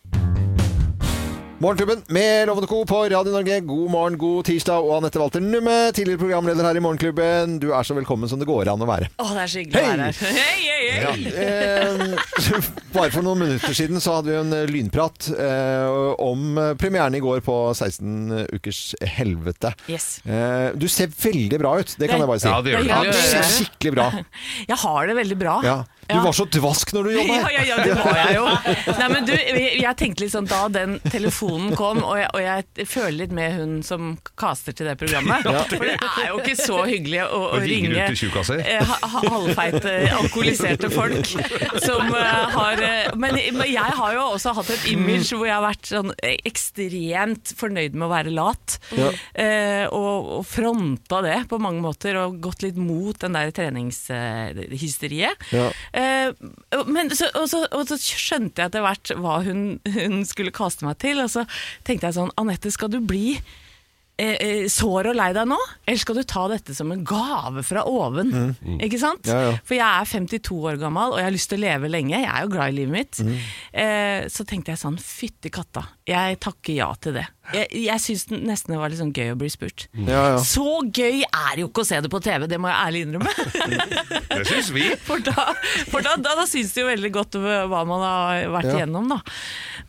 Morgenklubben 1.57 2.03
med 2.13 2.45
Lovende 2.45 2.67
Co. 2.69 2.83
på 2.85 2.99
Radio 3.09 3.31
Norge. 3.33 3.55
God 3.65 3.89
morgen, 3.89 4.17
god 4.21 4.43
tirsdag. 4.45 4.77
Og 4.85 4.91
Anette 4.99 5.17
Walter 5.17 5.41
Numme, 5.41 5.89
tidligere 5.89 6.19
programleder 6.21 6.67
her 6.67 6.77
i 6.77 6.83
Morgenklubben. 6.85 7.55
Du 7.63 7.71
er 7.73 7.81
så 7.87 7.95
velkommen 7.97 8.29
som 8.29 8.37
det 8.37 8.45
går 8.45 8.69
an 8.69 8.83
å 8.85 8.85
være. 8.85 9.07
Å, 9.17 9.25
det 9.33 9.41
er 9.41 9.49
så 9.49 9.63
hyggelig 9.63 9.81
å 9.81 9.87
være 9.87 10.05
her. 10.05 10.19
Hei, 10.37 10.59
hei, 10.67 10.83
Ja. 11.01 11.15
hei. 11.15 11.33
Eh, 11.33 12.61
bare 12.93 13.09
for 13.15 13.25
noen 13.25 13.41
minutter 13.41 13.73
siden 13.73 13.97
så 14.05 14.19
hadde 14.19 14.35
vi 14.35 14.37
en 14.37 14.53
lynprat 14.69 15.31
eh, 15.33 15.97
om 16.21 16.61
premieren 16.77 17.17
i 17.17 17.23
går 17.25 17.41
på 17.49 17.57
16 17.73 18.45
ukers 18.53 18.83
helvete. 19.17 19.73
Yes. 19.89 20.19
Eh, 20.29 20.77
du 20.77 20.85
ser 20.93 21.09
veldig 21.09 21.57
bra 21.65 21.73
ut, 21.81 21.97
det 21.97 22.13
kan 22.13 22.21
jeg 22.21 22.29
bare 22.35 22.45
si. 22.45 22.53
Ja, 22.53 22.61
det 22.61 22.75
gjør 22.77 22.85
du. 22.85 22.93
Ja, 22.93 23.01
du 23.09 23.17
ser 23.33 23.49
skikkelig 23.57 23.97
bra. 23.97 24.11
Jeg 24.75 24.83
har 24.85 25.09
det 25.09 25.17
veldig 25.25 25.41
bra. 25.41 25.57
Ja. 25.65 25.79
Du 26.07 26.17
var 26.23 26.35
så 26.37 26.45
dvask 26.51 26.93
når 26.95 27.03
du 27.03 27.11
jobba 27.17 27.33
Ja, 27.37 27.43
her. 27.43 27.51
ja, 27.57 27.63
ja, 27.67 27.77
det 27.83 27.95
var 27.99 28.15
jeg 28.21 28.35
jo. 28.37 28.45
Nei, 29.01 29.07
men 29.11 29.25
du, 29.27 29.33
jeg, 29.35 29.93
tenkte 29.99 30.23
litt 30.23 30.33
sånn 30.33 30.47
da 30.49 30.61
den 30.71 30.97
telefonen 31.11 31.73
kom, 31.77 31.99
og 32.05 32.15
jeg, 32.19 32.29
og 32.33 32.41
jeg 32.45 32.87
føler 32.87 33.17
litt 33.23 33.33
med 33.35 33.55
hun 33.57 33.73
som 33.85 34.13
caster 34.39 34.75
til 34.77 34.87
det 34.89 34.95
programmet. 35.01 35.43
For 35.73 35.83
det 35.83 35.97
er 35.97 36.29
jo 36.31 36.39
ikke 36.43 36.55
så 36.59 36.77
hyggelig 36.87 37.23
å, 37.27 37.41
å 37.57 37.61
ringe 37.63 38.07
eh, 38.07 38.83
ha- 38.87 38.99
ha- 39.03 39.23
halvfeite, 39.35 39.95
alkoholiserte 40.17 40.89
folk 40.93 41.27
som 41.83 42.07
uh, 42.13 42.47
har 42.55 42.81
eh, 42.83 43.09
men, 43.19 43.35
men 43.57 43.67
jeg 43.69 43.97
har 43.99 44.15
jo 44.15 44.23
også 44.35 44.53
hatt 44.57 44.69
et 44.77 44.87
image 44.93 45.31
hvor 45.33 45.47
jeg 45.47 45.55
har 45.57 45.65
vært 45.65 45.89
sånn 45.91 46.13
ekstremt 46.23 47.53
fornøyd 47.57 47.95
med 47.97 48.07
å 48.07 48.11
være 48.11 48.31
lat. 48.35 48.77
Ja. 48.97 49.09
Eh, 49.33 49.85
og, 49.93 50.31
og 50.39 50.45
fronta 50.47 51.21
det 51.25 51.37
på 51.51 51.59
mange 51.61 51.81
måter, 51.83 52.17
og 52.23 52.39
gått 52.43 52.63
litt 52.65 52.77
mot 52.79 53.17
den 53.21 53.35
der 53.37 53.51
treningshysteriet. 53.55 55.47
Ja. 55.55 55.67
Eh, 55.97 56.33
men 56.85 57.09
så, 57.15 57.29
og, 57.33 57.47
så, 57.49 57.63
og 57.73 57.87
så 57.89 57.97
skjønte 57.97 58.61
jeg 58.61 58.71
etter 58.71 58.83
hvert 58.85 59.13
hva 59.17 59.39
hun, 59.45 59.63
hun 59.95 60.19
skulle 60.29 60.53
kaste 60.53 60.85
meg 60.85 60.99
til, 61.01 61.23
og 61.23 61.31
så 61.33 61.47
tenkte 61.87 62.11
jeg 62.11 62.19
sånn 62.19 62.35
Anette, 62.37 62.73
skal 62.73 62.91
du 62.93 62.99
bli 63.01 63.39
eh, 64.17 64.35
eh, 64.41 64.65
sår 64.71 65.11
og 65.11 65.15
lei 65.17 65.29
deg 65.35 65.47
nå, 65.49 65.57
eller 65.87 66.01
skal 66.01 66.17
du 66.19 66.23
ta 66.27 66.47
dette 66.51 66.73
som 66.77 66.91
en 66.91 67.03
gave 67.07 67.63
fra 67.65 67.83
oven? 67.87 68.33
Ikke 68.83 68.99
sant? 69.01 69.23
Mm. 69.27 69.31
Ja, 69.31 69.39
ja. 69.51 69.55
For 69.67 69.77
jeg 69.77 69.85
er 69.87 70.11
52 70.11 70.57
år 70.71 70.79
gammel, 70.81 71.13
og 71.15 71.21
jeg 71.21 71.27
har 71.29 71.35
lyst 71.35 71.49
til 71.51 71.59
å 71.61 71.65
leve 71.67 71.91
lenge. 71.91 72.17
Jeg 72.17 72.29
er 72.31 72.45
jo 72.45 72.51
glad 72.53 72.73
i 72.73 72.77
livet 72.79 72.93
mitt. 72.97 73.21
Mm. 73.23 73.37
Eh, 73.83 74.27
så 74.33 74.45
tenkte 74.49 74.73
jeg 74.73 74.81
sånn, 74.81 74.97
fytti 75.01 75.51
katta, 75.53 75.85
jeg 76.07 76.39
takker 76.43 76.77
ja 76.81 76.89
til 77.03 77.17
det. 77.19 77.27
Jeg, 77.53 77.69
jeg 77.85 78.03
syns 78.03 78.25
nesten 78.33 78.73
det 78.73 78.79
var 78.81 78.91
litt 78.91 78.99
sånn 78.99 79.13
gøy 79.15 79.29
å 79.31 79.37
bli 79.39 79.47
spurt. 79.53 79.85
Ja, 79.95 80.23
ja. 80.33 80.39
Så 80.43 80.65
gøy 80.91 81.21
er 81.23 81.51
det 81.55 81.61
jo 81.63 81.69
ikke 81.69 81.85
å 81.85 81.87
se 81.87 82.01
det 82.03 82.11
på 82.11 82.19
TV, 82.25 82.43
det 82.51 82.59
må 82.59 82.67
jeg 82.67 82.81
ærlig 82.89 83.05
innrømme. 83.07 83.31
Det 84.37 84.43
syns 84.45 84.67
vi. 84.75 84.83
For 85.07 85.21
da, 85.23 85.47
for 85.89 86.03
da, 86.05 86.11
da, 86.21 86.35
da 86.37 86.43
syns 86.45 86.73
det 86.75 86.83
jo 86.83 86.89
veldig 86.91 87.09
godt 87.15 87.37
hva 87.41 87.79
man 87.87 88.03
har 88.03 88.43
vært 88.53 88.67
Ja. 88.67 88.75
igjennom, 88.81 89.07
da. 89.09 89.21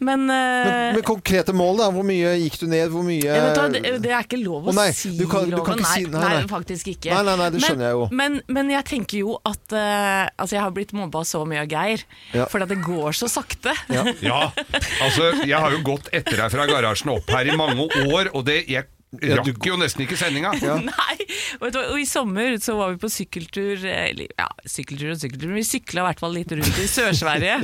Men, 0.00 0.28
eh, 0.30 0.36
Men, 0.68 0.94
men 0.94 1.02
konkrete 1.02 1.52
mål, 1.56 1.78
da? 1.80 1.86
Hvor 1.90 2.04
mye 2.06 2.34
gikk 2.38 2.58
du 2.60 2.66
ned? 2.70 2.90
Hvor 2.92 3.02
mye 3.02 3.18
vet, 3.34 3.58
det, 3.74 3.92
det 4.04 4.12
er 4.14 4.22
ikke 4.26 4.38
lov 4.38 4.68
å 4.68 4.70
oh, 4.70 4.76
nei, 4.76 4.90
si, 4.94 5.10
du 5.18 5.24
kan- 5.30 5.48
du 5.50 5.56
kan 5.66 5.78
ikke 5.80 5.90
si- 5.94 6.04
nei, 6.06 6.20
nei, 6.22 6.34
nei. 6.38 6.46
faktisk 6.50 6.90
ikke. 6.92 7.10
Nei, 7.10 7.22
nei, 7.26 7.36
nei, 7.40 7.48
det 7.56 7.62
men, 7.64 7.82
jeg 7.86 7.96
jo. 7.96 8.04
Men, 8.20 8.36
men 8.46 8.70
jeg 8.70 8.84
tenker 8.92 9.18
jo 9.24 9.38
at 9.42 9.74
uh, 9.74 10.28
Altså, 10.38 10.54
jeg 10.54 10.62
har 10.62 10.70
blitt 10.76 10.92
mobba 10.94 11.24
så 11.26 11.42
mye 11.48 11.64
av 11.64 11.72
Geir, 11.72 12.04
Ja. 12.36 12.46
fordi 12.46 12.68
at 12.68 12.74
det 12.74 12.80
går 12.86 13.16
så 13.18 13.28
sakte. 13.32 13.74
Ja. 13.90 14.04
Ja, 14.22 14.38
altså 15.02 15.32
jeg 15.46 15.58
har 15.58 15.72
jo 15.74 15.82
gått 15.86 16.08
etter 16.14 16.36
deg 16.44 16.50
fra 16.54 16.66
garasjen 16.70 17.10
opp 17.16 17.28
her 17.34 17.48
i 17.50 17.56
mange 17.58 17.88
år, 18.06 18.30
og 18.34 18.44
det, 18.46 18.62
jeg 18.70 18.86
Ja, 19.22 19.38
du- 19.40 19.52
rakk 19.54 19.64
jo 19.64 19.76
nesten 19.80 20.04
ikke 20.04 20.18
sendinga. 20.20 20.50
Nei, 20.84 21.14
vet 21.62 21.72
du, 21.72 21.78
hva, 21.78 21.84
og 21.94 22.00
I 22.00 22.04
sommer 22.08 22.58
så 22.60 22.74
var 22.76 22.92
vi 22.92 23.00
på 23.00 23.08
sykkeltur 23.12 23.80
eller, 23.88 24.28
Ja, 24.36 24.48
sykkeltur 24.68 25.14
og 25.14 25.20
sykkeltur, 25.22 25.48
men 25.48 25.60
vi 25.62 25.64
sykla 25.64 26.02
i 26.02 26.06
hvert 26.10 26.20
fall 26.20 26.34
litt 26.36 26.52
rundt 26.52 26.80
i 26.82 26.88
Sør-Sverige. 26.92 27.56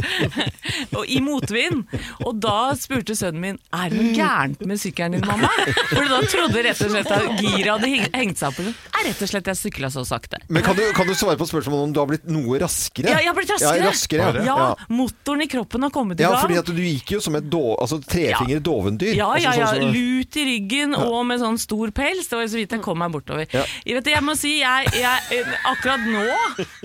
og 0.96 1.04
I 1.04 1.18
motvind. 1.24 1.84
Og 2.24 2.38
da 2.40 2.72
spurte 2.80 3.16
sønnen 3.18 3.42
min 3.42 3.58
Er 3.76 3.92
det 3.92 4.00
noe 4.00 4.14
gærent 4.16 4.64
med 4.64 4.80
sykkelen 4.80 5.18
din, 5.18 5.26
mamma. 5.28 5.50
For 5.92 6.08
da 6.08 6.22
trodde 6.32 6.64
rett 6.64 6.80
og 6.86 6.94
slett 6.94 7.12
at 7.12 7.42
giret 7.42 7.70
hadde 7.74 7.92
hengt 8.16 8.40
seg 8.40 8.48
opp. 8.48 8.62
Er 8.94 9.08
rett 9.10 9.22
og 9.26 9.32
slett 9.34 9.52
jeg 9.52 9.60
sykla 9.60 9.92
så 9.92 10.06
sakte. 10.08 10.40
Men 10.48 10.64
kan 10.64 10.78
du, 10.78 10.84
kan 10.96 11.08
du 11.08 11.12
svare 11.18 11.36
på 11.40 11.48
spørsmålet 11.50 11.90
om 11.90 11.94
du 11.94 12.00
har 12.00 12.08
blitt 12.08 12.24
noe 12.30 12.58
raskere? 12.62 13.12
Ja, 13.12 13.20
jeg 13.20 13.30
har 13.30 13.36
blitt 13.36 13.52
raskere. 13.52 13.82
Ja, 13.82 13.90
raskere 13.92 14.30
ja. 14.40 14.44
Ja, 14.48 14.70
motoren 14.88 15.44
i 15.44 15.48
kroppen 15.50 15.84
har 15.84 15.92
kommet 15.94 16.20
i 16.20 16.24
gang. 16.24 16.38
Ja, 16.38 16.40
fordi 16.40 16.58
at 16.62 16.72
du 16.72 16.80
gikk 16.80 17.14
jo 17.18 17.20
som 17.24 17.36
et 17.38 17.46
do, 17.52 17.62
altså, 17.76 18.00
trefinger 18.00 18.64
dovendyr. 18.64 19.12
Ja, 19.12 19.28
altså, 19.36 19.52
ja, 19.52 19.54
ja. 19.60 19.70
sånn 19.76 19.92
Lut 19.94 20.38
i 20.40 20.44
ryggen 20.48 20.96
og 20.96 21.20
med 21.28 21.33
sånn 21.42 21.58
stor 21.58 21.90
pels. 21.96 22.28
Det 22.30 22.38
var 22.38 22.46
så 22.50 22.60
vidt 22.60 22.72
jeg 22.76 22.82
kom 22.84 22.98
meg 23.02 23.12
bortover. 23.14 23.46
Ja. 23.54 23.64
Jeg, 23.84 23.98
vet, 23.98 24.12
jeg 24.14 24.22
må 24.26 24.34
si, 24.38 24.56
jeg, 24.60 24.92
jeg, 24.98 25.44
akkurat 25.70 26.00
nå 26.06 26.24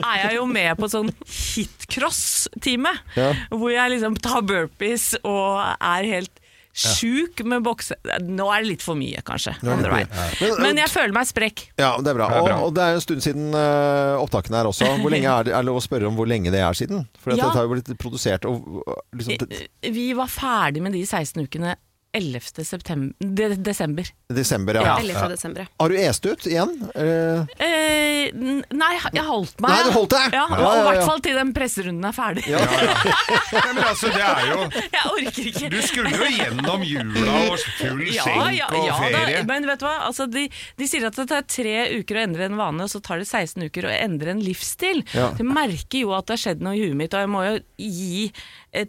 er 0.05 0.17
jeg 0.25 0.35
jo 0.39 0.45
med 0.49 0.77
på 0.79 0.89
sånn 0.91 1.09
hitcross-time. 1.29 2.91
Ja. 3.17 3.31
Hvor 3.53 3.71
jeg 3.73 3.95
liksom 3.95 4.17
tar 4.21 4.43
burpees 4.47 5.13
og 5.23 5.59
er 5.79 6.07
helt 6.15 6.35
sjuk 6.79 7.41
med 7.49 7.63
bokse... 7.65 7.95
Nå 8.23 8.45
er 8.53 8.62
det 8.63 8.69
litt 8.69 8.83
for 8.85 8.95
mye, 8.95 9.19
kanskje. 9.25 9.55
Veien. 9.65 10.07
Men- 10.39 10.62
Men 10.63 10.77
jeg 10.79 10.91
føler 10.93 11.12
meg 11.17 11.27
sprekk. 11.27 11.63
Ja, 11.81 11.95
det 11.99 12.13
er 12.13 12.19
bra. 12.19 12.27
Og, 12.39 12.49
og 12.69 12.73
det 12.77 12.83
er 12.85 12.93
en 12.95 13.03
stund 13.03 13.23
siden 13.25 13.49
uh, 13.57 14.15
opptakene 14.21 14.62
her 14.62 14.69
også. 14.69 14.88
Hvor 15.01 15.12
lenge 15.12 15.27
er 15.33 15.49
det, 15.49 15.55
er 15.57 15.65
lov 15.67 15.81
å 15.81 15.83
spørre 15.83 16.07
om 16.07 16.15
hvor 16.15 16.29
lenge 16.29 16.53
det 16.53 16.62
er 16.63 16.77
siden? 16.77 17.03
For 17.19 17.33
Ja. 17.33 17.41
dette 17.49 17.57
har 17.57 17.67
jo 17.67 17.73
blitt 17.73 17.91
produsert 17.99 18.45
og 18.47 18.85
liksom, 19.17 19.49
Vi 19.91 20.07
var 20.15 20.29
ferdig 20.31 20.85
med 20.85 20.93
de 20.95 21.03
16 21.03 21.41
ukene 21.49 21.75
11. 22.17 22.63
September, 22.65 23.13
de, 23.19 23.48
desember. 23.62 24.08
desember, 24.34 24.74
ja. 24.80 24.82
Ja. 24.82 24.93
11. 25.04 25.28
desember. 25.30 25.67
Har 25.80 25.89
du 25.89 25.95
est 26.02 26.26
ut 26.26 26.45
igjen? 26.50 26.72
Eh, 26.95 27.43
Eh, 27.60 28.32
nei, 28.34 28.89
jeg 29.13 29.24
holdt 29.26 29.60
meg. 29.62 29.69
Nei, 29.72 29.84
du 29.86 29.91
holdt 29.93 30.12
deg? 30.15 30.34
Ja, 30.34 30.45
Ja, 30.50 30.72
I 30.80 30.82
hvert 30.88 31.06
fall 31.06 31.22
til 31.24 31.38
den 31.38 31.54
presserunden 31.54 32.06
er 32.10 32.15
ferdig. 32.17 32.43
ja. 32.50 32.60
Ja, 32.60 33.62
men 33.74 33.84
altså, 33.84 34.10
det 34.13 34.24
er 34.26 34.41
jo 34.50 34.58
Jeg 34.98 35.06
orker 35.13 35.48
ikke. 35.52 35.69
Du 35.69 35.80
skulle 35.86 36.12
jo 36.17 36.28
gjennom 36.34 36.84
jula 36.86 37.38
og 37.54 37.63
full 37.78 38.04
Ja, 38.10 38.26
skjenk 38.26 38.58
ja, 38.58 38.67
og 38.74 38.89
ja 38.89 39.00
da, 39.13 39.43
men 39.54 39.69
vet 39.69 39.80
du 39.80 39.86
hva? 39.88 39.95
Altså, 40.10 40.26
de, 40.30 40.48
de 40.82 40.88
sier 40.89 41.06
at 41.08 41.15
det 41.22 41.28
tar 41.30 41.45
tre 41.50 41.78
uker 42.00 42.19
å 42.19 42.24
endre 42.26 42.50
en 42.50 42.58
vane, 42.60 42.84
og 42.86 42.89
så 42.91 43.02
tar 43.06 43.22
det 43.22 43.30
16 43.30 43.69
uker 43.69 43.86
å 43.89 43.93
endre 43.95 44.34
en 44.34 44.41
livsstil. 44.43 45.04
Ja. 45.13 45.30
Jeg 45.38 45.45
merker 45.48 46.04
jo 46.08 46.13
at 46.17 46.26
det 46.30 46.38
har 46.39 46.43
skjedd 46.48 46.65
noe 46.65 46.74
i 46.78 46.84
huet 46.88 46.98
mitt, 47.00 47.13
og 47.13 47.22
jeg 47.26 47.34
må 47.38 47.45
jo 47.48 47.58
gi 47.78 48.32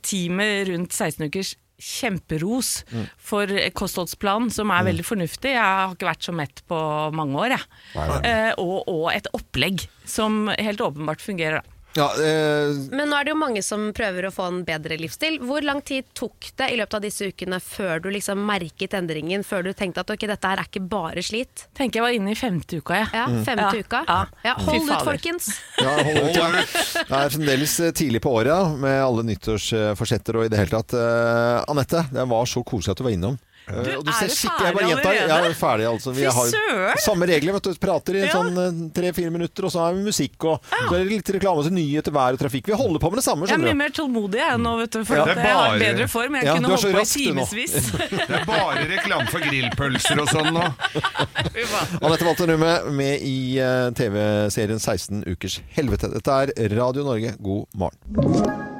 teamet 0.09 0.69
rundt 0.73 0.93
16 0.97 1.29
ukers 1.31 1.55
kjemperos 1.81 2.85
Mm. 2.93 3.07
for 3.19 3.47
kostholdsplanen, 3.75 4.51
som 4.53 4.71
er 4.71 4.85
veldig 4.85 5.05
fornuftig. 5.05 5.53
Jeg 5.55 5.63
har 5.63 5.95
ikke 5.95 6.09
vært 6.11 6.23
så 6.29 6.33
mett 6.35 6.63
på 6.69 6.79
mange 7.17 7.35
år, 7.41 7.57
jeg. 7.57 8.25
Eh, 8.25 8.53
og, 8.59 8.85
og 8.89 9.11
et 9.13 9.27
opplegg 9.37 9.87
som 10.05 10.49
helt 10.59 10.81
åpenbart 10.81 11.21
fungerer. 11.25 11.63
da. 11.63 11.77
Ja, 11.99 12.07
eh, 12.23 12.71
Men 12.95 13.09
nå 13.11 13.17
er 13.19 13.25
det 13.27 13.33
jo 13.33 13.39
mange 13.41 13.63
som 13.67 13.89
prøver 13.97 14.29
å 14.29 14.31
få 14.35 14.45
en 14.47 14.61
bedre 14.67 14.95
livsstil. 15.01 15.41
Hvor 15.43 15.65
lang 15.67 15.81
tid 15.83 16.07
tok 16.15 16.53
det 16.61 16.69
i 16.71 16.77
løpet 16.79 16.95
av 17.01 17.03
disse 17.03 17.27
ukene 17.33 17.59
før 17.65 18.03
du 18.05 18.11
liksom 18.15 18.39
merket 18.47 18.95
endringen? 18.95 19.43
Før 19.47 19.67
du 19.67 19.73
tenkte 19.75 20.05
at 20.05 20.13
ok, 20.15 20.27
dette 20.31 20.53
her 20.53 20.63
er 20.63 20.69
ikke 20.71 20.85
bare 20.93 21.25
slit? 21.27 21.65
Tenker 21.75 21.99
jeg 21.99 22.07
var 22.07 22.15
inne 22.21 22.31
i 22.31 22.39
femte 22.39 22.79
uka, 22.79 23.01
jeg. 23.01 23.11
Ja, 23.19 23.27
femte 23.49 23.67
Ja. 23.75 23.83
uka. 23.83 24.05
Ja. 24.07 24.21
Ja, 24.45 24.55
hold 24.69 24.87
ut, 24.87 25.05
folkens. 25.11 25.51
Ja, 25.83 25.97
hold 25.99 26.23
ut, 26.31 26.37
ja. 26.39 26.49
Det 27.11 27.21
er 27.25 27.35
fremdeles 27.35 27.75
eh, 27.81 27.91
tidlig 27.93 28.23
på 28.23 28.37
året, 28.39 28.79
med 28.79 29.01
alle 29.03 29.27
nyttårsforsetter 29.27 30.39
og 30.39 30.47
i 30.47 30.53
det 30.53 30.63
hele 30.63 30.71
tatt. 30.79 30.95
Eh, 30.95 31.65
Anette, 31.71 32.07
det 32.15 32.29
var 32.31 32.47
så 32.47 32.63
koselig 32.63 32.95
at 32.95 33.03
du 33.03 33.09
var 33.09 33.17
innom. 33.19 33.39
Eh, 33.71 33.97
og 33.97 34.09
er 34.09 34.13
ser 34.13 34.27
du 34.27 34.35
skikkelig- 34.35 34.67
jeg 34.67 34.75
ferdig 34.75 34.75
bare 34.75 34.89
gjentar, 34.91 35.11
allerede? 35.11 35.29
Jeg 35.31 35.51
er 35.51 35.55
ferdig, 35.61 35.87
altså. 35.91 36.13
Vi 36.15 36.25
har 36.25 36.97
samme 36.99 37.27
regler, 37.31 37.53
vet 37.53 37.63
du. 37.63 37.75
Prater 37.81 38.15
i 38.17 38.21
Ja. 38.27 38.33
sånn 38.35 38.93
tre-fire 38.93 39.31
minutter, 39.31 39.65
og 39.65 39.71
så 39.73 39.79
har 39.85 39.95
vi 39.95 40.03
musikk, 40.05 40.45
og 40.45 40.61
så 40.71 40.95
er 40.95 41.05
det 41.05 41.09
litt 41.11 41.29
reklame 41.39 41.63
til 41.63 41.73
nyheter, 41.73 42.11
vær 42.13 42.33
og 42.35 42.39
trafikk. 42.39 42.67
Vi 42.67 42.73
holder 42.75 42.99
på 43.01 43.11
med 43.11 43.17
det 43.21 43.25
samme, 43.25 43.47
Jeg 43.47 43.55
er 43.59 43.65
mye 43.65 43.77
mer 43.77 43.89
tålmodig 43.91 44.35
jeg 44.41 44.59
nå, 44.59 44.79
vet 44.79 44.91
du, 44.91 45.05
for 45.05 45.17
Ja. 45.17 45.23
er 45.25 45.35
jeg 45.35 45.47
har 45.47 45.71
bare- 45.71 45.79
bedre 45.79 46.09
form. 46.09 46.35
Jeg 46.35 46.45
Ja, 46.45 46.55
kunne 46.55 46.67
du 46.67 46.73
er 46.73 46.77
holdt 46.77 46.95
på 46.95 47.01
i 47.01 47.25
du 47.25 47.31
timevis. 47.31 47.75
Det 48.31 48.41
er 48.41 48.45
bare 48.45 48.85
reklame 48.91 49.29
for 49.31 49.41
grillpølser 49.41 50.21
og 50.21 50.29
sånn 50.29 50.53
nå. 50.53 50.75
Anette 52.03 52.25
Walter 52.25 52.47
Numme 52.47 52.91
med 52.93 53.21
i 53.23 53.59
eh, 53.59 53.91
TV-serien 53.91 54.79
16 54.81 55.25
ukers 55.27 55.61
helvete. 55.77 56.11
Dette 56.13 56.29
er 56.29 56.69
Radio 56.77 57.05
Norge, 57.05 57.37
god 57.43 57.67
morgen. 57.75 58.80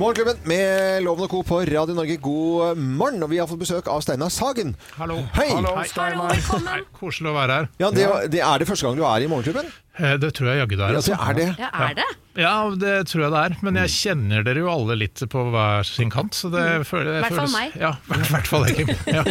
Morgenklubben 0.00 0.38
med 0.48 1.02
Loven 1.04 1.26
og 1.26 1.30
Co. 1.30 1.42
på 1.44 1.58
Radio 1.68 1.92
Norge, 1.94 2.14
god 2.24 2.78
morgen. 2.80 3.20
Og 3.26 3.28
vi 3.34 3.36
har 3.40 3.48
fått 3.50 3.60
besøk 3.60 3.88
av 3.92 4.00
Steinar 4.00 4.30
Sagen. 4.32 4.70
Hallo. 4.96 5.18
Hei! 5.36 5.50
Hei, 5.52 6.78
Koselig 6.96 7.28
å 7.28 7.34
være 7.36 7.58
her. 7.58 7.68
Ja, 7.82 7.90
det, 7.92 8.06
det 8.32 8.40
er 8.40 8.62
det 8.62 8.68
første 8.70 8.86
gang 8.88 8.96
du 8.96 9.04
er 9.04 9.26
i 9.26 9.28
Morgenklubben? 9.28 9.68
Eh, 10.00 10.14
Det 10.22 10.30
tror 10.38 10.48
jeg 10.54 10.62
jaggu 10.62 10.78
det 10.80 10.86
er. 10.86 10.96
Ja, 10.96 11.02
det 11.04 11.18
er 11.18 11.36
det. 11.36 11.48
Ja, 11.60 11.70
er 11.90 11.98
det? 11.98 12.06
Ja, 12.40 12.54
det 12.80 12.94
tror 13.10 13.24
jeg 13.26 13.34
det 13.34 13.42
er. 13.42 13.56
Men 13.66 13.76
jeg 13.82 13.92
kjenner 13.98 14.46
dere 14.46 14.62
jo 14.64 14.70
alle 14.72 14.96
litt 15.02 15.20
på 15.34 15.42
hver 15.52 15.84
sin 15.90 16.14
kant. 16.14 16.32
Så 16.38 16.48
det 16.54 16.64
føler, 16.88 17.20
Mm. 17.20 17.26
Hvert 17.26 17.36
fall 17.36 17.50
føles- 17.50 17.58
meg. 17.58 17.76
Ja, 17.76 17.92
i 18.16 18.30
hvert 18.32 18.50
fall 18.54 18.64
deg, 18.70 18.96
Ja. 19.18 19.26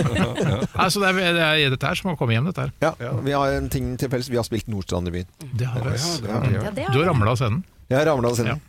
Altså, 0.85 1.01
det, 1.01 1.09
er, 1.15 1.33
det 1.39 1.49
er 1.65 1.73
dette 1.73 1.89
her 1.89 1.97
som 2.03 2.13
å 2.13 2.17
komme 2.19 2.37
hjem, 2.37 2.51
dette 2.51 2.67
her. 2.67 2.75
Ja, 2.85 2.93
Vi 3.25 3.33
har 3.33 3.57
en 3.57 3.73
ting 3.73 3.89
til 3.97 4.13
felles. 4.13 4.29
Vi 4.29 4.37
har 4.37 4.45
spilt 4.45 4.69
Nordstrand-revyen. 4.69 5.25
Det 5.57 5.65
har 5.73 5.81
vi. 5.89 5.97
Ja, 5.97 6.45
det 6.45 6.85
har 6.85 6.93
Du 6.93 6.99
vi. 6.99 7.01
har 7.01 7.09
ramla 7.09 7.33
av 7.33 7.41
scenen. 7.41 7.65
Jeg 7.89 8.05
ramla 8.05 8.29
av 8.29 8.35
scenen. 8.37 8.59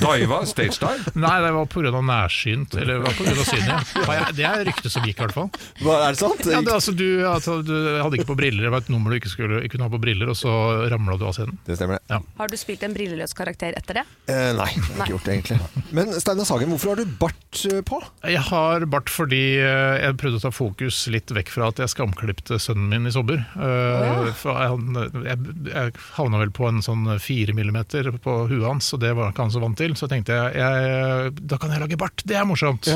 Diva? 0.00 0.38
stage 0.48 0.78
dive? 0.80 1.10
Nei, 1.20 1.34
det 1.44 1.50
var 1.52 1.66
pga. 1.68 1.90
nærsynt. 2.00 2.76
Eller 2.80 2.94
det 2.94 3.02
var 3.04 3.16
på 3.18 3.26
grunn 3.26 3.40
av 3.42 3.48
synet, 3.50 3.90
ja. 3.92 4.14
Ja, 4.16 4.28
Det 4.32 4.46
er 4.48 4.62
ryktet 4.70 4.94
som 4.94 5.04
gikk, 5.04 5.18
i 5.18 5.24
hvert 5.26 5.34
fall. 5.36 5.50
Hva, 5.82 5.96
er 6.06 6.14
det 6.16 6.20
sant? 6.22 6.40
Ja, 6.48 6.62
det, 6.64 6.72
altså, 6.72 6.94
du, 6.96 7.04
altså, 7.28 7.58
du 7.66 7.74
hadde 8.00 8.16
ikke 8.16 8.30
på 8.30 8.38
briller, 8.40 8.64
det 8.64 8.70
var 8.72 8.80
et 8.80 8.88
nummer 8.88 9.12
du 9.12 9.18
ikke 9.18 9.32
skulle 9.32 9.60
ikke 9.66 9.74
kunne 9.74 9.90
ha 9.90 9.92
på 9.92 10.00
briller, 10.00 10.32
og 10.32 10.38
så 10.40 10.54
ramla 10.88 11.18
du 11.20 11.26
av 11.28 11.34
scenen. 11.36 11.60
Det 11.66 11.76
stemmer, 11.76 12.00
det. 12.00 12.14
Ja. 12.14 12.22
Har 12.40 12.48
du 12.48 12.56
spilt 12.56 12.86
en 12.88 12.96
brilleløs 12.96 13.36
karakter 13.36 13.76
etter 13.76 14.00
det? 14.00 14.06
Eh, 14.32 14.48
nei, 14.56 14.70
jeg 14.72 14.86
har 14.86 15.04
ikke 15.04 15.12
gjort 15.12 15.28
det 15.28 15.36
egentlig. 15.36 15.84
Men 16.00 16.16
Steinar 16.16 16.48
Sagen, 16.48 16.72
hvorfor 16.72 16.94
har 16.94 17.02
du 17.04 17.12
bart 17.20 17.62
eh, 17.68 17.82
på? 17.84 18.00
Jeg 18.32 18.44
har 18.48 18.88
bart 18.96 19.12
fordi 19.12 19.42
eh, 19.60 19.98
jeg 20.06 20.16
prøvde 20.24 20.40
å 20.40 20.44
ta 20.46 20.54
fokus 20.56 21.02
litt 21.12 21.36
vekk 21.36 21.52
fra 21.52 21.68
at 21.68 21.84
jeg 21.84 21.92
skamklipte 21.92 22.56
sønnen 22.56 22.88
min 22.96 23.12
i 23.12 23.14
sommer. 23.14 23.44
Eh, 23.60 24.32
jeg, 24.40 25.04
jeg, 25.28 25.54
jeg 25.68 25.94
havna 26.16 26.40
vel 26.46 26.56
på 26.56 26.70
en 26.72 26.80
sånn 26.84 27.04
fire 27.20 27.52
millimeter 27.60 28.08
på 28.24 28.40
huet 28.48 28.69
hans, 28.70 28.92
og 28.96 29.02
det 29.02 29.10
var 29.18 29.32
ikke 29.34 29.44
han 29.46 29.52
så 29.54 29.62
vant 29.62 29.78
til. 29.80 29.96
Så 29.98 30.08
tenkte 30.10 30.36
jeg, 30.38 30.56
jeg 30.62 31.34
da 31.50 31.58
kan 31.60 31.74
jeg 31.74 31.82
lage 31.84 31.98
bart, 32.00 32.22
det 32.26 32.38
er 32.40 32.46
morsomt. 32.48 32.88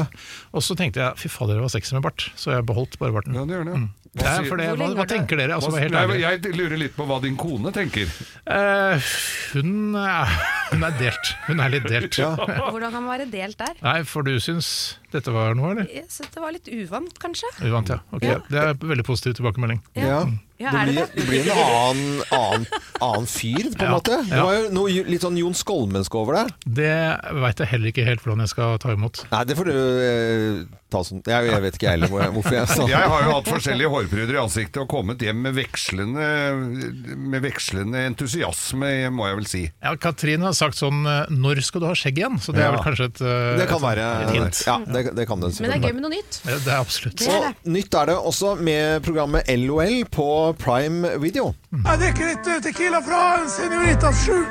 Og 0.54 0.62
så 0.64 0.76
tenkte 0.78 1.02
jeg 1.04 1.20
fy 1.20 1.28
fader, 1.32 1.58
det 1.60 1.66
var 1.66 1.74
sexy 1.74 1.94
med 1.98 2.06
bart, 2.06 2.30
så 2.38 2.54
jeg 2.56 2.66
beholdt 2.68 2.98
bare 3.02 3.14
barten. 3.18 3.36
Ja, 3.36 3.44
det 3.48 3.58
gjør 3.58 3.70
det. 3.72 3.82
Det 4.14 4.26
er 4.30 4.44
for 4.46 4.60
det, 4.60 4.66
hva, 4.78 4.86
hva 4.94 5.04
tenker 5.10 5.40
dere? 5.40 5.56
Altså, 5.56 5.72
Hva- 5.74 5.80
helt 5.82 5.94
Nei, 5.96 6.20
jeg 6.22 6.52
lurer 6.54 6.78
litt 6.78 6.92
på 6.94 7.02
hva 7.08 7.16
din 7.24 7.34
kone 7.34 7.72
tenker. 7.74 8.06
Eh, 8.46 9.08
hun, 9.56 9.72
er, 9.98 10.30
hun 10.70 10.86
er 10.86 10.94
delt. 11.00 11.32
Hun 11.48 11.62
er 11.64 11.72
litt 11.74 11.88
delt. 11.90 12.20
Hvordan 12.22 12.94
kan 12.94 13.00
man 13.02 13.10
være 13.16 13.26
delt 13.32 13.58
der? 13.58 13.74
Nei, 13.82 13.96
for 14.06 14.22
du 14.22 14.36
syns 14.38 14.68
dette 15.14 15.32
var 15.34 15.54
noe, 15.58 15.70
eller? 15.74 15.86
Jeg 15.94 16.08
synes 16.10 16.32
det 16.34 16.42
var 16.42 16.54
litt 16.56 16.68
uvant, 16.74 17.14
kanskje. 17.22 17.50
Uvant, 17.68 17.92
ja. 17.94 18.00
Ok, 18.14 18.26
Ja. 18.26 18.40
Det 18.50 18.60
er 18.64 18.74
veldig 18.82 19.06
positiv 19.06 19.36
tilbakemelding. 19.38 19.80
Ja. 19.98 20.24
Ja, 20.62 20.70
det, 20.86 20.94
det 20.94 21.24
blir, 21.26 21.26
det? 21.26 21.26
blir 21.28 21.48
en 21.50 21.58
annen, 21.64 22.20
annen, 22.30 22.66
annen 23.02 23.26
fyr, 23.26 23.72
på 23.74 23.82
en 23.82 23.88
Ja, 23.88 23.94
måte. 23.96 24.18
Det 24.28 24.36
ja. 24.38 24.44
var 24.46 24.54
jo 24.54 24.68
noe 24.76 25.02
litt 25.10 25.24
sånn 25.26 25.38
Jon 25.40 25.56
Skolmensk 25.58 26.14
over 26.14 26.38
det. 26.38 26.44
Det 26.78 26.92
veit 27.42 27.58
jeg 27.64 27.70
heller 27.72 27.90
ikke 27.90 28.06
helt 28.06 28.22
hvordan 28.22 28.44
jeg 28.44 28.52
skal 28.54 28.78
ta 28.84 28.94
imot. 28.94 29.24
Nei, 29.32 29.42
det 29.50 29.56
får 29.58 29.70
du 29.72 29.74
eh, 29.74 30.60
sånn 31.02 31.22
jeg, 31.26 31.48
jeg 31.50 31.62
vet 31.62 31.74
ikke 31.74 31.88
heller 31.90 32.08
hvor 32.08 32.20
jeg- 32.22 32.32
hvorfor 32.36 32.52
jeg 32.52 32.68
sa 32.68 32.86
Jeg 32.94 33.08
har 33.10 33.22
jo 33.24 33.30
hatt 33.32 33.48
forskjellige 33.50 33.90
hårpryder 33.90 34.34
i 34.34 34.42
ansiktet 34.44 34.76
og 34.82 34.88
kommet 34.88 35.18
hjem 35.18 35.40
med 35.42 35.54
vekslende, 35.54 36.26
med 37.16 37.42
vekslende 37.42 38.04
entusiasme, 38.10 39.10
må 39.10 39.26
jeg 39.28 39.36
vel 39.40 39.46
si. 39.50 39.62
Ja, 39.82 39.94
Katrin 39.96 40.42
har 40.46 40.52
sagt 40.52 40.76
sånn 40.78 41.02
eh, 41.06 41.26
'når 41.30 41.62
skal 41.64 41.80
du 41.80 41.86
ha 41.86 41.94
skjegg 41.94 42.18
igjen?' 42.18 42.38
Så 42.40 42.52
det 42.54 42.60
er 42.62 42.70
Ja. 42.70 42.76
vel 42.76 42.84
kanskje 42.84 43.04
et, 43.10 43.20
eh, 43.20 43.56
Det 43.58 43.68
kan 43.68 43.76
et, 43.76 43.82
være 43.82 44.04
et 44.22 44.30
hint. 44.34 44.62
Ja, 44.66 44.78
det, 44.78 45.14
det 45.16 45.26
kan 45.26 45.40
det 45.40 45.60
Men 45.60 45.70
det 45.70 45.76
er 45.80 45.88
gøy 45.88 45.94
med 45.94 46.02
noe 46.02 46.10
nytt. 46.14 46.40
Ja, 46.44 46.58
det 46.58 46.68
er 46.68 46.78
absolutt. 46.80 47.16
Det 47.18 47.28
er 47.28 47.40
det. 47.40 47.54
Og 47.64 47.72
nytt 47.72 47.94
er 47.94 48.06
det 48.06 48.16
også 48.16 48.54
med 48.60 49.02
programmet 49.02 49.44
LOL 49.48 50.04
på 50.10 50.28
Prime 50.58 51.18
Video. 51.18 51.54
Jeg 51.72 51.98
drikker 51.98 52.24
litt 52.30 52.62
tequila 52.62 53.00
fra 53.02 53.46
Senoritas 53.48 54.24
7. 54.26 54.46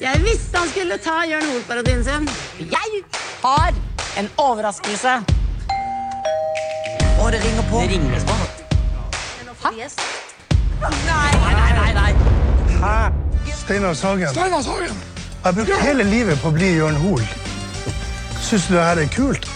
Jeg 0.00 0.16
visste 0.24 0.56
han 0.58 0.68
skulle 0.68 0.98
ta 0.98 1.22
Jørn 1.28 1.42
Hoel-parodien 1.44 2.02
sin. 2.04 2.26
Jeg 2.58 3.04
har 3.42 3.72
en 4.16 4.28
overraskelse. 4.38 5.43
Og 7.20 7.32
det 7.32 7.40
ringer 7.44 7.64
på. 7.70 7.76
Det 7.80 7.90
ringer 7.90 8.20
på. 8.20 8.34
Hæ? 9.64 9.70
Nei, 11.10 11.30
nei, 11.42 11.72
nei, 11.80 11.92
nei. 12.00 12.12
Hæ? 12.82 13.12
Steinar 13.64 13.94
Sagen. 13.94 14.28
Steinar 14.28 14.62
Sagen. 14.62 14.84
Jeg 15.44 15.44
har 15.44 15.52
brukt 15.52 15.80
hele 15.80 16.04
livet 16.04 16.38
på 16.40 16.48
å 16.48 16.56
bli 16.56 16.74
Jørn 16.76 16.96
Hoel. 17.04 17.26
Syns 18.40 18.66
du 18.68 18.74
det 18.74 18.84
her 18.84 19.04
er 19.04 19.08
kult? 19.12 19.53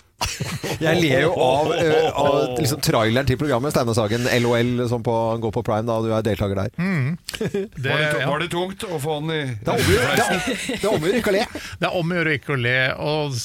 Jeg 0.78 1.00
ler 1.02 1.22
jo 1.24 1.32
av, 1.42 1.72
eh, 1.74 2.08
av 2.14 2.36
liksom 2.60 2.80
traileren 2.84 3.26
til 3.28 3.38
programmet 3.40 3.74
Steinar 3.74 3.96
Sagen, 3.98 4.26
LOL, 4.44 4.84
som 4.90 5.02
på, 5.06 5.14
går 5.42 5.52
på 5.56 5.62
Prime 5.66 5.86
da 5.88 5.96
du 6.04 6.10
er 6.14 6.22
deltaker 6.26 6.60
der. 6.62 6.70
Det, 7.38 7.86
var, 7.86 8.00
det, 8.02 8.24
var 8.26 8.40
det 8.42 8.48
tungt 8.50 8.82
å 8.88 8.96
få 8.98 9.18
han 9.20 9.28
i 9.30 9.36
Det 9.62 9.70
er 9.70 10.88
om 10.90 11.04
å 11.04 11.06
gjøre- 11.06 11.18
ikke 11.20 11.30
å 11.30 11.34
le. 11.36 11.42
Det 11.78 11.86
er 11.86 11.94
om 12.00 12.10
å 12.10 12.16
gjøre 12.18 12.32
ikke 12.38 12.54
å 12.54 12.58
le. 12.58 12.74
Og 12.98 13.36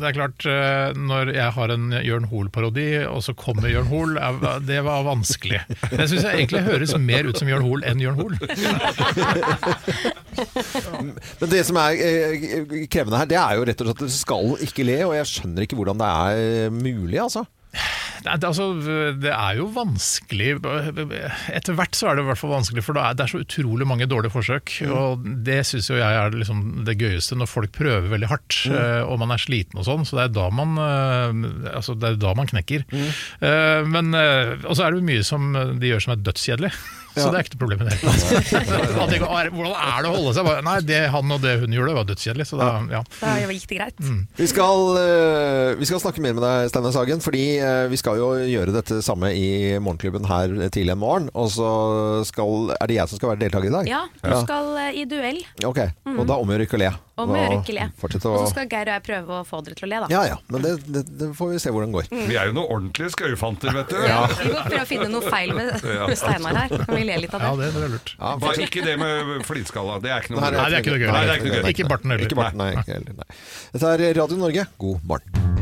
det 0.00 0.08
er 0.08 0.16
klart, 0.16 0.46
eh, 0.50 0.98
når 0.98 1.30
jeg 1.36 1.54
har 1.58 1.74
en 1.76 1.86
Jørn 2.02 2.26
Hoel-parodi, 2.32 2.88
og 3.06 3.22
så 3.26 3.34
kommer 3.38 3.70
Jørn 3.70 3.86
Hoel, 3.92 4.18
det 4.66 4.80
var 4.86 5.06
vanskelig. 5.06 5.60
Det 5.92 6.08
syns 6.10 6.26
jeg 6.26 6.32
egentlig 6.42 6.64
høres 6.66 6.96
mer 6.98 7.30
ut 7.30 7.38
som 7.38 7.50
Jørn 7.50 7.66
Hoel 7.68 7.86
enn 7.86 8.02
Jørn 8.02 8.18
Hoel. 8.18 8.34
Men 11.40 11.50
det 11.52 11.64
som 11.68 11.78
er 11.82 11.98
eh, 11.98 12.86
krevende 12.92 13.20
her, 13.22 13.28
det 13.30 13.40
er 13.40 13.58
jo 13.58 13.66
rett 13.68 13.82
og 13.84 13.90
slett 13.90 14.00
at 14.00 14.06
du 14.08 14.16
skal 14.20 14.56
ikke 14.68 14.86
le, 14.88 15.00
og 15.08 15.16
jeg 15.18 15.32
skjønner 15.34 15.66
ikke 15.66 15.78
hvordan 15.78 16.00
det 16.02 16.10
er 16.14 16.74
mulig, 16.74 17.20
altså. 17.22 17.46
Det 18.24 18.32
det, 18.40 18.48
altså, 18.48 18.64
det 19.20 19.28
er 19.30 19.58
jo 19.58 19.66
vanskelig 19.74 20.54
Etter 21.52 21.76
hvert 21.76 21.94
så 21.94 22.08
er 22.08 22.16
det 22.16 22.22
i 22.24 22.28
hvert 22.30 22.40
fall 22.40 22.54
vanskelig, 22.54 22.82
for 22.86 22.96
det 22.96 23.02
er, 23.04 23.16
det 23.18 23.24
er 23.26 23.30
så 23.34 23.40
utrolig 23.44 23.86
mange 23.86 24.08
dårlige 24.08 24.32
forsøk. 24.32 24.72
Og 24.88 25.26
det 25.46 25.58
syns 25.68 25.90
jo 25.92 25.98
jeg 26.00 26.16
er 26.22 26.32
liksom 26.34 26.62
det 26.88 26.96
gøyeste, 26.98 27.36
når 27.38 27.50
folk 27.52 27.74
prøver 27.76 28.08
veldig 28.14 28.30
hardt 28.32 28.56
Mm. 28.66 28.72
eh, 28.80 29.02
og 29.04 29.18
man 29.20 29.30
er 29.36 29.42
sliten 29.42 29.78
og 29.78 29.84
sånn. 29.86 30.06
Så 30.08 30.16
det 30.16 30.24
er 30.24 30.34
da 30.40 30.46
man, 30.50 30.72
eh, 30.80 31.74
altså, 31.76 31.94
det 32.00 32.14
er 32.14 32.20
da 32.24 32.32
man 32.38 32.48
knekker. 32.50 32.86
Mm. 32.88 33.08
Eh, 33.46 33.82
men, 33.92 34.14
eh, 34.16 34.56
og 34.64 34.72
så 34.74 34.86
er 34.86 34.96
det 34.96 35.02
jo 35.02 35.10
mye 35.12 35.26
som 35.26 35.52
de 35.52 35.92
gjør 35.92 36.06
som 36.06 36.16
er 36.16 36.24
dødskjedelig. 36.26 36.72
Så 37.16 37.30
det 37.32 37.38
er 37.38 37.46
ikke 37.46 37.54
noe 37.56 37.62
problem 37.62 37.82
med 37.82 37.88
det. 37.90 37.96
Hvordan 38.96 39.72
er 39.72 40.04
det 40.04 40.10
å 40.10 40.14
holde 40.16 40.34
seg? 40.36 40.50
Nei, 40.66 40.76
det 40.86 41.00
han 41.14 41.32
og 41.36 41.42
det 41.44 41.54
hun 41.62 41.76
gjorde, 41.76 41.94
var 41.96 42.08
dødskjedelig. 42.10 42.46
Så 42.50 42.60
da, 42.60 42.68
ja. 42.92 43.02
Da 43.20 43.34
gikk 43.40 43.68
det 43.70 43.78
greit. 43.80 44.02
Vi 44.36 44.48
skal, 44.50 44.84
eh, 45.00 45.72
vi 45.80 45.88
skal 45.88 46.02
snakke 46.02 46.24
mer 46.24 46.36
med 46.36 46.44
deg, 46.44 46.70
Steinar 46.72 46.94
Sagen, 46.96 47.22
fordi 47.24 47.46
eh, 47.56 47.86
vi 47.92 48.00
skal 48.00 48.20
jo 48.20 48.30
gjøre 48.44 48.74
dette 48.76 49.00
samme 49.06 49.32
i 49.36 49.48
Morgenklubben 49.80 50.28
her 50.28 50.54
tidlig 50.68 50.96
en 50.96 51.02
morgen. 51.02 51.30
Og 51.34 51.50
så 51.56 51.70
skal, 52.28 52.74
er 52.76 52.92
det 52.92 53.00
jeg 53.00 53.12
som 53.12 53.20
skal 53.22 53.34
være 53.34 53.44
deltaker 53.46 53.72
i 53.72 53.76
dag? 53.78 53.90
Ja, 53.90 54.04
du 54.22 54.36
skal 54.44 54.72
eh, 54.84 55.02
i 55.02 55.08
duell. 55.08 55.42
Ok, 55.66 55.82
og 56.16 56.24
da 56.28 56.40
omgjør 56.42 56.66
ikke 56.68 56.80
å 56.80 56.84
le. 56.86 56.94
Om 57.16 57.30
å 57.32 57.36
gjøre 57.38 57.54
Og 57.56 57.62
ikke 57.62 57.74
le. 57.78 57.84
Og 57.96 58.14
så 58.20 58.40
skal 58.50 58.66
Geir 58.68 58.90
og 58.90 58.92
jeg 58.92 59.02
prøve 59.06 59.36
å 59.38 59.44
få 59.48 59.62
dere 59.64 59.76
til 59.78 59.86
å 59.86 59.88
le, 59.88 60.00
da. 60.04 60.08
Ja 60.12 60.22
ja, 60.28 60.36
men 60.52 60.64
det, 60.66 60.72
det, 60.84 61.02
det 61.16 61.30
får 61.38 61.54
vi 61.54 61.60
se 61.62 61.72
hvordan 61.72 61.94
det 61.94 61.96
går. 61.96 62.10
Mm. 62.12 62.24
Vi 62.28 62.36
er 62.36 62.50
jo 62.50 62.56
noen 62.58 62.72
ordentlige 62.74 63.12
skøyefanter, 63.14 63.72
vet 63.72 63.94
du. 63.94 63.96
Ja, 64.04 64.18
vi 64.36 64.50
må 64.52 64.64
prøve 64.66 64.82
å 64.82 64.90
finne 64.90 65.08
noe 65.14 65.32
feil 65.32 65.54
med, 65.56 65.70
med 65.80 66.18
Steinar 66.20 66.58
her. 66.60 66.74
Kan 66.82 66.92
vi 66.92 67.05
le 67.08 67.18
litt 67.24 67.34
av 67.36 67.42
det? 67.42 67.50
Ja, 67.50 67.56
det, 67.62 67.72
det 67.76 67.84
er 67.86 67.92
lurt. 67.96 68.14
Bare 68.44 68.66
ikke 68.68 68.86
det 68.86 68.96
med 69.02 69.34
flintskalla. 69.48 69.98
Det 70.04 70.12
er 70.12 70.24
ikke 70.24 70.36
noe 70.36 70.44
Nei, 70.44 70.54
det 70.54 70.64
er 70.66 70.80
ikke 70.84 70.96
noe 70.96 71.02
gøy. 71.02 71.10
Nei, 71.12 71.22
det 71.26 71.34
er 71.34 71.40
ikke 71.42 71.52
noe 71.52 71.60
gøy. 71.60 71.70
Ikke 71.74 71.90
barten 71.92 72.16
heller. 72.16 72.26
Ikke 72.28 72.40
Barten, 72.42 72.64
nei. 72.64 73.30
Dette 73.76 73.94
er 73.96 74.08
Radio 74.20 74.42
Norge, 74.42 74.66
god 74.82 75.06
morgen. 75.14 75.55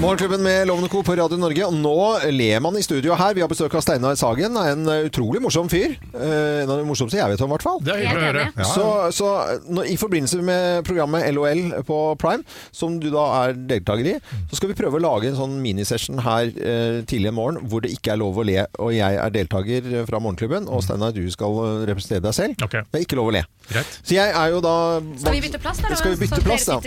Morgenklubben 0.00 0.42
med 0.42 0.66
Lovende 0.66 0.88
Co. 0.88 1.02
på 1.02 1.12
Radio 1.16 1.36
Norge. 1.36 1.66
Og 1.68 1.74
nå 1.76 1.92
ler 2.32 2.60
man 2.64 2.76
i 2.78 2.80
studio 2.82 3.12
her. 3.20 3.34
Vi 3.36 3.42
har 3.44 3.48
besøk 3.52 3.74
av 3.76 3.82
Steinar 3.84 4.14
Sagen. 4.16 4.54
En 4.56 4.86
utrolig 5.04 5.42
morsom 5.44 5.68
fyr. 5.68 5.92
Eh, 6.16 6.62
En 6.62 6.70
av 6.72 6.78
de 6.80 6.86
morsomste 6.88 7.18
jeg 7.18 7.28
vet 7.28 7.42
om, 7.44 7.50
i 7.50 7.52
hvert 7.52 7.64
fall. 7.66 7.82
Det 7.84 7.92
er 7.92 8.00
hyggelig 8.06 8.20
å 8.22 8.24
høre. 8.30 8.44
Ja. 8.56 8.64
Så, 8.64 8.86
så 9.12 9.28
nå, 9.68 9.84
i 9.84 9.98
forbindelse 10.00 10.40
med 10.44 10.86
programmet 10.88 11.26
LOL 11.36 11.60
på 11.84 11.98
Prime, 12.20 12.46
som 12.72 12.96
du 13.00 13.10
da 13.12 13.26
er 13.42 13.52
deltaker 13.68 14.08
i, 14.08 14.14
så 14.48 14.56
skal 14.60 14.72
vi 14.72 14.78
prøve 14.78 14.96
å 14.96 15.02
lage 15.04 15.28
en 15.28 15.36
sånn 15.36 15.58
minisession 15.60 16.22
her 16.24 16.48
eh, 16.48 17.02
tidlig 17.04 17.34
i 17.34 17.36
morgen 17.36 17.60
hvor 17.68 17.84
det 17.84 17.92
ikke 17.98 18.14
er 18.14 18.22
lov 18.22 18.40
å 18.40 18.46
le. 18.48 18.56
Og 18.80 18.94
jeg 18.96 19.20
er 19.20 19.36
deltaker 19.36 19.90
fra 20.08 20.22
Morgenklubben, 20.24 20.70
og 20.72 20.80
Steinar, 20.86 21.12
du 21.12 21.28
skal 21.32 21.60
eh, 21.66 21.84
representere 21.92 22.24
deg 22.24 22.38
selv. 22.40 22.56
Det 22.64 23.02
er 23.02 23.04
ikke 23.04 23.20
lov 23.20 23.34
å 23.34 23.36
le. 23.36 23.44
Greit. 23.68 24.00
Så 24.00 24.16
jeg 24.16 24.32
er 24.32 24.48
jo 24.56 24.64
da 24.64 24.74
Skal 25.20 25.36
vi 25.36 25.44
bytte 25.44 25.60
plass, 25.62 25.84
da? 25.84 25.92
Skal 26.00 26.16
vi 26.16 26.24
bytte 26.24 26.40
plass, 26.48 26.64
da? 26.72 26.80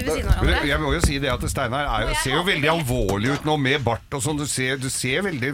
Jeg 0.66 0.82
må 0.82 0.98
jo 0.98 1.06
si 1.06 1.22
det 1.22 1.30
at 1.38 1.46
Steinar 1.54 1.86
er 2.02 2.18
ser 2.24 2.40
jo 2.40 2.46
veldig 2.50 2.74
alvorlig 2.74 3.03
ut 3.12 3.48
nå 3.48 3.58
med 3.62 3.84
bart 3.86 4.16
og 4.16 4.24
sånn. 4.24 4.40
Du 4.40 4.48
ser, 4.50 4.78
du 4.82 4.90
ser 4.94 5.24
veldig 5.26 5.52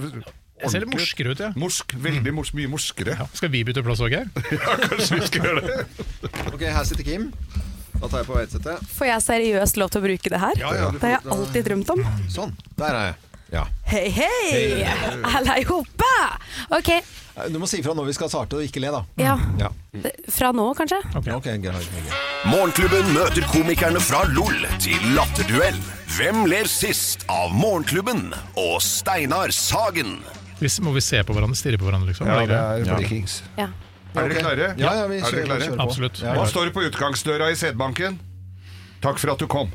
Jeg 0.60 0.72
ser 0.74 0.84
litt 0.84 0.94
morskere 0.94 1.34
ut, 1.34 1.42
ja. 1.46 1.52
Morsk, 1.60 1.96
veldig 2.04 2.34
mors, 2.36 2.54
mye 2.58 2.70
morskere. 2.72 3.16
Skal 3.38 3.52
vi 3.54 3.64
bytte 3.68 3.84
plass 3.86 4.04
òg, 4.04 4.16
Geir? 4.16 4.28
ja, 4.58 4.76
kanskje 4.84 5.20
vi 5.22 5.30
skal 5.30 5.50
gjøre 5.50 5.64
det. 5.66 5.80
Ok, 6.52 6.68
her 6.68 6.84
sitter 6.90 7.08
Kim. 7.08 7.32
Da 8.00 8.08
tar 8.08 8.22
jeg 8.22 8.30
på 8.30 8.38
headsetet. 8.40 8.92
Får 8.96 9.10
jeg 9.10 9.26
seriøst 9.26 9.80
lov 9.80 9.90
til 9.92 10.02
å 10.02 10.06
bruke 10.06 10.32
det 10.32 10.40
her? 10.40 10.60
Ja, 10.62 10.76
ja, 10.78 10.92
det 10.96 11.02
har 11.04 11.18
jeg 11.18 11.34
alltid 11.36 11.68
drømt 11.68 11.96
om. 11.96 12.06
Sånn. 12.32 12.56
Der 12.80 12.96
er 12.96 13.10
jeg. 13.12 13.29
Ja. 13.52 13.64
Hei, 13.90 14.10
hei! 14.14 14.84
Alle 15.24 15.54
Allihopa! 15.56 16.38
Ok, 16.70 16.90
Du 17.50 17.56
må 17.58 17.66
si 17.72 17.80
fra 17.82 17.94
når 17.96 18.10
vi 18.10 18.14
skal 18.18 18.30
starte 18.30 18.58
og 18.60 18.66
ikke 18.66 18.82
le, 18.84 18.90
da. 18.94 19.00
Ja. 19.18 19.38
ja. 19.62 19.70
fra 20.30 20.52
nå 20.54 20.66
kanskje? 20.78 21.00
Ok, 21.18 21.48
greit. 21.64 21.88
Morgenklubben 22.50 23.10
møter 23.16 23.48
komikerne 23.50 24.02
fra 24.04 24.26
LOL 24.36 24.68
til 24.84 25.00
latterduell. 25.16 25.80
Hvem 26.18 26.44
ler 26.52 26.68
sist 26.70 27.24
av 27.32 27.54
Morgenklubben 27.56 28.28
og 28.60 28.78
Steinar 28.84 29.56
Sagen? 29.56 30.20
Hvis, 30.60 30.82
må 30.84 30.92
vi 30.92 31.02
se 31.06 31.24
på 31.24 31.34
hverandre, 31.34 31.56
stirre 31.58 31.80
på 31.80 31.88
hverandre, 31.88 32.12
liksom? 32.12 32.28
Ja, 32.28 32.44
det 32.44 32.60
er 32.60 32.98
Breakings. 32.98 33.40
Ja. 33.58 33.70
Er 34.18 34.26
dere 34.28 34.42
klare? 34.44 34.72
Ja, 34.82 34.96
ja, 35.00 35.06
vi 35.08 35.20
er 35.22 35.24
kjører- 35.24 35.36
dere 35.38 35.46
klare? 35.48 35.64
kjører 35.64 35.78
på. 35.80 35.86
Absolutt. 35.88 36.24
Hva 36.26 36.48
står 36.50 36.66
det 36.70 36.74
på 36.76 36.84
utgangsdøra 36.90 37.52
i 37.54 37.56
sædbanken? 37.56 38.20
Takk 39.00 39.22
for 39.22 39.32
at 39.32 39.40
du 39.40 39.48
kom. 39.48 39.72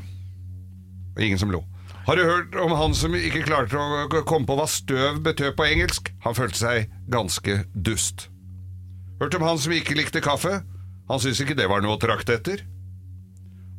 Og 1.15 1.23
ingen 1.23 1.41
som 1.41 1.49
lo. 1.49 1.63
Har 2.05 2.15
du 2.15 2.23
hørt 2.23 2.55
om 2.61 2.71
han 2.77 2.93
som 2.93 3.15
ikke 3.17 3.41
klarte 3.47 3.79
å 3.81 4.21
komme 4.29 4.45
på 4.45 4.55
hva 4.59 4.67
støv 4.69 5.23
betød 5.25 5.55
på 5.57 5.65
engelsk? 5.65 6.11
Han 6.21 6.35
følte 6.37 6.59
seg 6.59 6.91
ganske 7.09 7.63
dust. 7.73 8.27
Hørt 9.21 9.37
om 9.39 9.45
han 9.47 9.57
som 9.57 9.73
ikke 9.73 9.97
likte 9.97 10.21
kaffe? 10.21 10.59
Han 11.09 11.21
syntes 11.21 11.41
ikke 11.41 11.57
det 11.57 11.65
var 11.71 11.81
noe 11.81 11.97
å 11.97 12.01
trakte 12.01 12.37
etter. 12.37 12.61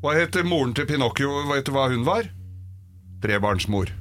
Hva 0.03 0.17
heter 0.19 0.47
moren 0.47 0.75
til 0.75 0.89
Pinocchio? 0.91 1.45
Vet 1.53 1.69
du 1.69 1.73
hva 1.77 1.87
hun 1.93 2.03
var? 2.07 2.27
Trebarnsmor. 3.23 3.95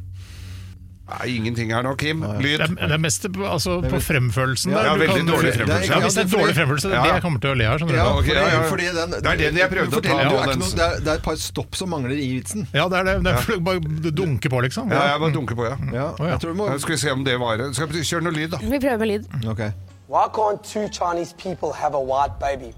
Nei, 1.06 1.26
ingenting 1.38 1.70
her 1.70 1.84
nå, 1.86 1.92
Kim. 2.02 2.24
Lyd. 2.42 2.58
Det 2.58 2.66
er, 2.66 2.72
det 2.90 2.96
er 2.96 3.02
mest 3.02 3.28
på, 3.30 3.44
altså, 3.46 3.76
på 3.86 4.00
fremførelsen. 4.02 4.72
Ja, 4.74 4.80
der. 4.80 4.88
ja, 4.88 4.94
veldig 4.98 5.18
kan- 5.20 5.28
dårlig 5.30 5.52
Ja, 5.54 6.00
hvis 6.02 6.16
det 6.18 6.24
er 6.24 6.32
dårlig 6.32 6.56
fremførelse, 6.58 6.90
det 6.90 6.98
er 6.98 7.04
det 7.06 7.12
jeg 7.14 7.22
kommer 7.22 7.40
til 7.44 7.50
å 7.52 7.58
le 7.60 7.68
av. 7.70 7.84
Ja, 7.94 8.08
ok, 8.10 8.26
fordi, 8.26 8.34
ja, 8.34 8.46
ja. 8.50 8.62
fordi 8.72 8.88
den, 8.96 9.14
Det 9.14 9.30
er 9.32 9.38
den 9.44 9.60
jeg 9.62 9.70
prøvde 9.70 10.00
å 10.00 10.02
ta 10.02 10.10
Ja, 10.10 10.16
det, 10.16 10.40
er 10.56 10.58
noe, 10.64 10.72
det, 10.80 10.88
er, 10.88 11.04
det 11.06 11.12
er 11.14 11.20
et 11.22 11.26
par 11.28 11.38
stopp 11.44 11.78
som 11.78 11.94
mangler 11.94 12.18
i 12.18 12.30
vitsen. 12.40 12.66
Ja, 12.74 12.88
det 12.90 12.98
er 13.04 13.10
det. 13.12 13.16
det 13.28 13.36
er, 13.36 13.60
Bare 13.70 13.80
dunke 14.22 14.50
på, 14.50 14.62
liksom. 14.66 14.90
Ja, 14.90 15.04
jeg 15.12 15.22
bare 15.28 15.36
dunker 15.38 15.56
på, 15.62 15.68
ja. 15.70 15.78
Ja, 15.94 16.08
jeg 16.32 16.40
tror 16.42 16.56
du 16.56 16.58
må 16.64 16.72
Skal 16.80 16.96
vi 16.96 17.02
se 17.04 17.14
om 17.14 17.22
det 17.28 17.38
varer. 17.40 17.70
Skal 17.78 17.88
vi 17.94 18.02
kjøre 18.02 18.26
noe 18.26 18.34
lyd, 18.34 18.50
da? 18.56 18.64
Vi 18.66 18.80
prøver 18.80 18.98
med 18.98 19.08
lyd. 19.14 19.30
Ok. 19.54 19.62
Why 20.10 20.26
can't 20.34 20.64
two 20.64 20.90
Chinese 20.90 21.34
people 21.38 21.72
have 21.74 21.94
a 21.94 22.02
white 22.02 22.40
baby? 22.40 22.74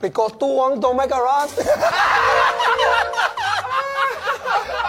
Because 0.00 0.32
two 0.32 0.80
don't 0.82 0.96
make 0.96 1.14
a 1.14 1.20
right. 1.22 1.50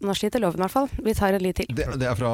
Nå 0.00 0.14
sliter 0.16 0.40
loven 0.40 0.56
i 0.56 0.62
hvert 0.64 0.72
fall. 0.72 0.86
Vi 1.04 1.12
tar 1.14 1.34
en 1.36 1.42
lyd 1.44 1.58
til. 1.58 1.66
Det, 1.76 1.84
det 2.00 2.06
er 2.08 2.14
fra 2.16 2.30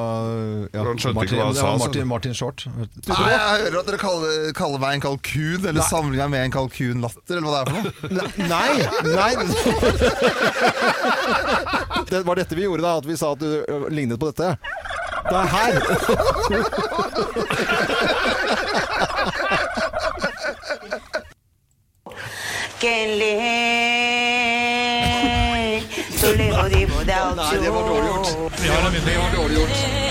ja, 0.70 0.84
Martin, 0.86 1.16
det 1.18 1.62
var 1.62 1.78
Martin, 1.80 2.06
Martin 2.06 2.34
Short. 2.38 2.66
Nei, 2.70 3.30
jeg 3.32 3.40
hører 3.64 3.78
at 3.80 3.86
dere 3.90 3.98
kaller, 3.98 4.52
kaller 4.54 4.78
meg 4.82 4.90
en 4.96 5.02
kalkun, 5.02 5.66
eller 5.66 5.82
sammenligner 5.88 6.30
meg 6.30 6.36
med 6.36 6.44
en 6.46 6.54
kalkunlatter, 6.54 7.34
eller 7.40 7.50
hva 7.50 7.52
det 7.56 7.60
er 7.62 7.66
for 7.72 7.80
noe. 8.14 8.26
Nei! 8.54 8.70
nei 9.16 9.32
Det 12.12 12.22
var 12.22 12.34
dette 12.38 12.54
vi 12.54 12.62
gjorde 12.68 12.86
da, 12.86 12.92
at 13.00 13.06
vi 13.08 13.16
sa 13.18 13.34
at 13.34 13.40
du 13.42 13.48
lignet 13.90 14.20
på 14.22 14.30
dette. 14.30 14.54
Det 15.26 15.34
er 15.34 15.46
her! 15.56 15.74
det 27.06 27.70
var 27.70 27.88
dårlig 27.88 28.08
gjort. 28.08 28.60
Vi 28.62 28.68
har 28.68 28.86
en 28.86 28.92
vinner. 28.92 29.06
Det 29.06 29.18
var 29.18 29.42
dårlig 29.42 29.56
gjort. 29.56 30.05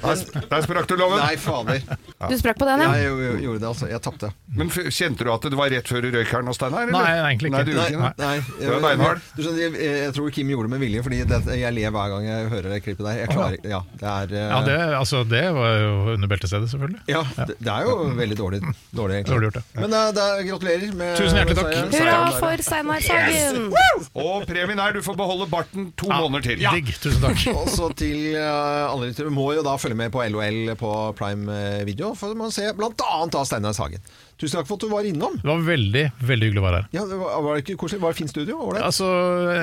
Der, 0.00 0.42
der 0.50 0.62
sprakk 0.64 0.86
du 0.88 0.94
loven. 0.96 1.18
Nei, 1.20 1.36
fader. 1.40 1.80
Du 2.30 2.34
sprakk 2.36 2.58
på 2.60 2.66
den, 2.68 2.82
ja? 2.84 2.88
Jeg 3.00 3.06
gjorde- 3.08 3.40
gjorde 3.44 3.60
det, 3.62 3.68
altså. 3.70 3.86
Jeg 3.90 4.00
tapte. 4.04 4.28
Men 4.56 4.68
f- 4.68 4.88
kjente 4.92 5.24
du 5.24 5.30
at 5.32 5.44
det 5.48 5.56
var 5.56 5.70
rett 5.72 5.88
før 5.88 6.02
du 6.04 6.10
røyk 6.12 6.28
her 6.34 6.42
nå, 6.44 6.52
Steinar? 6.56 6.90
Nei, 6.92 7.04
egentlig 7.30 7.48
ikke. 7.48 7.56
Nei, 7.56 7.62
du 7.64 7.70
gjorde 7.72 7.86
ikke 7.94 8.02
det? 8.04 8.24
Nei, 8.24 8.40
Du 8.60 8.74
er 8.76 8.82
beinhard. 8.84 9.22
Du 9.36 9.40
skjønner, 9.44 9.60
jeg, 9.64 9.94
jeg 10.04 10.12
tror 10.16 10.30
Kim 10.36 10.50
gjorde 10.52 10.68
det 10.68 10.72
med 10.74 10.82
vilje, 10.84 11.02
fordi 11.06 11.20
det, 11.30 11.38
jeg 11.60 11.72
ler 11.78 11.94
hver 11.96 12.12
gang 12.12 12.26
jeg 12.28 12.50
hører 12.52 12.68
det 12.74 12.80
klippet 12.84 13.06
der. 13.08 13.18
Jeg 13.22 13.30
klarer 13.32 13.56
ikke 13.56 13.72
Ja, 13.72 13.80
det 14.02 14.08
er 14.10 14.34
eh, 14.36 14.44
Ja, 14.50 14.60
det, 14.68 14.76
altså, 15.00 15.22
det 15.30 15.42
var 15.56 15.72
jo 15.80 15.92
under 16.16 16.28
beltestedet, 16.34 16.68
selvfølgelig. 16.74 17.00
Ja, 17.08 17.22
det, 17.40 17.56
det 17.60 17.72
er 17.76 17.88
jo 17.88 17.96
veldig 18.20 18.38
dårlig, 18.42 18.60
dårlig 19.00 19.16
egentlig. 19.20 19.34
Dårlig 19.36 19.48
gjort, 19.50 19.60
ja. 19.60 19.80
Men 19.80 19.96
uh, 19.96 20.04
det 20.16 20.26
er, 20.26 20.44
gratulerer 20.50 20.94
med 21.00 21.16
Tusen 21.20 21.40
hjertelig 21.40 21.58
takk. 21.60 21.96
Hurra 21.96 22.20
for 22.40 22.64
Steinar 22.68 23.06
Sagen! 23.08 23.72
Og 24.20 24.44
premien 24.50 24.80
er 24.84 24.96
du 24.96 25.00
får 25.04 25.16
beholde 25.18 25.48
barten 25.50 25.88
to 26.00 26.10
måneder 26.12 26.46
til. 26.50 26.62
Digg. 26.64 26.92
Tusen 27.00 27.24
takk. 27.24 27.46
Og 27.60 27.68
så 27.72 27.88
til 27.98 28.36
uh, 28.36 28.90
alle 28.92 29.10
lyttere, 29.10 29.32
må 29.32 29.50
jo 29.56 29.64
da 29.66 29.76
følge 29.80 29.89
med 29.98 30.12
på 30.14 30.22
LOL 30.30 30.74
på 30.80 30.90
Prime 31.18 31.52
eh, 31.54 31.84
Video, 31.88 32.12
for 32.18 32.34
man 32.38 32.52
ser 32.54 32.72
annet 32.74 33.34
av 33.34 33.44
Steinar 33.48 33.72
Sagen. 33.76 34.00
Tusen 34.40 34.56
takk 34.60 34.68
for 34.70 34.78
at 34.78 34.84
du 34.86 34.88
var 34.92 35.04
innom. 35.04 35.34
Det 35.40 35.48
var 35.48 35.60
veldig 35.66 36.04
veldig 36.24 36.48
hyggelig 36.48 36.62
å 36.62 36.66
være 36.66 36.80
her. 36.80 36.88
Ja, 36.96 37.04
det 37.10 37.18
var, 37.20 37.42
var 37.44 37.58
det 37.58 37.64
ikke 37.66 37.76
koselig? 37.82 38.00
Var 38.00 38.14
det 38.14 38.20
fint 38.22 38.32
studio? 38.32 38.56
Det? 38.72 38.82
Altså, 38.86 39.10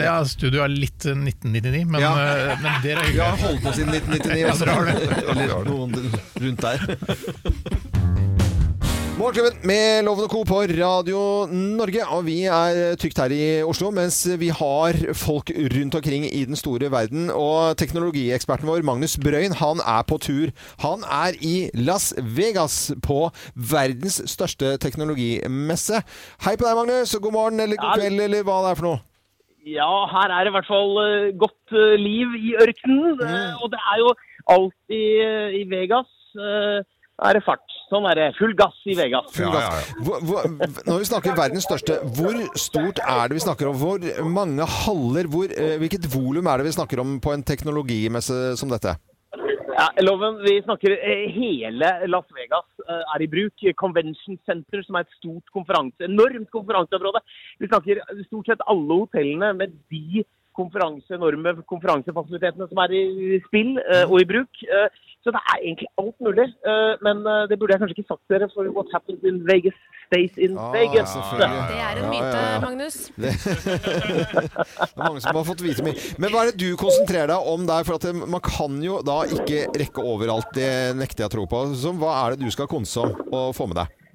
ja, 0.04 0.16
Studio 0.30 0.62
er 0.66 0.74
litt 0.74 1.08
eh, 1.10 1.18
1999, 1.18 1.86
men, 1.96 2.02
Ja. 2.06 2.14
eh, 2.14 2.62
men 2.62 2.80
dere 2.86 3.02
er 3.08 3.12
Vi 3.16 3.24
har 3.24 3.42
holdt 3.42 3.64
på 3.66 3.74
siden 3.80 3.94
1999. 3.96 4.40
Ja, 4.46 4.56
så 4.56 4.70
har 4.70 4.86
det. 4.86 4.96
Eller 5.26 5.68
noen 5.72 5.98
rundt 6.38 6.62
der. 6.68 8.27
Morgenklubben 9.18 9.64
med 9.66 10.06
Loven 10.06 10.28
og 10.28 10.30
Co. 10.30 10.44
på 10.46 10.60
Radio 10.78 11.20
Norge. 11.50 12.04
Og 12.14 12.20
vi 12.28 12.36
er 12.46 12.94
trygt 13.02 13.18
her 13.18 13.34
i 13.34 13.64
Oslo, 13.66 13.90
mens 13.90 14.20
vi 14.38 14.52
har 14.54 14.94
folk 15.18 15.50
rundt 15.74 15.96
omkring 15.98 16.28
i 16.30 16.44
den 16.46 16.60
store 16.60 16.92
verden. 16.94 17.32
Og 17.34 17.74
teknologieksperten 17.82 18.70
vår, 18.70 18.84
Magnus 18.86 19.16
Brøyn, 19.18 19.56
han 19.58 19.82
er 19.82 20.04
på 20.06 20.20
tur. 20.22 20.54
Han 20.86 21.02
er 21.02 21.34
i 21.42 21.56
Las 21.74 22.12
Vegas 22.38 22.94
på 23.08 23.32
verdens 23.74 24.20
største 24.30 24.76
teknologimesse. 24.86 26.04
Hei 26.46 26.54
på 26.54 26.68
deg, 26.68 26.78
Magnus. 26.78 27.16
God 27.18 27.34
morgen 27.34 27.66
eller 27.66 27.82
god 27.82 27.98
kveld, 27.98 28.22
eller 28.28 28.46
hva 28.46 28.60
det 28.68 28.70
er 28.76 28.80
for 28.84 28.90
noe. 28.92 29.02
Ja, 29.66 29.92
her 30.14 30.30
er 30.30 30.46
det 30.46 30.54
i 30.54 30.58
hvert 30.60 30.70
fall 30.70 30.94
eh, 31.08 31.34
godt 31.42 31.74
eh, 31.74 31.98
liv 31.98 32.38
i 32.38 32.54
ørkenen. 32.62 33.18
Mm. 33.18 33.66
Og 33.66 33.74
det 33.74 33.82
er 33.82 33.98
jo 34.06 34.14
alltid 34.60 35.26
eh, 35.26 35.60
i 35.64 35.66
Vegas 35.74 36.14
eh, 36.38 36.86
er 37.26 37.34
det 37.34 37.46
fart. 37.50 37.77
Sånn 37.88 38.04
er 38.10 38.20
det. 38.20 38.28
Full 38.36 38.52
gass 38.60 38.76
i 38.84 38.96
Vegas. 38.98 39.30
Full 39.32 39.52
gass. 39.54 39.92
Hvor, 40.04 40.24
hvor, 40.28 40.48
når 40.90 40.98
vi 41.00 41.08
snakker 41.08 41.38
verdens 41.38 41.68
største, 41.70 42.02
hvor 42.18 42.36
stort 42.60 43.00
er 43.00 43.30
det 43.30 43.38
vi 43.38 43.44
snakker 43.46 43.70
om? 43.70 43.78
Hvor 43.80 44.04
mange 44.28 44.68
haller, 44.84 45.30
hvor, 45.32 45.48
eh, 45.48 45.78
hvilket 45.80 46.10
volum 46.12 46.50
er 46.52 46.60
det 46.60 46.68
vi 46.68 46.76
snakker 46.76 47.00
om 47.04 47.16
på 47.24 47.32
en 47.32 47.46
teknologimesse 47.48 48.58
som 48.60 48.74
dette? 48.74 48.98
Ja, 49.78 49.86
Loven, 50.04 50.42
vi 50.42 50.58
snakker 50.66 50.98
eh, 50.98 51.28
hele 51.32 51.94
Las 52.10 52.28
Vegas 52.36 52.68
eh, 52.84 53.04
er 53.16 53.24
i 53.24 53.32
bruk. 53.32 53.64
Convention 53.80 54.40
Center, 54.44 54.84
som 54.84 55.00
er 55.00 55.08
et 55.08 55.20
stort 55.22 55.56
konferanse, 55.56 56.10
enormt 56.10 56.52
konferanseområde. 56.52 57.24
Vi 57.62 57.72
snakker 57.72 58.04
stort 58.26 58.52
sett 58.52 58.68
alle 58.68 59.04
hotellene 59.06 59.54
med 59.62 59.80
de 59.94 60.26
konferanse, 60.58 61.14
enorme 61.16 61.56
konferansefasilitetene 61.70 62.68
som 62.68 62.80
er 62.84 62.98
i 62.98 63.38
spill 63.46 63.78
og 64.10 64.18
i 64.20 64.28
bruk. 64.28 64.66
Eh, 65.28 65.34
så 65.34 65.34
det 65.36 65.42
er 65.52 65.60
egentlig 65.68 65.90
alt 66.02 66.18
mulig. 66.24 66.48
Eh, 66.72 66.94
men 67.06 67.18
eh, 67.28 67.44
det 67.50 67.60
burde 67.60 67.74
jeg 67.74 67.82
kanskje 67.82 67.96
ikke 67.98 68.12
sagt 68.14 68.26
dere, 68.32 68.50
for 68.54 68.64
what 68.76 68.88
happens 68.94 69.22
in 69.28 69.44
Vegas 69.48 69.78
stays 70.08 70.38
in 70.40 70.56
Vegas. 70.72 71.12
Det 71.36 71.80
er 71.90 72.00
en 72.00 72.10
myte, 72.12 72.42
Magnus. 72.64 72.98
Det, 73.16 73.34
det 73.44 74.88
er 74.88 75.04
mange 75.04 75.22
som 75.22 75.36
har 75.36 75.48
fått 75.48 75.64
vite 75.66 75.84
mye. 75.84 76.00
Men 76.18 76.32
hva 76.32 76.46
er 76.46 76.54
det 76.54 76.64
du 76.64 76.80
konsentrerer 76.80 77.34
deg 77.34 77.52
om 77.54 77.68
der? 77.68 77.84
For 77.88 78.00
at 78.00 78.08
man 78.16 78.44
kan 78.44 78.80
jo 78.84 79.02
da 79.06 79.24
ikke 79.28 79.68
rekke 79.76 80.06
overalt. 80.16 80.54
Det 80.56 80.96
nekter 80.98 81.26
jeg 81.26 81.32
å 81.32 81.36
tro 81.36 81.48
på. 81.52 81.64
Så 81.76 81.96
hva 82.00 82.16
er 82.24 82.36
det 82.36 82.48
du 82.48 82.54
skal 82.54 82.72
konse 82.72 83.04
om 83.04 83.16
og 83.28 83.56
få 83.58 83.68
med 83.68 83.82
deg? 83.84 84.07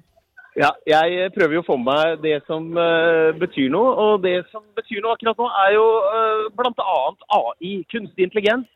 Ja, 0.59 0.69
jeg 0.85 1.31
prøver 1.33 1.55
jo 1.57 1.61
å 1.63 1.65
få 1.65 1.75
med 1.81 1.87
meg 1.89 2.19
det 2.21 2.35
som 2.45 2.67
uh, 2.77 3.31
betyr 3.41 3.71
noe. 3.73 3.93
Og 4.03 4.21
det 4.21 4.35
som 4.51 4.61
betyr 4.77 5.01
noe 5.01 5.15
akkurat 5.15 5.39
nå, 5.41 5.47
er 5.65 5.71
jo 5.73 5.85
uh, 6.13 6.43
bl.a. 6.53 6.99
AI, 7.39 7.73
kunstig 7.89 8.27
intelligens. 8.29 8.69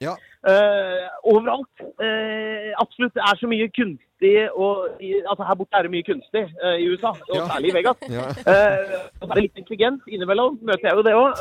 Eh, 0.48 1.06
overalt. 1.28 1.70
Uh, 2.00 2.72
absolutt. 2.82 3.14
Det 3.18 3.24
er 3.26 3.40
så 3.42 3.50
mye 3.52 3.68
kunstig 3.76 4.34
og 4.56 5.02
i- 5.04 5.22
Altså 5.28 5.44
her 5.46 5.58
borte 5.60 5.76
er 5.78 5.84
det 5.86 5.92
mye 5.92 6.06
kunstig 6.08 6.44
eh, 6.64 6.78
i 6.82 6.88
USA, 6.90 7.12
og 7.30 7.36
Ja. 7.36 7.46
særlig 7.52 7.70
i 7.70 7.76
Vegas. 7.78 7.98
Ja. 8.10 8.26
Eh, 8.48 8.96
og 9.20 9.28
så 9.28 9.32
er 9.32 9.36
det 9.36 9.44
litt 9.44 9.60
intelligens 9.62 10.02
innimellom, 10.10 10.58
møter 10.66 10.88
jeg 10.90 10.96
jo 10.98 11.04
det 11.06 11.14
òg. 11.14 11.32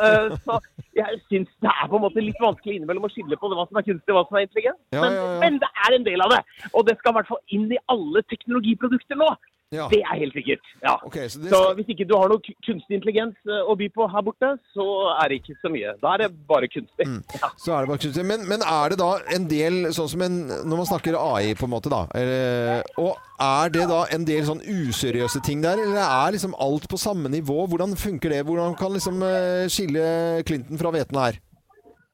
så 0.44 0.58
jeg 0.96 1.20
syns 1.30 1.48
det 1.64 1.70
er 1.72 1.88
på 1.88 1.96
en 1.96 2.04
måte 2.04 2.20
litt 2.24 2.40
vanskelig 2.42 2.76
innimellom 2.80 3.06
å 3.08 3.12
skille 3.14 3.36
på 3.40 3.48
hva 3.52 3.64
som 3.68 3.78
er 3.80 3.86
kunstig 3.88 4.12
og 4.12 4.18
hva 4.18 4.24
som 4.28 4.36
er 4.40 4.48
intelligent. 4.48 4.80
Ja, 4.92 5.00
men, 5.00 5.12
ja, 5.16 5.24
ja. 5.32 5.40
men 5.44 5.58
det 5.64 5.70
er 5.86 5.96
en 5.96 6.04
del 6.08 6.20
av 6.26 6.30
det. 6.34 6.42
Og 6.74 6.84
det 6.88 6.98
skal 6.98 7.12
i 7.14 7.16
hvert 7.20 7.30
fall 7.32 7.44
inn 7.56 7.68
i 7.72 7.80
alle 7.88 8.22
teknologiprodukter 8.32 9.16
nå. 9.22 9.30
Ja. 9.74 9.88
Det 9.90 9.98
er 9.98 10.18
helt 10.20 10.34
sikkert. 10.38 10.62
Ja. 10.82 10.94
Okay, 11.06 11.28
så 11.28 11.40
det 11.42 11.50
Så 11.50 11.60
hvis 11.74 11.88
ikke 11.90 12.06
du 12.06 12.14
har 12.14 12.30
noe 12.30 12.38
kunstig 12.66 12.94
intelligens 12.94 13.34
eh, 13.50 13.66
å 13.66 13.74
by 13.74 13.88
på 13.90 14.06
her 14.12 14.22
borte, 14.22 14.52
så 14.70 14.86
er 15.18 15.32
det 15.32 15.40
ikke 15.40 15.56
så 15.58 15.70
mye. 15.74 15.94
Da 16.02 16.12
er 16.14 16.22
det 16.22 16.28
bare 16.46 16.68
kunstig. 16.70 17.06
Mm. 17.06 17.22
Ja. 17.42 17.50
Så 17.58 17.74
er 17.74 17.82
det 17.82 17.90
bare 17.90 18.02
kunstig. 18.04 18.26
Men, 18.30 18.46
men 18.46 18.62
er 18.62 18.94
det 18.94 19.00
da 19.02 19.10
en 19.34 19.48
del 19.50 19.90
sånn 19.96 20.08
som 20.12 20.22
en 20.24 20.36
Når 20.46 20.78
man 20.78 20.88
snakker 20.88 21.18
AI, 21.18 21.56
på 21.58 21.66
en 21.66 21.74
måte, 21.74 21.90
da. 21.90 22.04
Er, 22.14 22.86
og 23.02 23.18
er 23.42 23.74
det 23.74 23.88
da 23.90 24.04
en 24.14 24.24
del 24.28 24.46
sånn 24.46 24.62
useriøse 24.62 25.42
ting 25.44 25.64
der, 25.66 25.82
eller 25.82 25.98
er 26.04 26.36
liksom 26.36 26.54
alt 26.62 26.86
på 26.88 27.00
samme 27.00 27.32
nivå? 27.34 27.66
Hvordan 27.66 27.98
funker 27.98 28.32
det? 28.32 28.44
Hvordan 28.46 28.78
kan 28.78 28.94
liksom 28.94 29.18
eh, 29.26 29.66
skille 29.66 30.06
Clinton 30.46 30.78
fra 30.78 30.94
hveten 30.94 31.22
her? 31.24 31.42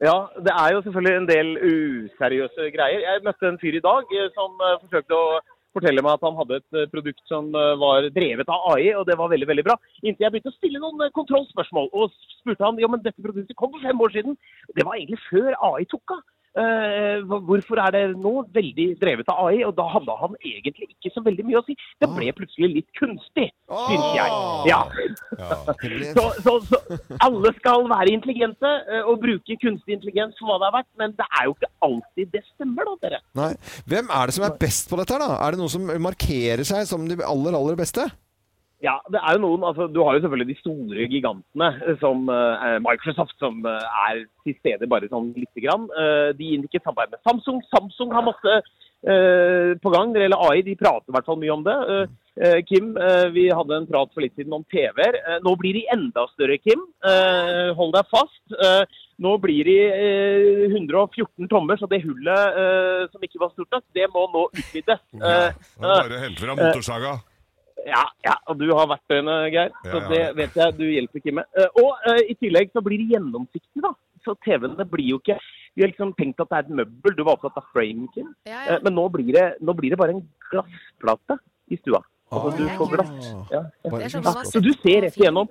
Ja, 0.02 0.16
det 0.40 0.50
er 0.50 0.72
jo 0.74 0.82
selvfølgelig 0.82 1.18
en 1.20 1.28
del 1.28 1.48
useriøse 1.62 2.72
greier. 2.74 3.04
Jeg 3.04 3.26
møtte 3.28 3.52
en 3.52 3.60
fyr 3.60 3.76
i 3.76 3.84
dag 3.84 4.16
eh, 4.16 4.30
som 4.34 4.56
forsøkte 4.56 5.20
å 5.20 5.42
fortelle 5.76 6.04
meg 6.04 6.16
at 6.16 6.26
han 6.26 6.38
hadde 6.38 6.58
et 6.60 6.78
eh, 6.78 6.88
produkt 6.92 7.22
som 7.30 7.48
eh, 7.56 7.72
var 7.80 8.08
drevet 8.14 8.50
av 8.52 8.66
AI, 8.74 8.92
og 8.98 9.06
det 9.08 9.16
var 9.20 9.32
veldig 9.32 9.48
veldig 9.50 9.64
bra. 9.68 9.78
Inntil 10.02 10.26
jeg 10.26 10.34
begynte 10.34 10.52
å 10.52 10.58
stille 10.58 10.82
noen 10.82 11.06
eh, 11.06 11.14
kontrollspørsmål, 11.16 11.90
og 11.96 12.12
spurte 12.38 12.66
han 12.66 12.80
ja, 12.82 12.90
men 12.92 13.04
dette 13.04 13.24
produktet 13.24 13.58
kom 13.58 13.72
for 13.74 13.84
fem 13.84 14.04
år 14.04 14.14
siden. 14.16 14.38
Det 14.76 14.86
var 14.88 14.98
egentlig 14.98 15.20
før 15.28 15.56
AI 15.72 15.88
tok 15.92 16.16
av. 16.16 16.22
Eh, 16.52 17.22
hvorfor 17.24 17.80
er 17.80 17.94
det 17.94 18.02
nå 18.20 18.32
veldig 18.52 18.86
drevet 19.00 19.30
av 19.32 19.46
AI? 19.46 19.62
Og 19.64 19.72
da 19.78 19.86
hadde 19.88 20.16
han 20.20 20.34
egentlig 20.44 20.90
ikke 20.92 21.12
så 21.14 21.22
veldig 21.24 21.46
mye 21.48 21.60
å 21.62 21.64
si. 21.64 21.76
Det 22.02 22.08
ble 22.12 22.28
plutselig 22.36 22.68
litt 22.74 22.90
kunstig, 22.98 23.48
syns 23.88 24.08
jeg. 24.18 24.40
Ja. 24.68 24.82
Så, 26.12 26.22
så, 26.44 26.52
så 26.68 26.78
alle 27.24 27.50
skal 27.56 27.86
være 27.90 28.12
intelligente 28.12 28.68
eh, 28.90 29.06
og 29.08 29.20
bruke 29.22 29.56
kunstig 29.62 29.96
intelligens 29.96 30.36
for 30.38 30.50
hva 30.50 30.58
det 30.60 30.68
er 30.68 30.74
verdt, 30.76 30.90
men 31.00 31.14
det 31.18 31.26
er 31.28 31.46
jo 31.48 31.54
ikke 31.56 31.70
alltid 31.86 32.32
det 32.34 32.42
stemmer, 32.50 32.88
da, 32.88 32.94
dere. 33.06 33.20
Nei. 33.38 33.50
Hvem 33.88 34.12
er 34.12 34.28
det 34.28 34.36
som 34.36 34.46
er 34.46 34.58
best 34.60 34.90
på 34.90 34.98
dette 35.00 35.18
da? 35.22 35.30
Er 35.40 35.54
det 35.54 35.62
noen 35.62 35.72
som 35.72 35.88
markerer 36.04 36.64
seg 36.68 36.84
som 36.88 37.06
de 37.08 37.18
aller, 37.24 37.56
aller 37.58 37.78
beste? 37.78 38.06
Ja, 38.82 38.96
det 39.14 39.20
er 39.22 39.36
jo 39.36 39.44
noen, 39.44 39.64
altså 39.66 39.86
Du 39.86 40.00
har 40.02 40.16
jo 40.16 40.24
selvfølgelig 40.24 40.50
de 40.50 40.60
store 40.60 41.08
gigantene, 41.10 41.68
som 42.02 42.24
uh, 42.26 42.78
Microsoft, 42.82 43.36
som 43.38 43.60
uh, 43.62 43.78
er 44.08 44.24
til 44.42 44.56
stede 44.58 44.88
bare 44.90 45.10
sånn 45.10 45.30
lite 45.36 45.62
grann. 45.62 45.86
Uh, 45.94 46.34
de 46.38 46.54
inngikk 46.56 46.80
samarbeid 46.82 47.14
med 47.14 47.22
Samsung. 47.28 47.62
Samsung 47.70 48.14
har 48.16 48.30
masse 48.30 48.62
på 49.02 49.90
gang 49.90 50.12
når 50.12 50.14
det 50.14 50.26
gjelder 50.28 50.42
AI. 50.46 50.60
De 50.62 50.74
prater 50.78 51.10
i 51.10 51.14
hvert 51.16 51.26
fall 51.26 51.38
mye 51.40 51.50
om 51.50 51.64
det. 51.66 51.72
Kim, 52.68 52.92
vi 53.34 53.48
hadde 53.50 53.74
en 53.74 53.88
prat 53.88 54.12
for 54.14 54.22
litt 54.22 54.36
siden 54.38 54.54
om 54.54 54.62
TV-er. 54.70 55.18
Nå 55.42 55.56
blir 55.58 55.74
de 55.74 55.82
enda 55.90 56.22
større, 56.36 56.54
Kim. 56.62 56.84
Hold 57.80 57.96
deg 57.96 58.12
fast. 58.14 58.54
Nå 59.26 59.32
blir 59.42 59.66
de 59.66 59.74
eh, 59.90 60.68
114 60.70 61.50
tommer, 61.50 61.82
så 61.82 61.90
det 61.90 62.04
hullet 62.06 63.10
som 63.10 63.26
ikke 63.26 63.42
var 63.42 63.50
stort 63.56 63.74
nok, 63.74 63.88
det 63.98 64.06
må 64.14 64.22
nå 64.30 64.46
utvides. 64.54 65.02
Ja, 65.18 65.50
bare 65.82 66.22
hente 66.22 66.46
fram 66.46 66.62
motorsaga. 66.62 67.18
Ja, 67.86 68.02
ja, 68.24 68.34
og 68.48 68.58
du 68.60 68.68
har 68.70 68.88
verktøyene, 68.90 69.36
Geir. 69.52 69.72
Så 69.84 69.98
Ja, 69.98 70.00
ja, 70.00 70.08
det 70.12 70.22
vet 70.38 70.56
jeg 70.60 70.76
du 70.78 70.84
hjelper 70.86 71.24
Kim 71.24 71.38
med. 71.40 71.48
Eh, 71.58 71.80
Og 71.82 71.90
uh, 72.06 72.20
i 72.28 72.34
tillegg 72.38 72.70
så 72.72 72.82
blir 72.84 73.02
det 73.02 73.16
gjennomsiktig, 73.16 73.82
da. 73.82 73.92
Så 74.22 74.36
TV-ene 74.46 74.86
blir 74.86 75.08
jo 75.16 75.18
ikke 75.18 75.38
Vi 75.74 75.82
har 75.82 75.90
liksom 75.90 76.12
tenkt 76.14 76.38
at 76.38 76.50
det 76.52 76.58
er 76.58 76.66
et 76.66 76.76
møbel. 76.82 77.14
Du 77.16 77.24
var 77.24 77.38
opptatt 77.38 77.56
av 77.58 77.64
frame, 77.72 78.06
Kim. 78.14 78.28
Ja, 78.46 78.60
ja. 78.60 78.76
Eh, 78.76 78.82
Men 78.84 78.94
nå 78.94 79.08
blir, 79.10 79.32
det, 79.32 79.46
nå 79.64 79.74
blir 79.74 79.90
det 79.90 79.98
bare 79.98 80.14
en 80.18 80.26
glassplate 80.52 81.38
i 81.72 81.78
stua. 81.80 82.02
Altså, 82.32 82.50
du 82.56 82.68
får 82.78 82.90
glatt. 82.94 83.26
Ja, 83.52 83.60
sånn 84.08 84.46
så 84.48 84.60
du 84.64 84.70
ser 84.80 85.02
rett 85.04 85.16
igjennom. 85.20 85.50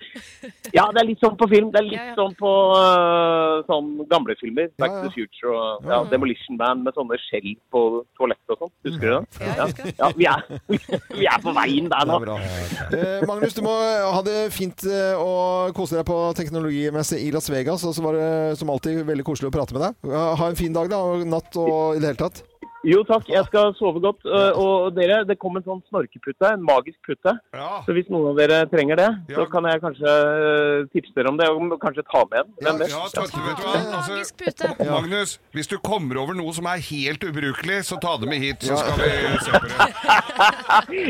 Ja, 0.73 0.87
det 0.93 1.03
er 1.03 1.07
litt 1.11 1.21
sånn 1.21 1.35
på 1.37 1.47
film. 1.51 1.69
Det 1.73 1.81
er 1.81 1.87
litt 1.87 1.99
Ja, 1.99 2.07
ja. 2.09 2.15
sånn 2.17 2.33
på 2.39 2.51
øh, 2.77 3.61
sånn 3.67 3.91
gamle 4.09 4.35
filmer. 4.39 4.71
Back 4.81 4.89
Ja, 4.89 4.95
ja. 4.97 5.03
to 5.03 5.09
the 5.09 5.13
Future 5.15 5.53
og 5.53 5.85
ja, 5.91 5.99
Demolition 6.09 6.57
Man 6.59 6.81
med 6.85 6.97
sånne 6.97 7.19
skjell 7.21 7.51
på 7.73 7.83
toalettet 8.17 8.55
og 8.55 8.63
sånn. 8.63 8.73
Husker 8.89 9.07
du 9.07 9.13
det? 9.13 9.51
Ja. 9.51 9.67
Ja, 10.01 10.11
vi, 10.17 10.27
er, 10.31 10.45
vi 11.21 11.29
er 11.29 11.43
på 11.43 11.53
veien 11.55 11.89
der 11.91 12.09
nå. 12.09 12.19
Eh, 12.31 13.25
Magnus, 13.29 13.53
du 13.57 13.61
må 13.65 13.75
ha 13.77 14.21
det 14.25 14.37
fint 14.55 14.85
Å 14.91 15.29
og 15.31 15.75
kose 15.77 15.97
deg 15.99 16.05
på 16.07 16.15
teknologimesse 16.37 17.19
i 17.21 17.29
Las 17.33 17.49
Vegas. 17.51 17.85
Og 17.87 17.95
så 17.95 18.03
var 18.05 18.17
det 18.17 18.29
som 18.59 18.69
alltid 18.73 19.03
veldig 19.07 19.25
koselig 19.27 19.51
å 19.51 19.55
prate 19.55 19.75
med 19.77 19.85
deg. 19.85 20.15
Ha 20.41 20.49
en 20.49 20.57
fin 20.59 20.73
dag, 20.75 20.89
da. 20.91 21.01
Og 21.01 21.25
natt 21.29 21.55
og 21.61 21.97
i 21.97 22.01
det 22.01 22.11
hele 22.13 22.21
tatt. 22.25 22.41
Jo 22.81 23.03
takk, 23.05 23.27
jeg 23.29 23.45
skal 23.45 23.75
sove 23.77 23.99
godt. 24.01 24.23
øh, 24.25 24.57
Og 24.57 24.95
dere, 24.95 25.19
det 25.29 25.35
kom 25.37 25.53
en 25.59 25.61
sånn 25.65 25.81
snorkepute, 25.85 26.47
en 26.49 26.63
magisk 26.65 26.97
pute. 27.05 27.33
Ja. 27.53 27.67
Så 27.85 27.93
hvis 27.93 28.07
noen 28.09 28.31
av 28.31 28.39
dere 28.39 28.63
trenger 28.71 28.97
det, 28.97 29.09
så 29.35 29.45
kan 29.51 29.67
jeg 29.69 29.81
kanskje 29.83 30.09
øh, 30.09 30.87
tipse 30.89 31.13
dere 31.13 31.29
om 31.29 31.37
det, 31.37 31.45
og 31.53 31.75
kanskje 31.83 32.01
ta 32.09 32.23
med 32.31 32.39
en. 32.41 32.49
Ja, 32.65 32.73
ja, 32.89 33.03
takk, 33.13 33.35
vet 33.37 33.61
du 33.61 33.67
hva? 33.67 33.75
Altså. 33.99 34.87
Magnus, 34.95 35.35
hvis 35.53 35.69
du 35.69 35.77
kommer 35.85 36.17
over 36.23 36.33
noe 36.37 36.53
som 36.57 36.65
er 36.71 36.81
helt 36.89 37.21
ubrukelig, 37.29 37.83
så 37.85 37.99
ta 38.01 38.15
det 38.23 38.31
med 38.31 38.41
hit, 38.41 38.65
så 38.65 38.79
skal 38.81 38.97
vi 38.97 39.11
se 39.45 39.51
på 39.53 39.69
det. 39.69 39.77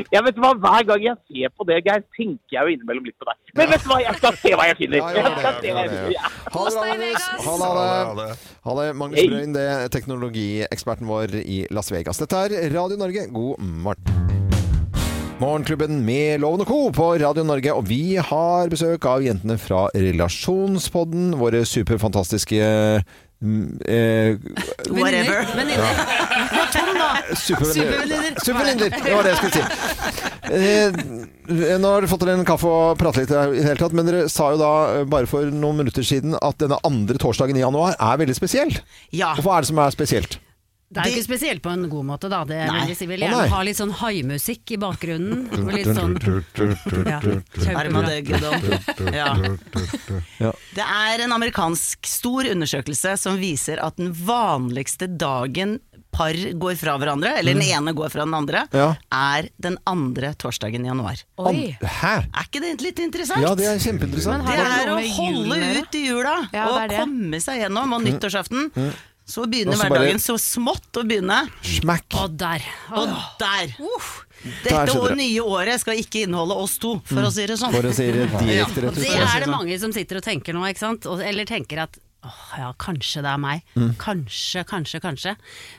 Jeg 0.15 0.26
vet 0.28 0.43
hva, 0.43 0.51
Hver 0.61 0.84
gang 0.91 1.03
jeg 1.05 1.15
ser 1.32 1.51
på 1.55 1.65
det, 1.69 1.78
Geir, 1.86 2.03
tenker 2.17 2.51
jeg 2.57 2.61
jo 2.67 2.74
innimellom 2.76 3.05
litt 3.07 3.15
på 3.22 3.26
deg. 3.30 3.38
Men 3.57 3.72
vet 3.72 3.84
du 3.84 3.88
hva, 3.91 3.97
jeg 4.03 4.17
skal 4.19 4.36
se 4.41 4.51
hva 4.59 4.65
jeg 4.69 4.78
finner! 4.82 4.99
Jeg 4.99 5.24
skal 5.24 5.55
se 5.63 5.72
hva 5.72 5.84
jeg 5.86 5.91
finner. 5.95 6.28
Ha 6.51 6.65
det 6.67 6.76
Magnus. 6.82 8.43
Ha 8.67 8.76
det. 8.82 8.88
Magnus 8.99 9.24
Brøyn, 9.32 9.55
det 9.55 9.65
er 9.72 9.88
teknologieksperten 9.95 11.07
vår 11.09 11.36
i 11.41 11.61
Las 11.70 11.91
Vegas. 11.93 12.22
Dette 12.22 12.45
er 12.47 12.74
Radio 12.74 12.97
Norge. 12.97 13.28
God 13.32 13.62
morgen. 13.62 14.22
Morgenklubben 15.41 16.03
med 16.05 16.39
Loven 16.39 16.62
og 16.62 16.68
Co. 16.70 16.80
på 16.93 17.05
Radio 17.18 17.41
Norge, 17.43 17.74
og 17.74 17.88
vi 17.89 18.14
har 18.22 18.70
besøk 18.70 19.05
av 19.09 19.24
jentene 19.26 19.55
fra 19.57 19.88
Relasjonspodden. 19.95 21.32
Våre 21.39 21.64
superfantastiske 21.66 22.59
mm, 23.41 23.64
eh, 23.89 24.36
Whatever. 24.93 25.47
Ja. 25.66 25.88
Supervenninner. 27.34 28.38
Supervenninner, 28.45 28.93
det 28.93 29.16
var 29.16 29.26
det 29.26 29.34
jeg 29.34 29.39
skulle 29.39 29.55
si. 29.55 29.64
Eh, 30.51 31.01
nå 31.82 31.89
har 31.89 32.03
dere 32.03 32.12
fått 32.12 32.28
dere 32.28 32.38
en 32.38 32.45
kaffe 32.45 32.70
og 32.70 33.01
pratet 33.01 33.24
litt 33.24 33.34
i 33.34 33.39
det 33.39 33.66
hele 33.66 33.82
tatt, 33.82 33.97
men 33.97 34.12
dere 34.12 34.30
sa 34.30 34.51
jo 34.53 34.62
da 34.62 34.72
eh, 34.99 35.09
bare 35.09 35.30
for 35.32 35.49
noen 35.49 35.82
minutter 35.82 36.05
siden 36.05 36.38
at 36.38 36.62
denne 36.62 36.78
andre 36.86 37.18
torsdagen 37.18 37.57
i 37.57 37.66
januar 37.66 37.97
er 37.97 38.22
veldig 38.22 38.38
spesiell. 38.38 38.78
Ja. 39.09 39.34
Og 39.39 39.45
hva 39.47 39.57
er 39.57 39.66
det 39.66 39.74
som 39.74 39.82
er 39.82 39.97
spesielt? 39.97 40.38
Det 40.91 40.99
er 40.99 41.07
jo 41.07 41.15
ikke 41.15 41.23
spesielt 41.29 41.61
på 41.63 41.71
en 41.71 41.85
god 41.91 42.07
måte, 42.09 42.27
da. 42.31 42.41
Det 42.47 42.57
Nei. 42.67 42.81
vil 42.81 42.89
vi 42.91 42.95
si. 42.99 43.05
Vil 43.07 43.23
gjerne 43.23 43.45
ha 43.53 43.61
litt 43.63 43.79
sånn 43.79 43.93
haimusikk 44.01 44.73
i 44.75 44.79
bakgrunnen. 44.81 45.45
Og 45.61 45.71
litt 45.71 45.87
sånn 45.95 46.17
ja. 47.07 47.21
Armageddon. 47.79 48.67
Ja. 49.15 50.51
Det 50.75 50.83
er 50.83 51.23
en 51.23 51.35
amerikansk 51.37 52.09
stor 52.11 52.49
undersøkelse 52.51 53.15
som 53.21 53.39
viser 53.39 53.79
at 53.83 53.95
den 54.01 54.11
vanligste 54.11 55.07
dagen 55.07 55.79
par 56.11 56.35
går 56.35 56.75
fra 56.75 56.97
hverandre, 56.99 57.29
eller 57.39 57.55
den 57.55 57.63
ene 57.63 57.93
går 57.95 58.09
fra 58.11 58.25
den 58.25 58.33
andre, 58.35 58.65
Ja. 58.75 58.95
er 59.15 59.47
den 59.63 59.77
andre 59.87 60.33
torsdagen 60.35 60.83
i 60.83 60.89
januar. 60.89 61.21
Oi. 61.39 61.77
Hæ? 61.79 62.15
Er 62.27 62.43
ikke 62.49 62.59
det 62.59 62.81
litt 62.83 62.99
interessant? 62.99 63.41
Ja, 63.41 63.55
det 63.55 63.65
er 63.65 63.79
kjempeinteressant. 63.79 64.45
Det 64.45 64.59
er 64.59 64.91
å 64.91 64.99
holde 64.99 65.61
ut 65.79 65.95
i 65.95 66.03
jula 66.07 66.35
Ja, 66.51 66.67
og 66.67 66.91
komme 66.91 67.39
seg 67.39 67.63
gjennom. 67.63 67.93
Og 67.95 68.03
nyttårsaften, 68.03 68.71
så 69.32 69.45
begynner 69.49 69.77
Og 69.77 69.82
hverdagen 69.86 70.19
bare- 70.19 70.25
så 70.27 70.36
smått 70.41 70.99
å 70.99 71.05
begynne. 71.07 71.39
Smack. 71.63 72.05
Og 72.21 72.36
der. 72.38 72.65
Og 72.91 73.15
der! 73.39 73.73
Uff. 73.95 74.11
Dette 74.65 74.95
år, 74.97 75.13
nye 75.15 75.41
året 75.45 75.79
skal 75.84 75.99
ikke 76.01 76.23
inneholde 76.25 76.55
oss 76.57 76.79
to, 76.82 76.95
for 77.05 77.27
å 77.27 77.32
si 77.34 77.43
det 77.45 77.59
sånn. 77.61 77.71
For 77.75 77.86
å 77.86 77.91
si 77.93 78.07
det 78.11 78.25
direkte, 78.41 78.82
rett 78.88 78.95
Og 78.95 78.97
ut. 78.97 79.03
det 79.05 79.19
er 79.21 79.43
det 79.45 79.51
mange 79.51 79.75
som 79.79 79.91
sitter 79.93 80.17
og 80.17 80.23
tenker 80.25 80.57
nå, 80.57 80.63
ikke 80.71 80.82
sant? 80.82 81.05
Eller 81.21 81.45
tenker 81.45 81.84
at 81.86 81.99
åh, 82.25 82.41
ja, 82.57 82.71
kanskje 82.82 83.21
det 83.25 83.29
er 83.32 83.38
meg. 83.41 83.61
Mm. 83.77 83.93
Kanskje, 84.01 84.63
kanskje, 84.69 84.99
kanskje. 85.01 85.36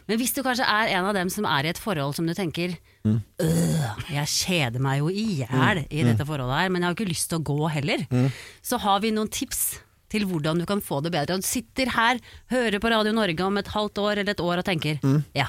Men 0.08 0.18
hvis 0.22 0.32
du 0.34 0.40
kanskje 0.46 0.66
er 0.66 0.94
en 0.96 1.06
av 1.10 1.14
dem 1.18 1.28
som 1.30 1.44
er 1.46 1.66
i 1.66 1.72
et 1.74 1.78
forhold 1.82 2.14
som 2.18 2.26
du 2.26 2.34
tenker 2.38 2.78
Mm. 3.02 3.16
øh, 3.42 3.94
jeg 4.14 4.28
kjeder 4.30 4.78
meg 4.78 5.00
jo 5.00 5.08
i 5.10 5.24
hjel 5.42 5.80
i 5.90 6.04
dette 6.06 6.22
forholdet 6.22 6.54
her, 6.54 6.68
men 6.70 6.82
jeg 6.84 6.86
har 6.86 6.92
jo 6.94 6.98
ikke 7.00 7.10
lyst 7.10 7.28
til 7.32 7.40
å 7.40 7.42
gå 7.48 7.70
heller. 7.74 8.04
Mm. 8.14 8.28
Så 8.62 8.78
har 8.78 9.00
vi 9.02 9.10
noen 9.10 9.26
tips 9.28 9.80
til 10.12 10.28
hvordan 10.28 10.60
du 10.60 10.66
kan 10.68 10.84
få 10.84 11.00
det 11.02 11.12
bedre. 11.14 11.38
Og 11.38 11.42
du 11.42 11.48
sitter 11.48 11.88
her, 11.96 12.20
hører 12.52 12.78
på 12.84 12.92
Radio 12.92 13.16
Norge 13.16 13.40
om 13.48 13.56
et 13.62 13.72
halvt 13.72 13.98
år 14.04 14.20
eller 14.22 14.36
et 14.36 14.40
år 14.44 14.60
og 14.60 14.64
tenker 14.68 15.00
Mm. 15.02 15.22
ja, 15.34 15.46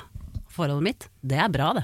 forholdet 0.53 0.83
mitt, 0.85 1.07
det 1.25 1.37
er 1.41 1.49
bra 1.49 1.71
det. 1.73 1.83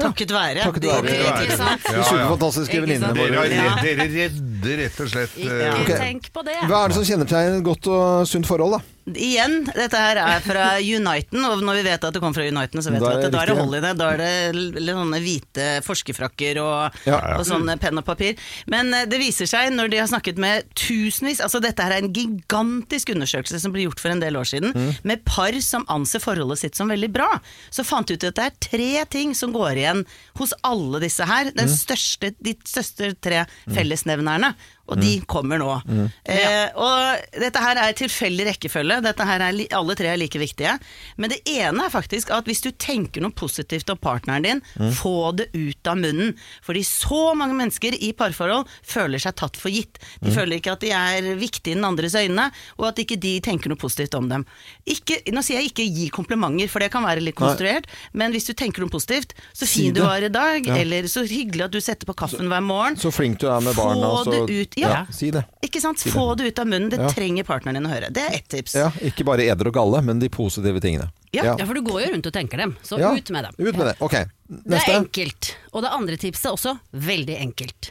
Takket 0.00 0.30
være. 0.32 0.62
Takket 0.64 0.86
være. 0.88 1.02
Det- 1.04 1.46
Ikke 1.46 1.56
sant? 1.60 1.84
Ja, 1.92 2.02
superfantastiske 2.08 2.72
Ikke 2.72 2.86
venninnene 2.86 3.10
sant? 3.12 3.18
Dere, 3.20 3.36
våre. 3.36 3.60
har 3.60 3.76
redd- 3.76 3.84
dere 3.84 4.08
redder 4.16 4.76
rett 4.82 5.00
og 5.04 5.08
slett 5.12 5.36
eh, 5.36 5.44
Ikke 5.44 5.82
okay. 5.82 5.98
tenk 6.00 6.30
på 6.32 6.44
det. 6.48 6.56
Hva 6.66 6.84
er 6.84 6.88
det 6.88 6.96
som 6.96 7.04
kjennetegner 7.10 7.58
et 7.60 7.64
godt 7.68 7.86
og 7.92 8.26
sunt 8.26 8.46
forhold, 8.48 8.78
da? 8.78 8.80
Igjen, 9.06 9.60
dette 9.70 9.94
her 10.02 10.18
er 10.18 10.40
fra 10.42 10.64
Uniten, 10.82 11.44
og 11.46 11.60
når 11.62 11.76
vi 11.78 11.82
vet 11.86 12.02
at 12.08 12.12
det 12.16 12.18
kommer 12.22 12.34
fra 12.40 12.46
Uniten, 12.50 12.82
så 12.82 12.90
vet 12.90 12.98
vi 13.04 13.06
at 13.06 13.20
det 13.22 13.30
da 13.30 13.42
er 13.44 13.52
det 13.52 13.82
det. 13.84 13.92
Da 14.00 14.08
er 14.10 14.18
det 14.18 14.82
sånne 14.96 15.20
hvite 15.22 15.66
forskerfrakker 15.86 16.58
og, 16.58 16.96
Ja, 17.06 17.20
ja. 17.20 17.36
og 17.38 17.44
sånn 17.46 17.70
penn 17.78 18.00
og 18.00 18.04
papir. 18.08 18.34
Men 18.66 18.90
eh, 18.92 19.04
det 19.06 19.20
viser 19.22 19.46
seg, 19.46 19.70
når 19.76 19.92
de 19.92 20.00
har 20.02 20.08
snakket 20.10 20.40
med 20.42 20.66
tusenvis 20.74 21.38
Altså 21.46 21.60
dette 21.62 21.84
her 21.86 21.94
er 21.94 22.02
en 22.02 22.10
gigantisk 22.12 23.12
undersøkelse 23.14 23.60
som 23.62 23.70
ble 23.76 23.84
gjort 23.86 24.02
for 24.02 24.10
en 24.10 24.20
del 24.24 24.34
år 24.40 24.48
siden, 24.50 24.74
Mm. 24.76 24.90
med 25.04 25.24
par 25.24 25.54
som 25.62 25.86
anser 25.88 26.18
forholdet 26.20 26.58
sitt 26.58 26.74
som 26.74 26.88
veldig 26.90 27.12
bra. 27.14 27.28
Så 27.70 27.84
fant 27.86 28.10
ut 28.10 28.24
at 28.26 28.34
det 28.34 28.44
er 28.44 28.58
tre 28.60 29.04
ting 29.08 29.34
som 29.38 29.52
går 29.54 29.76
igjen 29.78 30.02
hos 30.40 30.52
alle 30.64 30.98
disse 31.00 31.24
her. 31.24 31.52
Den 31.54 31.68
Mm. 31.70 31.76
største, 31.78 32.34
de 32.42 32.54
største 32.66 33.14
tre 33.22 33.46
fellesnevnerne. 33.70 34.54
Og 34.88 35.00
de 35.00 35.20
kommer 35.26 35.58
nå. 35.58 35.82
Mm. 35.84 36.04
Eh, 36.30 36.68
og 36.78 37.40
dette 37.42 37.58
her 37.62 37.76
er 37.82 37.92
tilfeldig 37.98 38.44
rekkefølge. 38.52 39.00
Dette 39.02 39.24
her 39.26 39.42
er 39.48 39.52
li 39.56 39.66
alle 39.74 39.96
tre 39.98 40.12
er 40.12 40.16
like 40.20 40.38
viktige. 40.38 40.76
Men 41.18 41.30
det 41.32 41.40
ene 41.50 41.86
er 41.86 41.90
faktisk 41.90 42.30
at 42.30 42.44
hvis 42.46 42.62
du 42.62 42.70
tenker 42.70 43.20
noe 43.24 43.34
positivt 43.34 43.90
om 43.90 43.98
partneren 43.98 44.42
din, 44.46 44.62
Mm. 44.76 44.92
få 44.92 45.34
det 45.36 45.48
ut 45.54 45.86
av 45.90 45.96
munnen. 45.96 46.34
Fordi 46.62 46.82
så 46.84 47.34
mange 47.36 47.54
mennesker 47.58 47.96
i 48.00 48.12
parforhold 48.12 48.66
føler 48.84 49.18
seg 49.18 49.34
tatt 49.36 49.56
for 49.56 49.70
gitt. 49.70 49.98
De 50.22 50.30
Mm. 50.30 50.34
føler 50.36 50.56
ikke 50.60 50.72
at 50.72 50.80
de 50.80 50.90
er 50.90 51.34
viktige 51.36 51.72
i 51.72 51.74
den 51.74 51.84
andres 51.84 52.14
øyne, 52.14 52.50
og 52.78 52.86
at 52.88 52.96
ikke 52.96 53.18
de 53.18 53.40
tenker 53.40 53.68
noe 53.68 53.76
positivt 53.76 54.14
om 54.14 54.28
dem. 54.28 54.44
Ikke, 54.86 55.18
nå 55.32 55.42
sier 55.42 55.60
jeg 55.60 55.72
ikke 55.72 55.86
gi 55.94 56.08
komplimenter, 56.10 56.68
for 56.70 56.78
det 56.80 56.90
kan 56.92 57.02
være 57.04 57.20
litt 57.22 57.38
Nei. 57.38 57.46
konstruert, 57.48 57.84
men 58.12 58.32
hvis 58.32 58.46
du 58.46 58.52
tenker 58.54 58.80
noe 58.80 58.88
positivt, 58.90 59.34
så 59.52 59.66
Si 59.66 59.80
fin 59.82 59.94
du 59.94 60.02
var 60.02 60.22
i 60.22 60.28
dag, 60.28 60.64
Ja. 60.66 60.76
eller 60.76 61.02
så 61.04 61.26
hyggelig 61.26 61.64
at 61.64 61.70
du 61.72 61.80
setter 61.80 62.06
på 62.06 62.14
kaffen 62.14 62.46
hver 62.48 62.62
morgen. 62.62 62.96
Så 62.96 63.10
flink 63.12 63.38
du 63.38 63.48
er 63.48 63.60
med 63.60 63.74
barna. 63.74 64.22
Få 64.22 64.30
det 64.30 64.50
ut, 64.50 64.75
ja. 64.76 65.06
Si 65.10 65.30
det. 65.30 65.44
Ikke 65.64 65.80
sant? 65.80 65.98
Si. 65.98 66.10
Få 66.10 66.34
det 66.36 66.46
ut 66.52 66.58
av 66.58 66.66
munnen. 66.66 66.90
Det 66.90 66.98
Ja. 67.00 67.08
trenger 67.10 67.44
partneren 67.44 67.74
din 67.80 67.86
å 67.86 67.92
høre. 67.94 68.10
Det 68.12 68.22
er 68.22 68.34
ett 68.36 68.48
tips. 68.48 68.74
Ja, 68.74 68.90
ikke 69.00 69.24
bare 69.24 69.42
eder 69.46 69.66
og 69.68 69.74
galle, 69.74 70.02
men 70.04 70.18
de 70.18 70.28
positive 70.28 70.80
tingene. 70.80 71.10
Ja. 71.32 71.56
for 71.66 71.74
du 71.74 71.82
går 71.82 72.06
jo 72.06 72.12
rundt 72.14 72.26
og 72.26 72.32
tenker 72.32 72.56
dem, 72.56 72.76
så 72.82 72.98
Ja, 72.98 73.12
ut 73.14 73.30
med 73.30 73.44
dem. 73.44 73.54
Ut 73.66 73.76
med 73.76 73.86
det. 73.86 73.96
Ok, 74.00 74.12
Det 74.48 74.78
er 74.88 75.00
enkelt. 75.00 75.54
Og 75.74 75.82
det 75.82 75.90
andre 75.92 76.16
tipset 76.16 76.50
også 76.52 76.78
veldig 76.94 77.36
enkelt. 77.40 77.90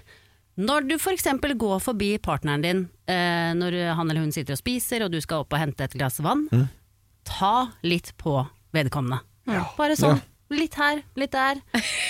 Når 0.57 0.87
du 0.87 0.95
f.eks. 0.95 1.23
går 1.57 1.79
forbi 1.81 2.17
partneren 2.17 2.61
din 2.61 2.89
eh, 3.07 3.53
når 3.53 3.93
han 3.93 4.09
eller 4.09 4.21
hun 4.21 4.31
sitter 4.31 4.53
og 4.53 4.57
spiser, 4.59 5.03
og 5.03 5.11
du 5.11 5.19
skal 5.21 5.39
opp 5.43 5.51
og 5.53 5.59
hente 5.59 5.81
et 5.83 5.91
glass 5.93 6.19
vann, 6.19 6.47
Mm. 6.51 6.69
ta 7.25 7.67
litt 7.83 8.13
på 8.17 8.47
vedkommende. 8.73 9.19
Bare 9.77 9.95
sånn. 9.95 10.21
Ja. 10.45 10.55
Litt 10.55 10.75
her, 10.77 10.99
litt 11.17 11.31
der. 11.33 11.57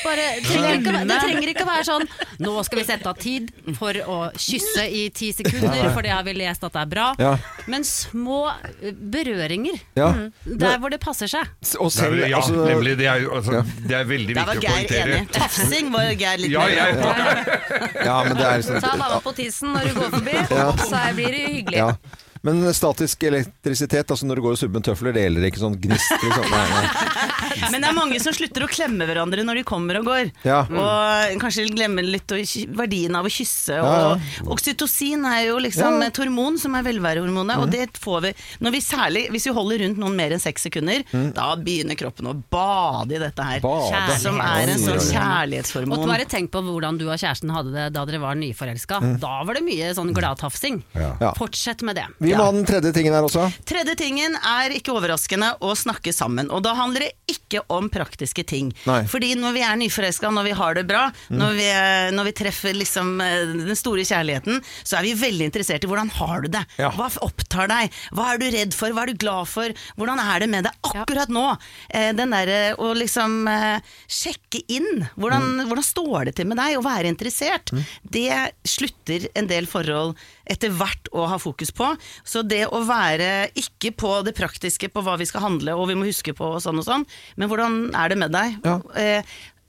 Bare, 0.04 0.24
trenger 0.44 0.74
ikke, 0.76 0.94
det 1.08 1.20
trenger 1.24 1.52
ikke 1.54 1.64
å 1.64 1.68
være 1.70 1.86
sånn 1.88 2.04
Nå 2.44 2.52
skal 2.68 2.82
vi 2.82 2.84
sette 2.84 3.08
av 3.08 3.16
tid 3.22 3.48
for 3.78 3.96
å 4.12 4.18
kysse 4.36 4.84
i 4.92 5.06
ti 5.16 5.30
sekunder, 5.32 5.88
for 5.96 6.04
det 6.04 6.12
har 6.12 6.26
vi 6.28 6.34
lest 6.36 6.66
at 6.68 6.74
det 6.76 6.82
er 6.82 6.90
bra. 6.92 7.06
Ja. 7.22 7.32
Men 7.72 7.86
små 7.88 8.42
eh, 8.82 8.92
berøringer. 8.92 9.80
Ja. 9.96 10.10
Mm. 10.18 10.28
Der 10.66 10.76
hvor 10.84 10.92
det 10.92 11.00
passer 11.04 11.32
seg. 11.32 11.48
Og 11.80 11.94
selv, 11.96 12.20
ja, 12.26 12.42
altså- 12.42 12.68
nemlig. 12.68 12.98
Det 13.00 13.08
er, 13.08 13.24
jo, 13.24 13.32
altså, 13.40 13.64
det 13.88 13.96
er 14.02 14.06
veldig 14.12 14.36
var 14.36 14.52
viktig 14.52 14.68
å 14.68 14.76
poengtere. 14.76 15.22
Tafsing 15.40 15.90
var 15.96 16.12
Geir 16.12 16.44
litt 16.44 16.52
Ja, 16.52 16.68
mer 16.68 16.76
jeg- 16.76 18.06
Ja, 18.06 18.20
men 18.28 18.36
det 18.36 18.46
er 18.52 18.68
sånn. 18.68 18.82
Ta 18.84 18.96
mamma 19.00 19.24
på 19.24 19.36
tissen 19.40 19.72
når 19.76 19.88
du 19.90 20.00
går 20.02 20.14
forbi, 20.20 20.38
Ja. 20.52 20.70
så 20.84 21.02
blir 21.16 21.32
det 21.32 21.44
hyggelig. 21.56 21.96
Men 22.46 22.62
statisk 22.78 23.24
elektrisitet, 23.26 24.12
altså 24.14 24.28
når 24.30 24.38
du 24.38 24.46
går 24.46 24.56
og 24.56 24.60
subber 24.62 24.80
med 24.80 24.86
tøfler, 24.86 25.16
det 25.16 25.24
gjelder 25.26 25.48
ikke 25.50 25.62
sånn 25.64 25.78
gnist? 25.82 26.12
Liksom. 26.22 26.52
Nei, 26.52 26.66
nei. 26.70 26.86
Men 27.72 27.82
det 27.82 27.88
er 27.90 27.96
mange 27.96 28.20
som 28.22 28.36
slutter 28.36 28.66
å 28.66 28.68
klemme 28.70 29.08
hverandre 29.08 29.44
når 29.48 29.62
de 29.62 29.64
kommer 29.68 29.98
og 30.00 30.10
går. 30.10 30.30
Ja. 30.46 30.60
Og 30.70 31.40
kanskje 31.42 31.66
glemmer 31.72 32.06
litt 32.06 32.30
verdien 32.76 33.16
av 33.18 33.26
å 33.26 33.32
kysse. 33.32 33.78
Ja, 33.80 33.94
ja. 34.04 34.44
Oksytocin 34.52 35.26
er 35.30 35.48
jo 35.48 35.58
liksom 35.64 35.98
Ja. 36.02 36.10
et 36.10 36.20
hormon 36.20 36.60
som 36.62 36.76
er 36.78 36.86
velværehormonet, 36.86 37.62
og 37.64 37.72
det 37.74 37.88
får 38.02 38.22
vi 38.28 38.32
når 38.66 38.76
vi 38.76 38.82
særlig 38.84 39.24
Hvis 39.32 39.48
vi 39.48 39.54
holder 39.56 39.82
rundt 39.84 40.00
noen 40.02 40.16
mer 40.18 40.36
enn 40.36 40.42
seks 40.42 40.68
sekunder, 40.68 41.04
da 41.36 41.48
begynner 41.56 41.98
kroppen 41.98 42.30
å 42.30 42.36
bade 42.52 43.16
i 43.16 43.22
dette 43.22 43.48
her. 43.48 43.64
Bade. 43.64 44.20
Som 44.22 44.40
er 44.44 44.74
en 44.76 44.82
sånn 44.82 45.92
Og 45.96 46.06
bare 46.06 46.28
tenk 46.30 46.52
på 46.54 46.62
hvordan 46.66 47.00
du 47.00 47.08
og 47.08 47.18
kjæresten 47.18 47.54
hadde 47.56 47.74
det 47.74 47.88
da 47.96 48.06
dere 48.06 48.22
var 48.22 48.38
nyforelska. 48.40 49.02
Mm. 49.02 49.18
Da 49.24 49.36
var 49.48 49.58
det 49.58 49.64
mye 49.66 49.94
sånn 49.98 50.14
gladtafsing. 50.16 50.84
Ja. 50.94 51.34
Fortsett 51.40 51.82
med 51.86 51.98
det. 52.00 52.06
Vi 52.20 52.35
må 52.38 52.46
ha 52.48 52.52
den 52.56 52.66
tredje 52.68 52.92
tingen 52.96 53.14
her 53.16 53.26
også. 53.28 53.46
Tredje 53.66 53.96
tingen 54.00 54.36
er 54.38 54.76
ikke 54.76 54.94
overraskende 54.96 55.54
å 55.64 55.74
snakke 55.78 56.14
sammen. 56.16 56.50
Og 56.52 56.64
da 56.66 56.74
handler 56.78 57.06
det 57.08 57.12
ikke 57.32 57.62
om 57.74 57.90
praktiske 57.90 58.46
ting. 58.48 58.74
Nei. 58.86 59.02
Fordi 59.10 59.34
når 59.40 59.54
vi 59.58 59.64
er 59.66 59.76
nyforelska, 59.80 60.32
når 60.34 60.44
vi 60.50 60.56
har 60.60 60.74
det 60.80 60.86
bra, 60.90 61.06
Mm. 61.30 61.38
når, 61.40 61.52
vi, 61.58 61.68
når 62.16 62.24
vi 62.28 62.32
treffer 62.38 62.74
liksom 62.76 63.20
eh, 63.22 63.46
den 63.66 63.76
store 63.80 64.04
kjærligheten, 64.06 64.60
så 64.84 64.98
er 65.00 65.04
vi 65.08 65.14
veldig 65.18 65.46
interessert 65.50 65.84
i 65.84 65.88
hvordan 65.90 66.10
har 66.20 66.42
du 66.42 66.50
det? 66.54 66.62
Ja. 66.78 66.92
Hva 66.92 67.08
opptar 67.26 67.68
deg? 67.72 67.92
Hva 68.14 68.34
er 68.34 68.38
du 68.42 68.46
redd 68.54 68.74
for? 68.78 68.90
Hva 68.94 69.04
er 69.06 69.14
du 69.14 69.20
glad 69.22 69.48
for? 69.50 69.74
Hvordan 69.98 70.20
er 70.22 70.40
det 70.44 70.50
med 70.52 70.68
deg 70.68 70.92
akkurat 70.92 71.30
nå? 71.34 71.46
Eh, 71.90 72.12
den 72.14 72.30
derre 72.36 72.76
å 72.78 72.92
liksom 72.98 73.48
eh, 73.50 73.80
sjekke 74.08 74.62
inn. 74.68 75.08
Hvordan, 75.18 75.42
Mm. 75.46 75.68
hvordan 75.70 75.84
står 75.86 76.26
det 76.26 76.36
til 76.36 76.48
med 76.48 76.58
deg? 76.58 76.78
Å 76.78 76.84
være 76.86 77.10
interessert. 77.12 77.72
Det 78.04 78.30
slutter 78.66 79.28
en 79.36 79.48
del 79.48 79.66
forhold 79.70 80.16
etter 80.46 80.70
hvert 80.70 81.10
å 81.14 81.26
ha 81.28 81.38
fokus 81.42 81.72
på. 81.74 81.88
Så 82.26 82.42
det 82.44 82.64
å 82.74 82.82
være 82.88 83.52
ikke 83.56 83.94
på 83.96 84.12
det 84.26 84.34
praktiske, 84.36 84.90
på 84.92 85.04
hva 85.06 85.16
vi 85.22 85.28
skal 85.30 85.46
handle 85.46 85.76
og 85.78 85.88
vi 85.92 85.96
må 86.00 86.08
huske 86.10 86.34
på 86.36 86.56
og 86.56 86.62
sånn 86.64 86.82
og 86.82 86.88
sånn, 86.88 87.06
men 87.38 87.48
hvordan 87.52 87.80
er 87.96 88.10
det 88.10 88.18
med 88.18 88.34
deg? 88.34 88.60
Eh, 88.98 89.22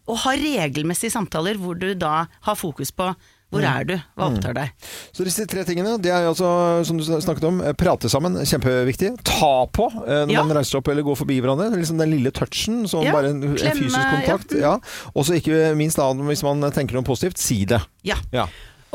og 0.09 0.21
ha 0.23 0.33
regelmessige 0.39 1.11
samtaler 1.13 1.59
hvor 1.61 1.75
du 1.79 1.91
da 1.99 2.27
har 2.47 2.55
fokus 2.59 2.91
på 2.95 3.13
hvor 3.47 3.63
Mm. 3.63 3.77
er 3.79 3.85
du, 3.87 3.93
hva 4.19 4.27
opptar 4.27 4.55
deg? 4.57 4.71
Så 5.15 5.23
disse 5.25 5.45
tre 5.47 5.63
tingene, 5.65 5.93
det 6.03 6.11
er 6.11 6.25
altså, 6.27 6.83
som 6.85 6.97
du 6.99 7.05
snakket 7.05 7.45
om, 7.47 7.61
eh, 7.63 7.73
prate 7.79 8.09
sammen, 8.11 8.35
kjempeviktig. 8.43 9.13
Ta 9.23 9.67
på 9.71 9.87
eh, 10.03 10.25
når 10.27 10.33
Ja. 10.35 10.43
man 10.43 10.57
reiser 10.59 10.79
opp 10.81 10.89
eller 10.91 11.03
går 11.07 11.15
forbi 11.21 11.37
hverandre. 11.41 11.71
Liksom 11.79 11.97
den 11.99 12.11
lille 12.11 12.33
touchen, 12.35 12.89
som 12.89 13.05
Ja, 13.07 13.13
bare 13.13 13.31
en, 13.31 13.43
en 13.45 13.57
fysisk 13.57 13.95
kontakt. 13.95 14.51
Ja. 14.59 14.75
Og 15.15 15.25
så 15.25 15.39
ikke 15.39 15.77
minst 15.79 15.97
da, 15.97 16.11
hvis 16.13 16.43
man 16.43 16.61
tenker 16.73 16.95
noe 16.99 17.07
positivt, 17.07 17.39
si 17.39 17.65
det. 17.65 17.81
Ja. 18.03 18.17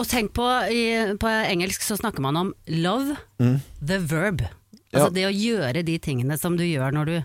Ja. 0.01 0.03
Og 0.03 0.09
tenk 0.09 0.31
på, 0.33 0.45
i, 0.73 0.83
på 1.21 1.29
engelsk 1.29 1.83
så 1.85 1.97
snakker 1.99 2.23
man 2.25 2.37
om 2.41 2.53
love 2.67 3.15
Mm. 3.41 3.59
the 3.85 3.97
verb. 3.99 4.41
Ja. 4.91 4.99
Altså 5.05 5.13
det 5.13 5.23
å 5.29 5.31
gjøre 5.33 5.83
de 5.85 5.99
tingene 6.01 6.37
som 6.41 6.57
du 6.57 6.63
gjør 6.65 6.91
når 6.93 7.05
du 7.05 7.15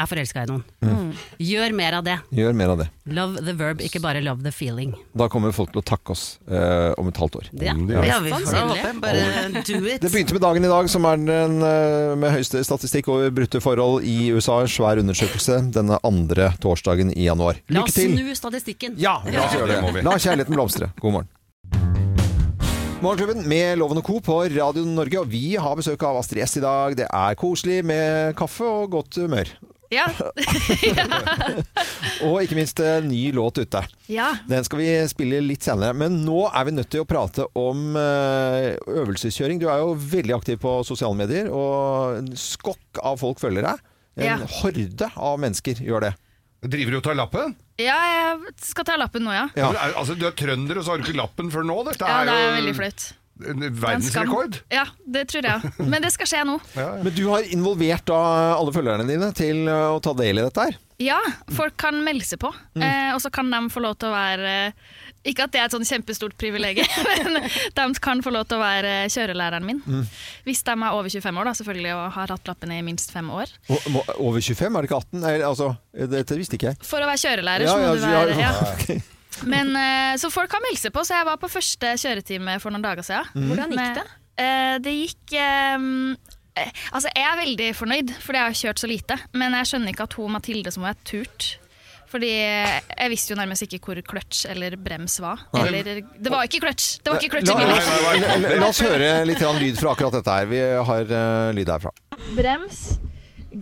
er 0.00 0.06
forelska 0.06 0.44
i 0.44 0.48
noen. 0.48 0.62
Mm. 0.86 1.08
Gjør 1.42 1.72
mer 1.76 1.96
av 1.98 2.04
det. 2.06 2.14
Gjør 2.32 2.54
mer 2.56 2.70
av 2.72 2.78
det. 2.78 2.86
Love 3.10 3.42
the 3.44 3.52
verb, 3.58 3.80
ikke 3.82 4.00
bare 4.00 4.22
love 4.22 4.42
the 4.46 4.52
feeling. 4.54 4.94
Da 5.18 5.26
kommer 5.28 5.50
folk 5.52 5.72
til 5.74 5.82
å 5.82 5.84
takke 5.84 6.14
oss 6.14 6.38
eh, 6.48 6.94
om 6.96 7.10
et 7.10 7.18
halvt 7.20 7.36
år. 7.40 7.48
Ja. 7.60 7.74
Ja, 8.06 8.20
vi 8.22 8.30
får 8.30 9.00
Bare 9.02 9.50
do 9.66 9.80
it. 9.90 10.00
Det 10.00 10.12
begynte 10.14 10.38
med 10.38 10.44
dagen 10.46 10.64
i 10.64 10.70
dag, 10.70 10.88
som 10.88 11.04
er 11.10 11.18
den 11.18 11.58
eh, 11.66 12.14
med 12.22 12.32
høyeste 12.38 12.62
statistikk 12.64 13.10
over 13.12 13.34
brutte 13.34 13.60
forhold 13.60 14.06
i 14.06 14.30
USA. 14.32 14.60
Svær 14.70 15.02
undersøkelse 15.02 15.58
denne 15.74 15.98
andre 16.06 16.52
torsdagen 16.62 17.10
i 17.12 17.26
januar. 17.26 17.58
La 17.68 17.82
oss 17.84 17.98
snu 17.98 18.30
statistikken. 18.38 18.94
Ja, 19.02 19.18
la 19.26 19.44
oss 19.48 19.58
gjøre 19.58 19.74
det 19.74 19.82
må 19.82 19.90
vi. 19.92 20.00
det. 20.00 20.06
La 20.08 20.16
kjærligheten 20.16 20.56
blomstre. 20.56 20.92
God 21.02 21.18
morgen. 21.18 21.30
Morgenklubben 23.00 23.46
med 23.48 23.78
Loven 23.80 23.96
og 24.00 24.04
Co. 24.04 24.18
på 24.20 24.34
Radio 24.52 24.82
Norge, 24.84 25.22
og 25.22 25.28
vi 25.32 25.54
har 25.56 25.76
besøk 25.78 26.02
av 26.04 26.18
Astrid 26.20 26.42
S 26.44 26.58
i 26.60 26.62
dag. 26.64 26.96
Det 26.98 27.06
er 27.08 27.36
koselig 27.40 27.78
med 27.88 28.34
kaffe 28.36 28.66
og 28.68 28.90
godt 28.92 29.16
humør. 29.22 29.48
Ja. 29.90 30.04
Og 32.22 32.36
ikke 32.44 32.54
minst 32.54 32.78
ny 33.08 33.32
låt 33.34 33.56
ute. 33.58 33.80
ja. 34.06 34.28
Den 34.46 34.62
skal 34.62 34.78
vi 34.78 34.90
spille 35.10 35.40
litt 35.42 35.64
senere. 35.66 35.96
Men 35.98 36.20
nå 36.22 36.44
er 36.46 36.68
vi 36.68 36.74
nødt 36.76 36.92
til 36.92 37.02
å 37.02 37.08
prate 37.10 37.48
om 37.58 37.96
eh, 37.98 38.76
øvelseskjøring. 38.86 39.58
Du 39.58 39.66
er 39.66 39.80
jo 39.82 39.96
veldig 39.98 40.36
aktiv 40.36 40.60
på 40.62 40.76
sosiale 40.86 41.18
medier, 41.18 41.50
og 41.50 42.20
en 42.20 42.30
skokk 42.38 43.00
av 43.02 43.18
folk 43.24 43.42
følger 43.42 43.66
deg. 43.66 43.82
En 44.20 44.28
Ja. 44.28 44.36
horde 44.60 45.10
av 45.16 45.40
mennesker 45.42 45.82
gjør 45.82 46.06
det. 46.06 46.12
Driver 46.60 46.90
du 46.92 46.96
og 46.98 47.04
tar 47.06 47.14
lappen? 47.16 47.54
ja, 47.80 47.96
jeg 48.12 48.52
skal 48.60 48.84
ta 48.84 48.96
lappen 49.00 49.22
nå, 49.24 49.32
ja. 49.32 49.46
Ja. 49.56 49.70
Du 49.72 49.78
er- 49.78 49.94
Altså, 49.96 50.14
du 50.18 50.26
er 50.26 50.32
trønder, 50.36 50.76
og 50.78 50.84
så 50.84 50.90
har 50.92 50.98
du 50.98 51.04
ikke 51.08 51.16
lappen 51.16 51.50
før 51.50 51.64
nå? 51.64 51.78
Dette 51.88 52.04
Ja, 52.04 52.20
er 52.20 52.24
det 52.26 52.34
er 52.34 52.44
jo 52.44 52.56
veldig 52.60 52.76
flaut. 52.76 53.12
en 53.40 53.62
er 53.62 53.66
en 53.70 53.74
verdensrekord. 53.80 54.60
Ja, 54.70 54.84
det 55.08 55.28
tror 55.28 55.42
jeg. 55.48 55.72
Men 55.88 56.02
det 56.02 56.12
skal 56.12 56.26
skje 56.26 56.44
nå. 56.44 56.58
Men 56.76 57.14
du 57.14 57.22
har 57.30 57.40
involvert 57.48 58.04
da 58.04 58.54
alle 58.58 58.72
følgerne 58.72 59.06
dine 59.08 59.32
til 59.32 59.66
eh, 59.66 59.88
å 59.96 60.00
ta 60.02 60.12
del 60.12 60.38
i 60.38 60.42
dette 60.44 60.60
her. 60.68 60.76
Ja, 61.00 61.16
folk 61.56 61.78
kan 61.80 61.96
melde 62.04 62.26
seg 62.28 62.38
på, 62.42 62.52
Mm. 62.76 62.82
eh, 62.84 63.14
og 63.14 63.20
så 63.22 63.30
kan 63.32 63.48
de 63.50 63.56
få 63.72 63.80
lov 63.80 63.96
til 63.98 64.10
å 64.10 64.12
være 64.12 64.74
Ikke 65.28 65.44
at 65.44 65.52
det 65.52 65.60
er 65.60 65.66
et 65.68 65.74
sånn 65.74 65.84
kjempestort 65.84 66.32
privilegium, 66.40 66.88
men 67.20 67.42
de 67.76 67.86
kan 68.00 68.22
få 68.24 68.32
lov 68.32 68.46
til 68.48 68.56
å 68.56 68.62
være 68.62 68.92
kjørelæreren 69.12 69.66
min. 69.68 69.82
Mm. 69.84 70.06
Hvis 70.46 70.64
de 70.64 70.72
er 70.72 70.96
over 70.96 71.12
25 71.12 71.40
år, 71.42 71.50
da, 71.50 71.54
selvfølgelig, 71.58 71.92
og 71.92 72.04
har 72.16 72.32
hatt 72.32 72.48
lappen 72.48 72.72
i 72.72 72.80
minst 72.86 73.12
fem 73.12 73.28
år. 73.36 73.52
Og, 73.68 73.88
over 74.16 74.40
25, 74.40 74.70
er 74.72 74.80
det 74.80 74.88
ikke 74.88 75.00
18? 75.04 75.20
Nei, 75.20 75.34
altså, 75.44 75.74
dette 76.16 76.40
visste 76.40 76.56
ikke 76.56 76.72
jeg. 76.72 76.80
For 76.88 77.04
å 77.04 77.10
være 77.10 77.20
kjørelærer 77.20 77.68
Ja, 77.68 77.74
så 77.74 77.82
må 77.82 77.90
ja, 77.90 77.94
du 77.94 78.06
være 78.06 78.38
ja. 78.40 78.52
Okay. 78.80 79.00
Men, 79.46 79.70
eh, 79.76 80.16
Så 80.20 80.28
folk 80.32 80.50
kan 80.52 80.62
melde 80.64 80.80
seg 80.80 80.92
på, 80.92 81.04
så 81.06 81.20
jeg 81.20 81.28
var 81.28 81.38
på 81.40 81.48
første 81.52 81.94
kjøretime 82.00 82.56
for 82.60 82.74
noen 82.74 82.84
dager 82.84 83.06
siden. 83.06 83.30
Mm. 83.36 83.46
Hvordan 83.52 83.76
gikk 83.76 84.00
det? 84.00 84.06
Eh, 84.40 84.74
det 84.84 84.96
gikk 84.96 85.36
eh, 85.36 85.88
Altså, 86.90 87.08
jeg 87.14 87.24
er 87.24 87.38
veldig 87.38 87.68
fornøyd, 87.78 88.12
fordi 88.20 88.40
jeg 88.40 88.48
har 88.48 88.60
kjørt 88.64 88.82
så 88.82 88.90
lite. 88.90 89.16
Men 89.36 89.54
jeg 89.60 89.70
skjønner 89.70 89.94
ikke 89.94 90.08
at 90.08 90.16
hun 90.18 90.34
Mathilde 90.34 90.72
som 90.74 90.84
har 90.84 90.98
turt. 91.08 91.54
Fordi 92.10 92.30
jeg 92.34 93.10
visste 93.12 93.30
jo 93.32 93.38
nærmest 93.38 93.62
ikke 93.66 93.78
hvor 93.84 94.00
kløtsj 94.02 94.48
eller 94.50 94.74
brems 94.82 95.14
var. 95.22 95.44
Eller, 95.60 96.02
det 96.02 96.32
var 96.32 96.42
ikke 96.48 96.58
kløtsj! 96.64 96.98
Det 97.04 97.12
var 97.12 97.22
ikke 97.22 97.36
clutch 97.36 97.52
La, 97.52 97.54
i 97.54 97.56
bilen. 97.60 97.70
la, 98.24 98.36
la, 98.42 98.56
la 98.64 98.66
oss 98.72 98.80
høre 98.82 99.10
litt 99.28 99.42
lyd 99.60 99.78
fra 99.78 99.92
akkurat 99.94 100.16
dette 100.18 100.34
her. 100.34 100.48
Vi 100.50 100.58
har 100.90 101.04
uh, 101.14 101.52
lyd 101.54 101.70
herfra. 101.70 101.92
Brems, 102.34 102.80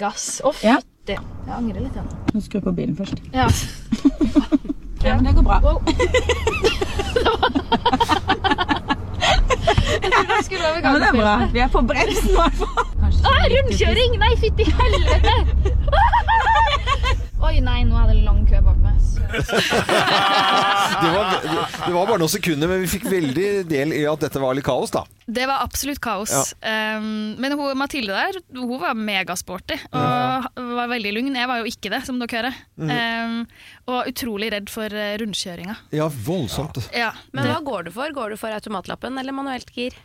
gass 0.00 0.40
og 0.48 0.56
fytti. 0.56 1.16
Jeg 1.18 1.54
angrer 1.58 1.80
litt. 1.84 1.96
Nå 2.32 2.40
skru 2.44 2.60
på 2.64 2.72
bilen 2.76 2.96
først. 2.98 3.20
Ja. 3.36 3.48
Ja, 4.98 5.14
men 5.14 5.28
det 5.28 5.32
går 5.36 5.44
bra. 5.46 5.58
Jeg 10.28 10.44
skulle 10.44 10.64
over 10.66 10.80
Ja, 10.82 10.90
men 10.92 11.00
det 11.00 11.08
er 11.08 11.12
bra. 11.12 11.34
Vi 11.52 11.58
er 11.62 11.68
på 11.70 11.80
bremsen 11.86 12.30
i 12.30 12.34
hvert 12.34 12.58
fall. 12.58 12.84
Ah, 13.30 13.44
rundkjøring! 13.52 14.18
Nei, 14.18 14.32
fytti 14.42 14.64
helvete! 14.80 15.34
Oi, 17.38 17.60
nei, 17.62 17.84
nå 17.86 17.94
er 18.00 18.08
det 18.10 18.16
lang 18.24 18.40
kø 18.48 18.58
bak 18.66 18.78
meg. 18.82 18.96
Det 20.98 21.10
var, 21.12 21.34
det 21.44 21.92
var 21.92 22.06
bare 22.08 22.18
noen 22.18 22.32
sekunder, 22.32 22.70
men 22.70 22.80
vi 22.82 22.88
fikk 22.90 23.04
veldig 23.12 23.48
del 23.68 23.92
i 23.94 24.00
at 24.08 24.22
dette 24.24 24.40
var 24.42 24.56
litt 24.56 24.66
kaos, 24.66 24.90
da. 24.94 25.04
Det 25.28 25.44
var 25.46 25.60
absolutt 25.62 26.00
kaos. 26.02 26.32
Ja. 26.32 26.96
Um, 26.98 27.36
men 27.38 27.54
hun, 27.54 27.76
Mathilde 27.78 28.16
der, 28.16 28.38
hun 28.56 28.80
var 28.80 28.96
megasporty 28.98 29.76
og 29.92 30.48
var 30.56 30.90
veldig 30.90 31.12
lugn. 31.14 31.36
Jeg 31.38 31.50
var 31.50 31.60
jo 31.60 31.68
ikke 31.70 31.92
det, 31.92 32.00
som 32.08 32.18
dere 32.18 32.40
hører. 32.40 32.58
Mhm. 32.80 32.94
Um, 32.96 33.38
og 33.92 34.10
utrolig 34.10 34.50
redd 34.52 34.72
for 34.72 34.92
eh, 34.92 35.14
rundkjøringa. 35.20 35.76
Ja, 35.96 36.08
voldsomt. 36.26 36.80
Ja, 36.96 37.12
Men 37.36 37.52
hva 37.52 37.60
går 37.64 37.86
du 37.86 37.94
for? 37.94 38.12
Går 38.16 38.34
du 38.34 38.40
for 38.40 38.52
automatlappen 38.56 39.20
eller 39.20 39.36
manuelt 39.36 39.70
gir? 39.76 39.96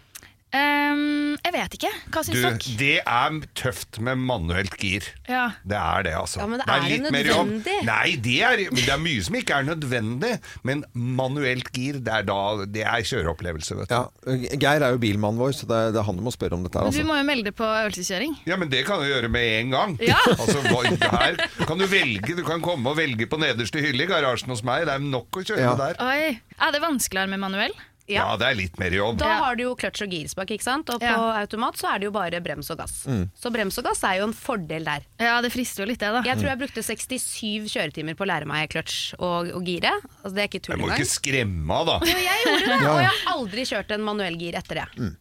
Um, 0.54 1.34
jeg 1.42 1.54
vet 1.56 1.76
ikke. 1.80 1.90
Hva 2.14 2.22
syns 2.22 2.38
dere? 2.44 2.58
det 2.78 2.98
er 3.02 3.38
tøft 3.58 3.98
med 4.06 4.20
manuelt 4.22 4.76
gir. 4.78 5.08
Ja. 5.26 5.48
Det 5.66 5.78
er 5.80 6.04
det, 6.06 6.12
altså. 6.20 6.44
Ja, 6.44 6.46
men 6.52 6.62
det 6.62 6.68
er 6.70 6.76
er 6.76 6.90
det 6.92 7.00
nødvendig? 7.08 7.78
Nei, 7.88 8.12
det 8.22 8.36
er, 8.46 8.62
det 8.70 8.84
er 8.94 9.02
mye 9.02 9.24
som 9.26 9.38
ikke 9.40 9.58
er 9.58 9.66
nødvendig. 9.72 10.32
Men 10.62 10.84
manuelt 10.94 11.72
gir, 11.74 11.98
det 12.06 12.14
er, 12.20 12.28
da, 12.30 12.38
det 12.70 12.84
er 12.86 13.08
kjøreopplevelse, 13.10 13.80
vet 13.82 13.90
du. 13.90 13.96
Ja, 13.98 14.58
Geir 14.62 14.86
er 14.86 14.94
jo 14.94 15.02
bilmannen 15.02 15.42
vår, 15.42 15.56
så 15.58 15.70
det 15.70 15.80
er, 15.88 15.96
det 15.96 16.02
er 16.04 16.08
han 16.12 16.22
du 16.22 16.26
må 16.28 16.34
spørre 16.36 16.60
om 16.60 16.68
dette. 16.68 16.78
Men 16.78 16.92
Du 16.94 17.00
Altså. 17.02 17.08
må 17.10 17.18
jo 17.18 17.26
melde 17.32 17.52
på 17.58 17.66
øvelseskjøring. 17.82 18.36
Ja, 18.50 18.60
men 18.62 18.70
det 18.70 18.84
kan 18.86 19.02
du 19.02 19.08
gjøre 19.10 19.32
med 19.34 19.50
en 19.64 19.74
gang. 19.74 19.98
Ja. 20.06 20.20
Altså, 20.44 20.60
her 20.62 21.38
kan 21.66 21.80
du 21.80 21.86
velge, 21.90 22.36
du 22.38 22.44
kan 22.46 22.62
komme 22.62 22.92
og 22.92 22.98
velge 23.00 23.26
på 23.32 23.38
nederste 23.42 23.82
hylle 23.82 24.06
i 24.06 24.10
garasjen 24.10 24.52
hos 24.54 24.62
meg. 24.68 24.86
Det 24.90 24.94
er 25.00 25.04
nok 25.04 25.40
å 25.40 25.44
kjøre 25.46 25.64
Ja. 25.66 25.74
der. 25.80 25.98
Oi. 26.04 26.38
Er 26.62 26.72
det 26.76 26.82
vanskeligere 26.84 27.32
med 27.32 27.42
manuell? 27.42 27.74
Ja, 28.12 28.26
det 28.38 28.48
er 28.50 28.56
litt 28.60 28.76
mer 28.82 28.92
jobb. 28.92 29.18
Da 29.22 29.30
har 29.46 29.56
du 29.56 29.64
jo 29.64 29.76
clutch 29.80 30.04
og 30.04 30.12
girspak, 30.12 30.50
ikke 30.52 30.66
sant? 30.66 30.90
Og 30.92 31.00
på 31.00 31.08
automat 31.40 31.78
så 31.80 31.94
er 31.94 32.02
det 32.04 32.10
jo 32.10 32.12
bare 32.16 32.42
brems 32.44 32.70
og 32.74 32.82
gass. 32.82 33.06
Mm. 33.08 33.30
Så 33.40 33.52
brems 33.54 33.78
og 33.80 33.88
gass 33.88 34.04
er 34.04 34.18
jo 34.20 34.28
en 34.28 34.36
fordel 34.36 34.84
der. 34.90 35.06
Ja, 35.24 35.38
det 35.46 35.54
frister 35.56 35.86
jo 35.86 35.90
litt 35.94 36.04
det, 36.04 36.12
da. 36.12 36.22
Jeg 36.28 36.38
tror 36.42 36.52
jeg 36.52 36.62
brukte 36.66 36.84
67 36.84 37.72
kjøretimer 37.72 38.18
på 38.20 38.26
å 38.28 38.30
lære 38.34 38.50
meg 38.50 38.70
clutch 38.76 39.14
og, 39.20 39.54
og 39.56 39.64
gire. 39.72 39.96
Altså, 40.20 40.36
det 40.36 40.44
er 40.44 40.52
ikke 40.52 40.64
tull 40.68 40.76
Jeg 40.76 40.84
må 40.84 40.90
engang. 40.92 41.00
ikke 41.06 41.14
skremme 41.16 41.80
av, 41.80 41.86
da. 41.94 41.98
Jo, 42.12 42.18
jeg 42.28 42.44
gjorde 42.44 42.68
det, 42.68 42.80
Ja. 42.84 42.92
og 42.94 43.02
jeg 43.06 43.12
har 43.14 43.34
aldri 43.38 43.68
kjørt 43.72 43.96
en 43.98 44.08
manuell 44.12 44.40
gir 44.42 44.60
etter 44.60 44.84
det. 44.84 45.12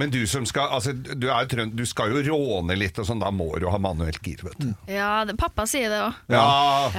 Men 0.00 0.10
du 0.10 0.20
som 0.26 0.46
skal 0.48 0.70
altså, 0.72 0.92
du, 0.94 1.26
er 1.30 1.46
trønd, 1.50 1.74
du 1.76 1.84
skal 1.88 2.12
jo 2.14 2.22
råne 2.32 2.76
litt, 2.78 2.98
og 2.98 3.06
sånn, 3.08 3.20
da 3.22 3.30
må 3.34 3.50
du 3.60 3.66
ha 3.70 3.78
manuelt 3.82 4.20
gir, 4.24 4.40
vet 4.46 4.58
du. 4.62 4.70
Ja, 4.90 5.24
det, 5.28 5.34
pappa 5.40 5.66
sier 5.68 5.90
det 5.92 5.98
òg. 6.06 6.20
Ja, 6.32 6.44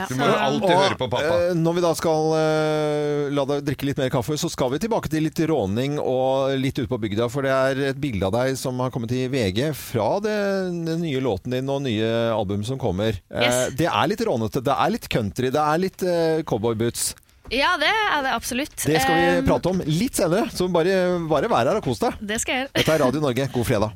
du 0.10 0.16
må 0.20 0.28
jo 0.30 0.36
alltid 0.38 0.68
Og, 0.70 0.82
høre 0.84 0.98
på 1.00 1.08
pappa. 1.12 1.34
eh, 1.50 1.54
når 1.58 1.78
vi 1.80 1.84
da 1.86 1.94
skal 1.98 2.34
eh, 2.38 3.32
la 3.34 3.46
deg 3.50 3.64
drikke 3.68 3.90
litt 3.90 4.02
mer 4.04 4.12
kaffe, 4.14 4.38
så 4.38 4.50
skal 4.54 4.72
vi 4.76 4.82
tilbake 4.84 5.10
til 5.12 5.26
litt 5.26 5.40
råning 5.50 5.98
og 6.02 6.54
litt 6.62 6.78
ute 6.82 6.90
på 6.92 7.00
bygda. 7.08 7.30
For 7.34 7.46
det 7.48 7.54
er 7.56 7.84
et 7.94 8.02
bilde 8.04 8.30
av 8.30 8.36
deg 8.38 8.58
som 8.60 8.78
har 8.84 8.94
kommet 8.94 9.12
i 9.18 9.26
VG 9.34 9.72
fra 9.78 10.12
det, 10.24 10.38
den 10.86 11.02
nye 11.04 11.24
låten 11.24 11.56
din 11.58 11.70
og 11.74 11.82
nye 11.88 12.12
album 12.36 12.64
som 12.68 12.80
kommer. 12.82 13.18
Eh, 13.32 13.42
Yes. 13.44 13.74
det 13.76 13.90
er 13.90 14.08
litt 14.08 14.22
rånete, 14.24 14.62
det 14.64 14.72
er 14.78 14.92
litt 14.94 15.10
country, 15.12 15.50
det 15.52 15.60
er 15.60 15.82
litt 15.82 16.04
eh, 16.08 16.44
cowboyboots. 16.48 17.10
Ja, 17.52 17.74
det 17.78 17.90
er 17.92 18.22
det 18.24 18.32
absolutt. 18.34 18.76
Det 18.80 19.02
skal 19.04 19.18
vi 19.20 19.26
Um, 19.42 19.46
prate 19.50 19.70
om 19.74 19.82
litt 19.86 20.16
senere, 20.16 20.48
så 20.54 20.70
bare, 20.72 21.20
bare 21.30 21.50
vær 21.52 21.68
her 21.68 21.76
og 21.82 21.84
kos 21.86 22.00
deg. 22.00 22.16
Det 22.24 22.40
skal 22.42 22.54
jeg 22.56 22.64
gjøre. 22.64 22.74
Dette 22.80 22.94
er 22.96 23.04
Radio 23.04 23.22
Norge. 23.24 23.48
God 23.54 23.68
fredag. 23.68 23.92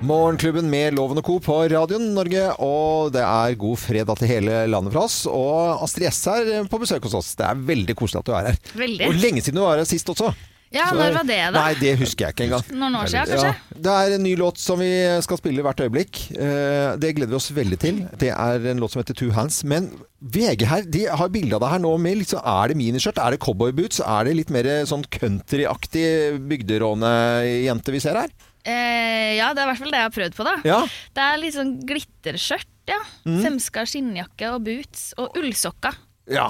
Morgenklubben 0.00 0.68
med 0.72 0.94
Loven 0.96 1.18
og 1.20 1.24
Co. 1.26 1.34
på 1.44 1.56
Radio 1.70 1.98
Norge, 2.00 2.46
og 2.64 3.10
det 3.12 3.20
er 3.20 3.54
god 3.60 3.76
fredag 3.82 4.16
til 4.18 4.30
hele 4.32 4.62
landet 4.72 4.94
fra 4.94 5.02
oss. 5.04 5.18
Og 5.28 5.82
Astrid 5.84 6.08
S 6.08 6.22
er 6.32 6.64
på 6.72 6.80
besøk 6.80 7.04
hos 7.04 7.14
oss. 7.18 7.34
Det 7.36 7.44
er 7.46 7.54
veldig 7.68 7.96
koselig 8.00 8.22
at 8.22 8.30
du 8.30 8.32
er 8.32 8.48
her. 8.50 8.60
Veldig. 8.80 9.06
Og 9.10 9.18
lenge 9.20 9.44
siden 9.44 9.60
du 9.60 9.64
var 9.66 9.76
her 9.78 9.84
sist 9.88 10.08
også. 10.08 10.32
Ja, 10.70 10.84
når 10.94 11.16
var 11.16 11.24
det 11.26 11.36
da? 11.50 11.62
Nei, 11.64 11.74
det 11.80 11.96
husker 11.98 12.28
jeg 12.28 12.34
ikke 12.36 12.44
engang. 12.46 12.68
Noen 12.78 12.94
år 13.00 13.08
siden, 13.10 13.26
kanskje? 13.26 13.48
Ja. 13.56 13.78
Det 13.86 13.94
er 14.04 14.12
en 14.14 14.22
ny 14.22 14.34
låt 14.38 14.60
som 14.62 14.78
vi 14.78 14.90
skal 15.26 15.40
spille 15.40 15.64
hvert 15.66 15.80
øyeblikk. 15.82 16.20
Eh, 16.36 16.92
Det 17.02 17.10
gleder 17.16 17.32
vi 17.32 17.38
oss 17.40 17.50
veldig 17.56 17.78
til. 17.82 17.98
Det 18.20 18.30
er 18.30 18.66
en 18.70 18.78
låt 18.78 18.94
som 18.94 19.02
heter 19.02 19.16
Two 19.18 19.32
Hands. 19.34 19.56
Men 19.66 19.88
VG 20.22 20.62
her, 20.70 20.82
de 20.86 21.06
har 21.10 21.28
bilde 21.34 21.56
av 21.58 21.64
deg 21.64 21.72
her 21.74 21.82
nå 21.82 21.96
med 21.98 22.20
liksom, 22.22 22.42
Er 22.44 22.68
det 22.70 22.76
miniskjørt? 22.78 23.18
Er 23.18 23.34
det 23.34 23.40
cowboyboots? 23.42 23.98
Er 24.04 24.24
det 24.30 24.36
litt 24.38 24.50
mer 24.54 24.68
sånn 24.86 25.02
countryaktig 25.10 26.38
bygderånejente 26.46 27.90
vi 27.94 28.00
ser 28.02 28.18
her? 28.22 28.30
Eh, 28.62 29.38
ja, 29.40 29.50
det 29.56 29.62
er 29.62 29.66
i 29.66 29.70
hvert 29.72 29.80
fall 29.80 29.90
det 29.94 30.00
jeg 30.02 30.06
har 30.06 30.14
prøvd 30.18 30.36
på, 30.36 30.44
da. 30.46 30.54
Ja. 30.68 30.80
Det 31.16 31.24
er 31.24 31.40
litt 31.40 31.56
sånn 31.56 31.74
glitterskjørt, 31.88 32.68
ja. 32.90 32.98
Mm. 33.24 33.40
Femska 33.46 33.86
skinnjakke 33.88 34.52
og 34.54 34.64
boots 34.66 35.10
og 35.18 35.34
ullsokker. 35.40 35.96
Ja. 36.30 36.48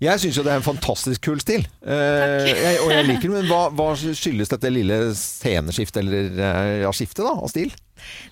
Jeg 0.00 0.16
syns 0.22 0.38
jo 0.38 0.42
det 0.46 0.52
er 0.54 0.58
en 0.62 0.64
fantastisk 0.64 1.20
kul 1.26 1.40
stil. 1.42 1.66
Eh, 1.84 2.46
jeg, 2.48 2.78
og 2.80 2.88
jeg 2.94 3.04
liker 3.04 3.28
den, 3.28 3.34
men 3.36 3.48
hva, 3.50 3.66
hva 3.76 3.90
skyldes 3.98 4.48
dette 4.48 4.70
lille 4.72 4.96
sceneskiftet, 5.14 6.00
eller 6.02 6.30
eh, 6.40 6.70
ja, 6.86 6.92
skiftet 6.96 7.20
da, 7.26 7.34
av 7.36 7.50
stil? 7.52 7.68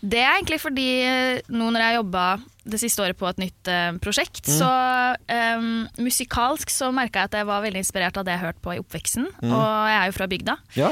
Det 0.00 0.22
er 0.24 0.38
egentlig 0.38 0.62
fordi 0.62 0.86
eh, 1.04 1.40
nå 1.52 1.66
når 1.68 1.82
jeg 1.82 1.90
har 1.90 1.98
jobba 1.98 2.22
det 2.68 2.80
siste 2.80 3.04
året 3.04 3.18
på 3.20 3.28
et 3.28 3.42
nytt 3.44 3.68
eh, 3.72 3.90
prosjekt, 4.00 4.40
Mm. 4.48 4.54
så 4.56 4.70
eh, 5.28 5.66
musikalsk 6.00 6.72
så 6.72 6.88
merka 6.96 7.20
jeg 7.20 7.30
at 7.30 7.36
jeg 7.42 7.48
var 7.50 7.60
veldig 7.66 7.82
inspirert 7.84 8.16
av 8.16 8.24
det 8.24 8.32
jeg 8.38 8.44
hørte 8.46 8.64
på 8.64 8.72
i 8.72 8.80
oppveksten. 8.80 9.28
Mm. 9.44 9.52
Og 9.52 9.68
jeg 9.92 9.98
er 9.98 10.06
jo 10.08 10.16
fra 10.16 10.28
bygda. 10.32 10.56
Ja. 10.78 10.90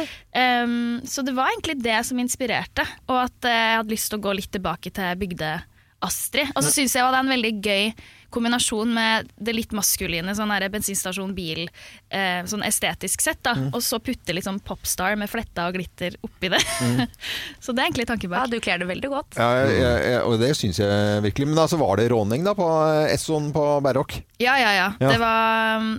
Så 1.09 1.25
det 1.25 1.35
var 1.41 1.55
egentlig 1.55 1.79
det 1.85 1.97
som 2.09 2.21
inspirerte, 2.21 2.85
og 3.09 3.23
at 3.25 3.49
eh, 3.49 3.57
jeg 3.73 3.81
hadde 3.81 3.97
lyst 3.97 4.13
til 4.13 4.21
å 4.21 4.25
gå 4.29 4.37
litt 4.37 4.53
tilbake 4.53 4.93
til 4.93 5.17
bygde-Astrid. 5.25 6.53
Og 6.53 6.61
så 6.69 6.75
syns 6.77 6.95
jeg 6.97 7.01
det 7.07 7.17
er 7.17 7.25
en 7.25 7.33
veldig 7.33 7.55
gøy 7.65 7.89
kombinasjon 8.37 8.93
med 8.95 9.31
det 9.37 9.55
litt 9.57 9.73
maskuline, 9.77 10.35
sånn 10.37 10.53
der 10.53 10.69
bensinstasjon, 10.73 11.33
bil, 11.37 11.67
eh, 12.13 12.43
sånn 12.49 12.65
estetisk 12.67 13.25
sett, 13.25 13.43
da. 13.47 13.57
Mm. 13.57 13.71
Og 13.73 13.83
så 13.85 14.01
putte 14.03 14.37
litt 14.37 14.47
sånn 14.47 14.61
popstar 14.65 15.17
med 15.19 15.31
fletta 15.33 15.69
og 15.71 15.79
glitter 15.79 16.19
oppi 16.27 16.51
det. 16.53 16.61
Mm. 16.85 17.05
så 17.65 17.73
det 17.73 17.83
er 17.83 17.91
egentlig 17.91 18.09
tanken 18.11 18.33
bak. 18.33 18.47
Ja, 18.47 18.53
du 18.53 18.63
kler 18.63 18.83
det 18.83 18.91
veldig 18.91 19.13
godt. 19.13 19.39
Ja, 19.41 19.49
jeg, 19.65 19.81
jeg, 19.81 20.21
og 20.27 20.39
det 20.43 20.53
syns 20.59 20.81
jeg 20.83 21.25
virkelig. 21.25 21.51
Men 21.51 21.63
altså, 21.65 21.81
var 21.81 22.01
det 22.01 22.11
råning 22.13 22.47
da 22.47 22.55
på 22.59 22.69
Essoen 23.11 23.51
på 23.55 23.65
Berrock? 23.85 24.19
Ja, 24.43 24.59
ja, 24.61 24.73
ja. 24.77 24.89
Ja. 25.01 25.11
Det 25.13 25.19
var 25.23 25.81
um, 25.81 25.91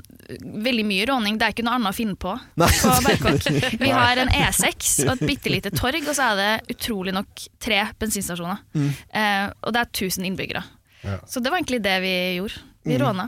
veldig 0.67 0.85
mye 0.87 1.09
råning. 1.09 1.39
Det 1.39 1.47
er 1.47 1.55
ikke 1.55 1.65
noe 1.65 1.77
annet 1.79 1.93
å 1.93 1.97
finne 1.97 2.17
på 2.19 2.35
Nei. 2.61 2.69
på 2.69 2.95
Berrock. 3.07 3.49
Vi 3.83 3.91
har 3.93 4.23
en 4.23 4.31
E6 4.33 4.93
og 5.07 5.15
et 5.15 5.27
bitte 5.33 5.53
lite 5.53 5.73
torg, 5.75 6.03
og 6.05 6.17
så 6.17 6.31
er 6.31 6.41
det 6.41 6.77
utrolig 6.77 7.15
nok 7.17 7.47
tre 7.63 7.83
bensinstasjoner. 7.99 8.61
Mm. 8.77 8.89
Eh, 8.93 9.45
og 9.63 9.73
det 9.73 9.83
er 9.83 9.93
1000 9.93 10.29
innbyggere. 10.29 10.63
Ja. 11.07 11.19
Så 11.27 11.39
det 11.43 11.51
var 11.53 11.61
egentlig 11.61 11.81
det 11.85 11.99
vi 12.03 12.15
gjorde. 12.39 12.63
Vi 12.87 12.95
Mm. 12.95 13.01
råna. 13.03 13.25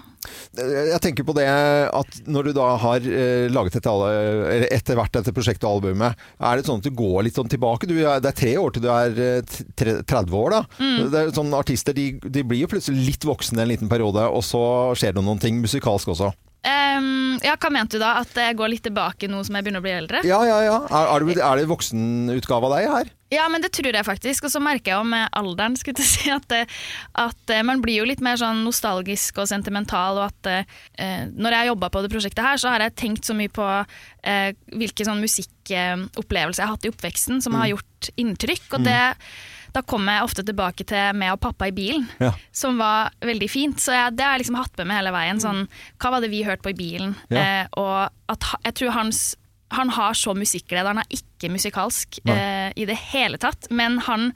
Jeg 0.56 1.00
tenker 1.04 1.26
på 1.28 1.34
det 1.36 1.44
at 1.50 2.20
når 2.32 2.46
du 2.48 2.52
da 2.56 2.68
har 2.80 3.04
eh, 3.04 3.50
laget 3.52 3.74
dette, 3.76 3.90
alle- 3.92 4.48
eller 4.56 4.68
etter 4.72 4.96
hvert 4.96 5.12
dette 5.12 5.34
prosjektet 5.36 5.66
og 5.68 5.82
albumet, 5.82 6.16
er 6.40 6.56
det 6.56 6.64
sånn 6.66 6.80
at 6.80 6.88
du 6.88 6.92
går 6.96 7.24
litt 7.28 7.36
sånn 7.36 7.50
tilbake? 7.52 7.88
Du, 7.90 7.96
det 8.00 8.30
er 8.30 8.38
tre 8.40 8.54
år 8.56 8.72
til 8.72 8.86
du 8.86 8.88
er 8.94 9.20
eh, 9.20 9.42
t- 9.44 9.66
tre- 9.76 9.98
30 10.08 10.32
år, 10.32 10.50
da. 10.56 10.62
Mm. 10.80 11.12
Det 11.12 11.20
er 11.26 11.34
sånn 11.36 11.52
Artister 11.60 11.92
de, 11.98 12.06
de 12.24 12.44
blir 12.48 12.62
jo 12.64 12.72
plutselig 12.72 13.04
litt 13.10 13.28
voksne 13.28 13.60
en 13.66 13.68
liten 13.74 13.90
periode, 13.92 14.24
og 14.32 14.44
så 14.48 14.64
skjer 14.96 15.18
det 15.20 15.26
noen 15.28 15.40
ting 15.44 15.60
musikalsk 15.60 16.08
også. 16.16 16.32
Um, 16.64 17.38
ja, 17.44 17.54
hva 17.60 17.70
mente 17.72 17.96
du 17.96 18.00
da? 18.04 18.18
At 18.24 18.32
jeg 18.36 18.56
går 18.60 18.72
litt 18.74 18.84
tilbake 18.88 19.28
nå 19.32 19.44
som 19.48 19.56
jeg 19.56 19.64
begynner 19.68 19.80
å 19.84 19.86
bli 19.86 19.96
eldre? 19.96 20.24
Ja, 20.28 20.40
ja, 20.48 20.58
ja. 20.64 20.80
Er, 20.88 21.14
er, 21.16 21.28
det, 21.28 21.38
er 21.44 21.56
det 21.62 21.68
voksenutgave 21.72 22.68
av 22.68 22.76
deg 22.78 22.90
her? 22.96 23.12
Ja, 23.32 23.44
men 23.50 23.62
det 23.62 23.70
tror 23.78 23.94
jeg 23.94 24.06
faktisk. 24.08 24.48
Og 24.48 24.52
så 24.52 24.60
merker 24.64 24.90
jeg 24.92 24.98
jo 24.98 25.06
med 25.06 25.30
alderen 25.38 25.76
skulle 25.78 26.02
jeg 26.02 26.10
si, 26.10 26.32
at, 26.34 26.48
det- 26.50 26.66
at 27.14 27.54
eh, 27.54 27.62
man 27.68 27.82
blir 27.84 28.00
jo 28.02 28.08
litt 28.10 28.24
mer 28.26 28.40
sånn 28.42 28.64
nostalgisk 28.66 29.38
og 29.44 29.48
sentimental. 29.52 30.18
Og 30.18 30.32
at 30.32 30.50
eh, 30.98 31.28
når 31.30 31.52
jeg 31.54 31.60
har 31.62 31.70
jobba 31.70 31.90
på 31.94 32.02
det 32.06 32.10
prosjektet 32.16 32.42
her, 32.46 32.58
så 32.58 32.74
har 32.74 32.82
jeg 32.88 32.96
tenkt 32.98 33.30
så 33.30 33.36
mye 33.38 33.52
på 33.54 33.68
eh, 34.24 34.52
hvilke 34.74 35.06
sånn 35.06 35.22
musikkopplevelser 35.22 36.64
jeg 36.64 36.68
har 36.68 36.76
hatt 36.76 36.86
i 36.90 36.94
oppveksten 36.94 37.42
som 37.46 37.54
Mm. 37.54 37.60
har 37.62 37.68
gjort 37.76 38.10
inntrykk. 38.18 38.74
Og 38.78 38.84
det, 38.86 39.00
da 39.74 39.82
kommer 39.86 40.18
jeg 40.18 40.24
ofte 40.26 40.44
tilbake 40.46 40.86
til 40.90 41.14
meg 41.14 41.34
og 41.36 41.42
pappa 41.42 41.68
i 41.70 41.72
bilen, 41.76 42.08
Ja. 42.20 42.32
som 42.52 42.78
var 42.82 43.12
veldig 43.22 43.50
fint. 43.50 43.78
Så 43.78 43.94
jeg, 43.94 44.16
det 44.18 44.26
har 44.26 44.34
jeg 44.38 44.46
liksom 44.48 44.58
hatt 44.58 44.74
med 44.78 44.88
meg 44.88 44.98
hele 45.04 45.12
veien. 45.14 45.40
Sånn, 45.40 45.68
hva 46.00 46.12
var 46.12 46.22
det 46.22 46.32
vi 46.32 46.44
hørte 46.44 46.64
på 46.66 46.72
i 46.74 46.80
bilen? 46.82 47.16
Ja. 47.30 47.38
Eh, 47.62 47.68
og 47.78 48.10
at 48.30 48.44
jeg 48.66 48.74
tror 48.74 48.92
hans 48.98 49.36
han 49.72 49.90
har 49.96 50.14
så 50.18 50.34
musikkglede. 50.38 50.88
Han 50.88 51.02
er 51.04 51.10
ikke 51.14 51.52
musikalsk 51.54 52.20
eh, 52.26 52.72
i 52.76 52.86
det 52.90 52.98
hele 53.12 53.38
tatt, 53.38 53.68
men 53.70 54.00
han 54.08 54.32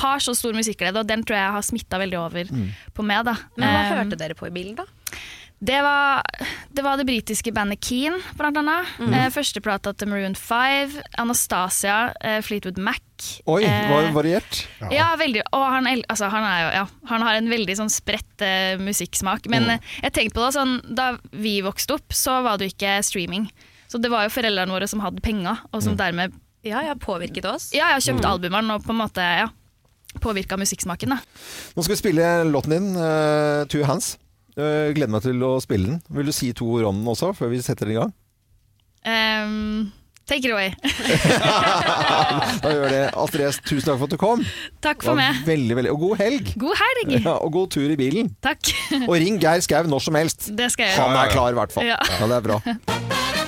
har 0.00 0.18
så 0.22 0.32
stor 0.38 0.54
musikkglede, 0.54 1.00
og 1.02 1.08
den 1.10 1.24
tror 1.26 1.36
jeg 1.36 1.52
har 1.56 1.62
smitta 1.66 1.98
veldig 1.98 2.18
over 2.20 2.44
Mm. 2.54 2.68
på 2.94 3.02
meg. 3.04 3.24
Da. 3.26 3.34
Men 3.58 3.68
hva 3.74 3.80
um, 3.90 3.96
hørte 3.98 4.16
dere 4.20 4.34
på 4.38 4.46
i 4.46 4.54
bilen, 4.54 4.76
da? 4.78 4.84
Det 5.60 5.76
var, 5.84 6.22
det 6.72 6.80
var 6.86 6.96
det 6.96 7.04
britiske 7.04 7.52
bandet 7.52 7.82
Keen, 7.84 8.14
blant 8.38 8.56
annet. 8.56 8.86
Mm. 9.02 9.12
Eh, 9.12 9.26
Førsteplata 9.34 9.92
til 9.92 10.08
Maroon 10.08 10.34
5. 10.38 10.94
Anastasia, 11.20 12.14
eh, 12.24 12.38
Fleetwood 12.40 12.78
Mac. 12.80 13.02
Oi, 13.44 13.64
var 13.66 14.06
det 14.06 14.14
variert. 14.16 14.62
Ja, 14.90 15.10
veldig. 15.20 15.42
Og 15.52 15.66
han, 15.74 15.86
altså, 16.08 16.30
han, 16.32 16.46
er 16.48 16.62
jo, 16.62 16.70
ja, 16.78 16.86
han 17.10 17.26
har 17.26 17.34
en 17.36 17.50
veldig 17.52 17.76
sånn 17.76 17.92
spredt 17.92 18.40
eh, 18.46 18.78
musikksmak. 18.80 19.50
Men 19.52 19.64
Mm. 19.66 19.70
eh, 19.74 19.78
jeg 20.06 20.12
tenkte 20.16 20.38
på 20.38 20.46
det 20.46 20.54
sånn, 20.56 20.94
da 20.96 21.10
vi 21.32 21.58
vokste 21.60 21.98
opp, 21.98 22.08
så 22.16 22.38
var 22.46 22.56
det 22.56 22.70
jo 22.70 22.76
ikke 22.78 22.96
streaming. 23.04 23.50
Så 23.90 23.98
det 23.98 24.10
var 24.12 24.22
jo 24.28 24.30
foreldrene 24.30 24.70
våre 24.76 24.86
som 24.90 25.02
hadde 25.02 25.22
penger, 25.24 25.64
og 25.74 25.82
som 25.82 25.96
dermed 25.98 26.36
Ja, 26.62 26.82
jeg 26.84 26.90
har 26.92 26.98
påvirket 27.00 27.46
oss. 27.48 27.70
Ja, 27.72 27.86
jeg 27.90 27.96
har 27.98 28.02
kjøpt 28.04 28.22
Mm. 28.26 28.30
albumene 28.30 28.74
og 28.76 28.82
på 28.84 28.92
en 28.92 28.98
måte 29.00 29.24
ja, 29.24 29.46
påvirka 30.20 30.58
musikksmaken. 30.60 31.14
Da. 31.14 31.18
Nå 31.76 31.82
skal 31.86 31.94
vi 31.96 32.00
spille 32.02 32.26
låten 32.52 32.74
din, 32.76 32.90
uh, 33.00 33.64
Two 33.72 33.82
Hands. 33.88 34.10
Uh, 34.58 34.92
gleder 34.92 35.08
meg 35.14 35.22
til 35.24 35.40
å 35.46 35.54
spille 35.64 35.86
den. 35.88 36.02
Vil 36.12 36.26
du 36.28 36.32
si 36.36 36.52
to 36.52 36.68
ord 36.68 36.84
om 36.90 37.00
den 37.00 37.08
også, 37.08 37.32
før 37.38 37.48
vi 37.54 37.62
setter 37.64 37.88
den 37.88 37.96
i 37.96 38.00
gang? 38.02 38.12
Um, 39.08 39.92
take 40.28 40.44
it 40.44 40.52
away. 40.52 40.74
da 42.60 42.74
gjør 42.74 42.92
det. 42.92 43.02
Astrid 43.16 43.46
S, 43.48 43.58
tusen 43.64 43.86
takk 43.88 43.98
for 44.02 44.06
at 44.10 44.14
du 44.14 44.20
kom. 44.20 44.44
Takk 44.84 45.02
for 45.06 45.16
meg. 45.18 45.40
Veldig, 45.48 45.78
veldig. 45.80 45.94
Og 45.96 46.04
god 46.04 46.20
helg! 46.20 46.52
God 46.60 46.76
helg! 46.82 47.16
Ja, 47.24 47.38
og 47.40 47.52
god 47.56 47.70
tur 47.72 47.88
i 47.88 47.96
bilen. 47.98 48.34
Takk. 48.44 48.68
Og 49.06 49.16
ring 49.16 49.40
Geir 49.42 49.64
Skau 49.64 49.88
når 49.88 50.04
som 50.10 50.20
helst. 50.20 50.50
Det 50.52 50.68
skal 50.76 50.90
jeg 50.90 50.96
gjøre. 50.98 51.08
Han 51.08 51.22
er 51.24 51.32
klar, 51.32 51.50
i 51.56 51.58
hvert 51.62 51.72
fall. 51.78 51.88
Ja. 51.88 51.96
Ja, 52.20 52.28
det 52.28 52.42
er 52.42 52.48
bra. 52.50 53.38